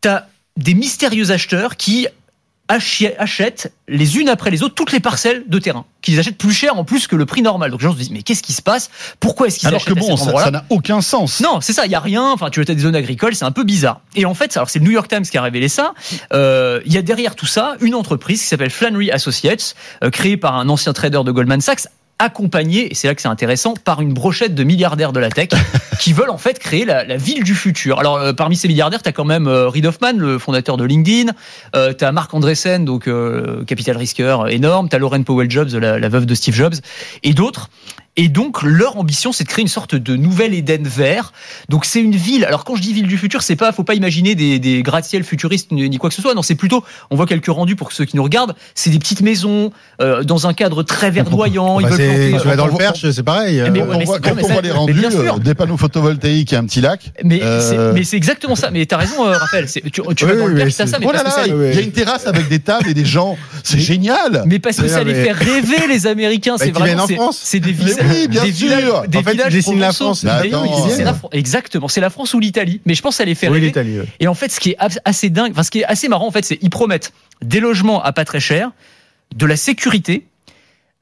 t'as 0.00 0.24
des 0.56 0.74
mystérieux 0.74 1.30
acheteurs 1.30 1.76
qui 1.76 2.08
achètent 2.74 3.72
les 3.88 4.18
unes 4.18 4.28
après 4.28 4.50
les 4.50 4.62
autres 4.62 4.74
toutes 4.74 4.92
les 4.92 5.00
parcelles 5.00 5.42
de 5.48 5.58
terrain, 5.58 5.84
qu'ils 6.02 6.18
achètent 6.20 6.38
plus 6.38 6.52
cher 6.52 6.76
en 6.78 6.84
plus 6.84 7.06
que 7.06 7.16
le 7.16 7.26
prix 7.26 7.42
normal. 7.42 7.70
Donc 7.70 7.80
les 7.82 7.88
gens 7.88 7.92
se 7.94 7.98
disent, 7.98 8.10
mais 8.10 8.22
qu'est-ce 8.22 8.42
qui 8.42 8.52
se 8.52 8.62
passe? 8.62 8.90
Pourquoi 9.18 9.48
est-ce 9.48 9.58
qu'ils 9.58 9.68
Alors 9.68 9.80
achètent 9.80 9.94
que 9.94 9.98
à 9.98 10.02
bon, 10.02 10.08
cet 10.08 10.18
ça 10.18 10.24
endroit-là? 10.24 10.44
ça 10.46 10.50
n'a 10.52 10.64
aucun 10.70 11.00
sens. 11.00 11.40
non, 11.40 11.60
c'est 11.60 11.72
ça, 11.72 11.86
il 11.86 11.92
y 11.92 11.94
a 11.94 12.00
rien. 12.00 12.30
Enfin, 12.32 12.50
tu 12.50 12.60
as 12.60 12.64
des 12.64 12.78
zones 12.78 12.94
agricoles, 12.96 13.34
c'est 13.34 13.44
un 13.44 13.50
peu 13.52 13.64
bizarre. 13.64 14.00
Et 14.14 14.24
en 14.24 14.34
fait, 14.34 14.56
alors 14.56 14.70
c'est 14.70 14.78
le 14.78 14.84
New 14.84 14.92
York 14.92 15.08
Times 15.08 15.22
qui 15.22 15.36
a 15.36 15.42
révélé 15.42 15.68
ça. 15.68 15.94
Euh, 16.32 16.80
Il 16.86 16.92
y 16.92 16.98
a 16.98 17.02
derrière 17.02 17.34
tout 17.34 17.46
ça 17.46 17.76
une 17.80 17.94
entreprise 17.94 18.40
qui 18.40 18.46
s'appelle 18.46 18.70
Flannery 18.70 19.10
Associates, 19.10 19.74
euh, 20.04 20.10
créée 20.10 20.36
par 20.36 20.54
un 20.56 20.68
ancien 20.68 20.92
trader 20.92 21.22
de 21.24 21.32
Goldman 21.32 21.60
Sachs 21.60 21.88
accompagné, 22.20 22.92
et 22.92 22.94
c'est 22.94 23.08
là 23.08 23.14
que 23.14 23.22
c'est 23.22 23.28
intéressant, 23.28 23.74
par 23.74 24.00
une 24.02 24.12
brochette 24.12 24.54
de 24.54 24.62
milliardaires 24.62 25.12
de 25.12 25.20
la 25.20 25.30
tech 25.30 25.48
qui 26.00 26.12
veulent 26.12 26.30
en 26.30 26.38
fait 26.38 26.58
créer 26.58 26.84
la, 26.84 27.04
la 27.04 27.16
ville 27.16 27.42
du 27.42 27.54
futur. 27.54 27.98
Alors 27.98 28.16
euh, 28.16 28.32
parmi 28.32 28.56
ces 28.56 28.68
milliardaires, 28.68 29.02
tu 29.02 29.08
as 29.08 29.12
quand 29.12 29.24
même 29.24 29.48
euh, 29.48 29.68
Reid 29.68 29.86
Hoffman, 29.86 30.12
le 30.16 30.38
fondateur 30.38 30.76
de 30.76 30.84
LinkedIn, 30.84 31.32
euh, 31.74 31.94
tu 31.94 32.04
as 32.04 32.12
Marc 32.12 32.32
Andreessen, 32.34 32.84
donc 32.84 33.08
euh, 33.08 33.64
capital 33.64 33.96
risqueur 33.96 34.48
énorme, 34.48 34.88
tu 34.88 34.96
as 34.96 34.98
Lauren 34.98 35.22
Powell 35.22 35.50
Jobs, 35.50 35.70
la, 35.72 35.98
la 35.98 36.08
veuve 36.08 36.26
de 36.26 36.34
Steve 36.34 36.54
Jobs, 36.54 36.74
et 37.22 37.32
d'autres. 37.32 37.70
Et 38.16 38.28
donc 38.28 38.62
leur 38.62 38.98
ambition, 38.98 39.32
c'est 39.32 39.44
de 39.44 39.48
créer 39.48 39.62
une 39.62 39.68
sorte 39.68 39.94
de 39.94 40.16
nouvel 40.16 40.52
Éden 40.52 40.82
vert. 40.86 41.32
Donc 41.68 41.84
c'est 41.84 42.00
une 42.00 42.16
ville. 42.16 42.44
Alors 42.44 42.64
quand 42.64 42.74
je 42.74 42.82
dis 42.82 42.92
ville 42.92 43.06
du 43.06 43.16
futur, 43.16 43.40
c'est 43.42 43.54
pas, 43.56 43.70
faut 43.72 43.84
pas 43.84 43.94
imaginer 43.94 44.34
des, 44.34 44.58
des 44.58 44.82
gratte-ciel 44.82 45.22
futuristes 45.22 45.70
ni 45.70 45.96
quoi 45.96 46.10
que 46.10 46.16
ce 46.16 46.20
soit. 46.20 46.34
Non, 46.34 46.42
c'est 46.42 46.56
plutôt, 46.56 46.84
on 47.10 47.16
voit 47.16 47.26
quelques 47.26 47.46
rendus 47.46 47.76
pour 47.76 47.92
ceux 47.92 48.04
qui 48.04 48.16
nous 48.16 48.22
regardent. 48.24 48.54
C'est 48.74 48.90
des 48.90 48.98
petites 48.98 49.20
maisons 49.22 49.70
euh, 50.02 50.24
dans 50.24 50.46
un 50.48 50.52
cadre 50.54 50.82
très 50.82 51.10
verdoyant. 51.10 51.78
Ils 51.80 51.84
Bah, 51.84 51.90
veulent 51.90 51.98
c'est- 51.98 52.28
planter, 52.30 52.42
tu 52.42 52.48
vas 52.48 52.56
dans 52.56 52.66
le 52.66 52.76
Perche, 52.76 53.10
c'est 53.10 53.22
pareil. 53.22 53.62
Mais 53.72 53.80
euh, 53.80 53.84
ouais, 53.86 53.96
on 53.96 54.04
voit, 54.04 54.18
quand 54.18 54.32
on 54.42 54.46
voit 54.48 54.60
les 54.60 54.70
rendus, 54.72 55.04
euh, 55.04 55.38
des 55.38 55.54
panneaux 55.54 55.76
photovoltaïques 55.76 56.52
et 56.52 56.56
un 56.56 56.64
petit 56.64 56.80
lac. 56.80 57.12
Mais 57.24 57.40
Euh, 57.42 57.94
c'est- 58.02 58.16
exactement 58.16 58.56
ça. 58.56 58.70
Mais 58.72 58.84
t'as 58.86 58.96
raison, 58.98 59.24
euh, 59.26 59.36
Raphaël. 59.38 59.66
Tu, 59.70 59.80
tu 59.90 60.00
vas 60.02 60.32
Oui, 60.32 60.38
dans 60.38 60.46
le 60.46 60.54
Perche, 60.56 60.74
t'as 60.76 60.86
ça. 60.88 60.98
Mais 60.98 61.06
Oh 61.08 61.12
là 61.12 61.22
parce 61.22 61.36
que 61.36 61.40
là, 61.42 61.46
ça- 61.46 61.68
il 61.70 61.74
y 61.74 61.78
a 61.78 61.80
une 61.80 61.92
terrasse 61.92 62.26
avec 62.26 62.48
des 62.48 62.58
tables 62.58 62.88
et 62.88 62.94
des 62.94 63.04
gens. 63.04 63.38
C'est 63.62 63.78
génial. 63.78 64.42
mais 64.46 64.58
parce 64.58 64.78
que 64.78 64.88
ça 64.88 65.04
les 65.04 65.14
fait 65.14 65.32
rêver 65.32 65.86
les 65.88 66.06
Américains. 66.08 66.56
Bah, 66.58 66.64
C'est 66.64 66.72
vraiment 66.72 67.04
en 67.04 67.32
c'est- 67.32 67.60
des, 67.60 67.68
Mais 67.72 67.84
vis- 67.84 67.99
oui, 68.08 68.28
bien 68.28 68.42
des 68.44 68.52
sûr. 68.52 68.68
villages, 68.68 69.08
des 69.08 69.18
En 69.18 69.22
fait, 69.22 69.30
villages 69.32 69.52
dessinent 69.52 69.78
la 69.80 69.92
provençaux. 69.92 70.04
France. 70.04 70.24
Attends, 70.24 70.62
oui, 70.62 70.92
euh, 71.00 71.04
la 71.04 71.16
exactement. 71.32 71.88
C'est 71.88 72.00
la 72.00 72.10
France 72.10 72.34
ou 72.34 72.40
l'Italie. 72.40 72.80
Mais 72.86 72.94
je 72.94 73.02
pense 73.02 73.16
ça 73.16 73.24
les 73.24 73.34
fait 73.34 73.48
Oui, 73.48 73.60
l'Italie. 73.60 73.98
ouais. 73.98 74.06
Et 74.20 74.28
en 74.28 74.34
fait, 74.34 74.50
ce 74.50 74.60
qui 74.60 74.70
est 74.70 74.76
assez 75.04 75.30
dingue, 75.30 75.52
enfin, 75.52 75.62
ce 75.62 75.70
qui 75.70 75.80
est 75.80 75.84
assez 75.84 76.08
marrant, 76.08 76.26
en 76.26 76.30
fait, 76.30 76.44
c'est 76.44 76.58
ils 76.62 76.70
promettent 76.70 77.12
des 77.42 77.60
logements 77.60 78.02
à 78.02 78.12
pas 78.12 78.24
très 78.24 78.40
cher, 78.40 78.70
de 79.34 79.46
la 79.46 79.56
sécurité. 79.56 80.26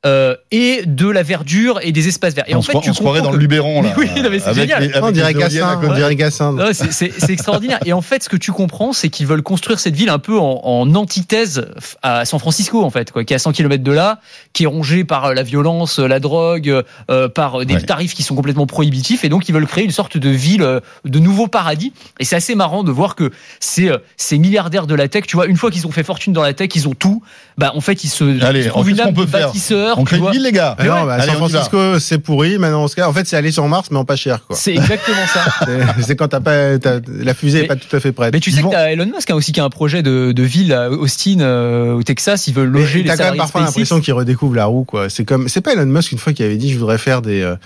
Euh, 0.07 0.36
et 0.53 0.82
de 0.86 1.09
la 1.09 1.22
verdure 1.24 1.80
et 1.82 1.90
des 1.90 2.07
espaces 2.07 2.32
verts. 2.34 2.44
Et 2.46 2.55
on 2.55 2.59
en 2.59 2.62
fait, 2.62 2.70
croit- 2.72 2.82
tu 2.82 2.90
on 2.90 2.94
se 2.94 3.01
croirait 3.01 3.20
dans 3.20 3.30
que- 3.30 3.34
le 3.36 3.40
Luberon 3.40 3.82
là. 3.82 3.94
Mais 3.99 4.05
oui, 4.14 4.22
non, 4.22 4.30
mais 4.30 4.38
c'est 4.38 4.55
génial. 4.55 4.82
les- 4.84 4.92
avec 4.92 5.03
On 5.05 5.11
dirait 5.11 5.34
Gassin, 5.34 5.80
on 5.82 5.92
dirait 5.94 6.14
Gassin. 6.14 6.57
C'est- 6.72 7.28
extraordinaire. 7.30 7.80
Et 7.84 7.92
en 7.92 8.01
fait, 8.01 8.22
ce 8.22 8.28
que 8.28 8.36
tu 8.36 8.53
comprends, 8.53 8.92
c'est 8.92 9.09
qu'ils 9.09 9.26
veulent 9.26 9.42
construire 9.42 9.80
cette 9.80 9.96
ville 9.96 10.09
un 10.09 10.18
peu 10.20 10.38
en, 10.38 10.61
en 10.64 10.94
antithèse 10.94 11.66
à 12.03 12.24
San 12.24 12.38
Francisco, 12.38 12.82
en 12.84 12.90
fait, 12.90 13.11
quoi, 13.11 13.24
qui 13.24 13.32
est 13.32 13.36
à 13.36 13.38
100 13.40 13.53
km 13.53 13.82
de 13.82 13.92
là, 13.92 14.20
qui 14.53 14.62
est 14.64 14.66
rongée 14.66 15.05
par 15.05 15.34
la 15.34 15.42
violence, 15.42 15.99
la 15.99 16.20
drogue, 16.20 16.82
euh, 17.11 17.28
par 17.28 17.64
des 17.64 17.74
Ouais. 17.74 17.82
tarifs 17.82 18.14
qui 18.14 18.22
sont 18.22 18.34
complètement 18.36 18.66
prohibitifs. 18.66 19.24
Et 19.24 19.28
donc, 19.28 19.49
ils 19.49 19.53
veulent 19.53 19.66
créer 19.66 19.84
une 19.84 19.90
sorte 19.90 20.16
de 20.16 20.28
ville, 20.30 20.62
euh, 20.62 20.80
de 21.05 21.18
nouveau 21.18 21.49
paradis. 21.49 21.92
Et 22.20 22.24
c'est 22.24 22.36
assez 22.36 22.55
marrant 22.55 22.84
de 22.84 22.92
voir 22.92 23.14
que 23.16 23.30
ces, 23.61 23.88
euh, 23.88 23.99
ces 24.16 24.38
milliardaires 24.38 24.86
de 24.86 24.94
la 24.94 25.09
tech, 25.09 25.24
tu 25.26 25.36
vois, 25.36 25.46
une 25.46 25.57
fois 25.57 25.70
qu'ils 25.70 25.86
ont 25.86 25.90
fait 25.90 26.05
fortune 26.05 26.32
dans 26.32 26.42
la 26.42 26.55
tech, 26.55 26.68
ils 26.74 26.86
ont 26.88 26.94
tout. 26.94 27.22
Bah, 27.57 27.72
en 27.74 27.80
fait, 27.80 28.05
ils 28.05 28.09
se 28.09 28.24
Allez, 28.44 28.61
ils 28.66 28.70
qu'est-ce 28.70 28.88
une 28.88 29.01
âme 29.01 29.09
qu'on 29.09 29.14
peut 29.14 29.26
faire 29.26 29.51
bâtisseur. 29.97 29.99
On 29.99 30.05
crée 30.05 30.18
une 30.18 30.30
ville, 30.30 30.43
les 30.43 30.53
gars. 30.53 30.74
Ah 30.78 30.84
non, 30.84 31.05
bah, 31.05 31.14
Allez, 31.14 31.26
San. 31.26 31.36
Francisco, 31.36 31.99
c'est 31.99 32.18
pourri. 32.18 32.59
Maintenant, 32.59 32.84
on 32.84 32.89
se- 32.89 33.01
en 33.01 33.12
fait, 33.12 33.26
c'est 33.26 33.36
aller 33.36 33.53
sur 33.53 33.66
Mars, 33.68 33.89
mais 33.91 33.99
en 33.99 34.05
pas 34.05 34.16
cher, 34.16 34.45
quoi. 34.47 34.57
C'est 34.57 34.74
exactement 34.74 35.16
ça. 35.32 35.45
C'est- 36.01 36.16
quand 36.16 36.28
t'as 36.28 36.41
pas, 36.41 36.78
t'as- 36.78 37.01
la 37.09 37.34
fusée 37.34 37.59
est 37.59 37.62
Mais- 37.62 37.68
pas 37.68 37.76
tout 37.76 37.95
à 37.95 38.01
fait 38.01 38.12
prête. 38.12 38.32
Mais 38.32 38.41
tu 38.41 38.51
Ils 38.51 38.55
sais 38.57 38.62
vont- 38.62 38.70
que 38.70 38.74
t'as 38.74 38.91
Elon 38.91 39.07
Musk 39.07 39.30
hein, 39.30 39.34
aussi 39.34 39.53
qui 39.53 39.61
a 39.61 39.64
un 39.64 39.70
projet 39.70 40.03
de, 40.03 40.32
de 40.32 40.43
ville 40.43 40.72
à 40.72 40.91
Austin, 40.91 41.41
euh, 41.41 41.93
au 41.95 42.03
Texas. 42.03 42.47
Ils 42.47 42.55
veulent 42.55 42.70
Mais 42.70 42.80
loger 42.80 43.03
les 43.03 43.09
T'as 43.09 43.12
quand 43.12 43.18
même 43.18 43.18
salariés 43.18 43.39
parfois 43.39 43.61
l'impression 43.62 44.01
qu'il 44.01 44.14
redécouvre 44.14 44.55
la 44.55 44.66
roue, 44.66 44.84
quoi. 44.84 45.09
C'est 45.09 45.24
comme, 45.24 45.49
c'est 45.49 45.61
pas 45.61 45.72
Elon 45.72 45.86
Musk 45.86 46.12
une 46.12 46.18
fois 46.18 46.32
qui 46.32 46.43
avait 46.43 46.57
dit, 46.57 46.72
je 46.72 46.78
voudrais 46.78 46.99
faire 46.99 47.22
des, 47.22 47.41
euh, 47.43 47.57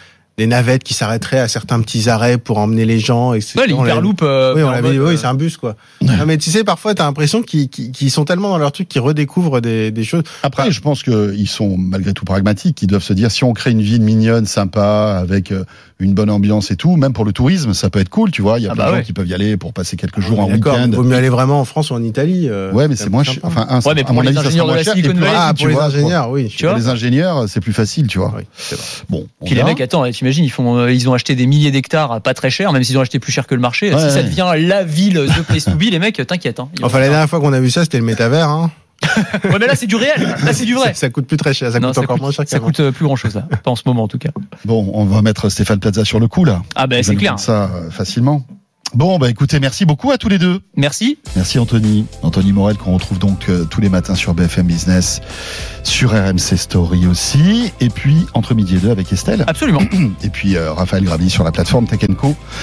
des 0.42 0.46
navettes 0.48 0.82
qui 0.82 0.92
s'arrêteraient 0.94 1.38
à 1.38 1.46
certains 1.46 1.80
petits 1.80 2.08
arrêts 2.10 2.36
pour 2.36 2.58
emmener 2.58 2.84
les 2.84 2.98
gens. 2.98 3.32
Et 3.32 3.40
Ouais, 3.56 3.66
l'hyperloop. 3.68 4.22
euh, 4.22 4.54
Oui, 4.56 4.62
on 4.62 4.68
en 4.68 4.70
l'avait 4.72 4.90
dit, 4.90 4.98
mode, 4.98 5.08
oui, 5.08 5.14
euh, 5.14 5.16
c'est 5.16 5.26
un 5.26 5.34
bus, 5.34 5.56
quoi. 5.56 5.76
Non, 6.00 6.26
mais 6.26 6.36
tu 6.36 6.50
sais, 6.50 6.64
parfois, 6.64 6.94
t'as 6.94 7.04
l'impression 7.04 7.42
qu'ils 7.42 8.10
sont 8.10 8.24
tellement 8.24 8.48
dans 8.50 8.58
leur 8.58 8.72
truc 8.72 8.88
qu'ils 8.88 9.00
redécouvrent 9.02 9.60
des, 9.60 9.90
des 9.92 10.02
choses. 10.04 10.24
Après, 10.42 10.70
je 10.72 10.80
pense 10.80 11.02
qu'ils 11.04 11.48
sont 11.48 11.76
malgré 11.76 12.12
tout 12.12 12.24
pragmatiques. 12.24 12.82
Ils 12.82 12.88
doivent 12.88 13.02
se 13.04 13.12
dire 13.12 13.30
si 13.30 13.44
on 13.44 13.52
crée 13.52 13.70
une 13.70 13.82
ville 13.82 14.02
mignonne, 14.02 14.46
sympa, 14.46 15.18
avec 15.20 15.52
euh, 15.52 15.64
une 16.02 16.14
bonne 16.14 16.30
ambiance 16.30 16.70
et 16.70 16.76
tout, 16.76 16.96
même 16.96 17.12
pour 17.12 17.24
le 17.24 17.32
tourisme, 17.32 17.72
ça 17.74 17.90
peut 17.90 18.00
être 18.00 18.08
cool, 18.08 18.30
tu 18.30 18.42
vois. 18.42 18.58
Il 18.58 18.64
y 18.64 18.66
a 18.68 18.70
Ah 18.72 18.74
plein 18.74 18.84
bah 18.84 18.88
de 18.90 18.94
gens 18.94 18.98
ouais. 19.00 19.04
qui 19.04 19.12
peuvent 19.12 19.28
y 19.28 19.34
aller 19.34 19.56
pour 19.56 19.72
passer 19.72 19.96
quelques 19.96 20.20
jours 20.20 20.40
en 20.40 20.46
week-end. 20.50 20.84
il 20.88 20.94
vaut 20.94 21.02
mieux 21.02 21.16
aller 21.16 21.28
vraiment 21.28 21.60
en 21.60 21.64
France 21.64 21.90
ou 21.90 21.94
en 21.94 22.02
Italie. 22.02 22.48
euh, 22.48 22.72
Ouais, 22.72 22.88
mais 22.88 22.96
c'est 22.96 23.08
moins 23.10 23.22
cher. 23.24 23.38
Enfin, 23.42 23.66
un, 23.68 23.80
Ouais, 23.80 23.94
mais 23.94 24.02
à 24.02 24.04
pour 24.04 24.14
mon 24.14 24.20
les 24.22 24.28
avis, 24.28 24.38
ingénieurs 24.38 24.66
de 24.66 24.74
la 24.74 24.82
cher. 24.82 24.94
Silicon 24.94 25.14
Valley, 25.18 25.32
Ah, 25.34 25.52
pour 25.56 25.66
les 25.68 25.74
vois. 25.74 25.84
ingénieurs, 25.84 26.30
oui. 26.30 26.48
Tu 26.48 26.64
vois 26.64 26.72
Pour 26.74 26.80
les 26.82 26.88
ingénieurs, 26.88 27.44
c'est 27.48 27.60
plus 27.60 27.72
facile, 27.72 28.06
tu 28.06 28.18
vois. 28.18 28.32
Oui. 28.36 28.44
Bon, 29.08 29.26
on 29.40 29.46
Puis 29.46 29.54
les 29.54 29.62
mecs, 29.64 29.80
attends, 29.80 30.10
t'imagines, 30.10 30.44
ils 30.44 30.50
font, 30.50 30.76
euh, 30.78 30.92
ils 30.92 31.08
ont 31.08 31.14
acheté 31.14 31.34
des 31.34 31.46
milliers 31.46 31.70
d'hectares 31.70 32.12
à 32.12 32.20
pas 32.20 32.34
très 32.34 32.50
cher, 32.50 32.72
même 32.72 32.82
s'ils 32.84 32.98
ont 32.98 33.02
acheté 33.02 33.18
plus 33.18 33.32
cher 33.32 33.46
que 33.46 33.54
le 33.54 33.60
marché. 33.60 33.92
Ouais, 33.94 34.00
si 34.00 34.10
ça 34.14 34.22
devient 34.22 34.52
la 34.66 34.84
ville 34.84 35.26
The 35.36 35.42
Place 35.42 35.64
to 35.64 35.72
Be, 35.72 35.84
les 35.90 35.98
mecs, 35.98 36.24
t'inquiète. 36.26 36.60
Hein, 36.60 36.68
Enfin, 36.82 36.98
la 37.00 37.08
dernière 37.08 37.28
fois 37.28 37.40
qu'on 37.40 37.52
a 37.52 37.60
vu 37.60 37.70
ça, 37.70 37.82
c'était 37.82 37.98
le 37.98 38.04
métavers, 38.04 38.48
hein. 38.48 38.70
Ouais, 39.44 39.58
mais 39.58 39.66
là, 39.66 39.74
c'est 39.74 39.86
du 39.86 39.96
réel. 39.96 40.36
Là, 40.44 40.52
c'est 40.52 40.64
du 40.64 40.74
vrai. 40.74 40.88
Ça, 40.94 41.00
ça 41.00 41.10
coûte 41.10 41.26
plus 41.26 41.36
très 41.36 41.52
cher, 41.54 41.72
ça 41.72 41.80
Non, 41.80 41.88
coûte 41.88 41.98
encore 41.98 42.18
moins 42.18 42.30
cher 42.30 42.44
ça 42.46 42.58
coûte 42.60 42.80
euh, 42.80 42.92
plus 42.92 43.04
grand 43.04 43.16
chose 43.16 43.34
là, 43.34 43.46
pas 43.62 43.70
en 43.70 43.76
ce 43.76 43.82
moment 43.86 44.04
en 44.04 44.08
tout 44.08 44.18
cas. 44.18 44.30
Bon, 44.64 44.90
on 44.94 45.04
va 45.04 45.22
mettre 45.22 45.48
Stéphane 45.48 45.80
Plaza 45.80 46.04
sur 46.04 46.20
le 46.20 46.28
coup, 46.28 46.44
là. 46.44 46.62
Ah 46.74 46.86
ben 46.86 47.02
c'est 47.02 47.16
clair. 47.16 47.38
Ça 47.38 47.70
euh, 47.74 47.90
facilement. 47.90 48.44
Bon, 48.94 49.18
bah 49.18 49.30
écoutez, 49.30 49.58
merci 49.58 49.86
beaucoup 49.86 50.10
à 50.10 50.18
tous 50.18 50.28
les 50.28 50.36
deux. 50.38 50.60
Merci. 50.76 51.16
Merci 51.34 51.58
Anthony. 51.58 52.04
Anthony 52.22 52.52
Morel 52.52 52.76
qu'on 52.76 52.92
retrouve 52.92 53.18
donc 53.18 53.48
euh, 53.48 53.64
tous 53.64 53.80
les 53.80 53.88
matins 53.88 54.14
sur 54.14 54.34
BFM 54.34 54.66
Business, 54.66 55.22
sur 55.82 56.10
RMC 56.10 56.56
Story 56.58 57.06
aussi, 57.06 57.72
et 57.80 57.88
puis 57.88 58.26
entre 58.34 58.54
midi 58.54 58.76
et 58.76 58.78
deux 58.78 58.90
avec 58.90 59.10
Estelle, 59.10 59.44
Absolument. 59.46 59.80
et 60.22 60.28
puis 60.28 60.56
euh, 60.56 60.74
Raphaël 60.74 61.04
Gravi 61.04 61.30
sur 61.30 61.42
la 61.42 61.52
plateforme 61.52 61.86
Tech 61.86 62.00
Co. 62.18 62.36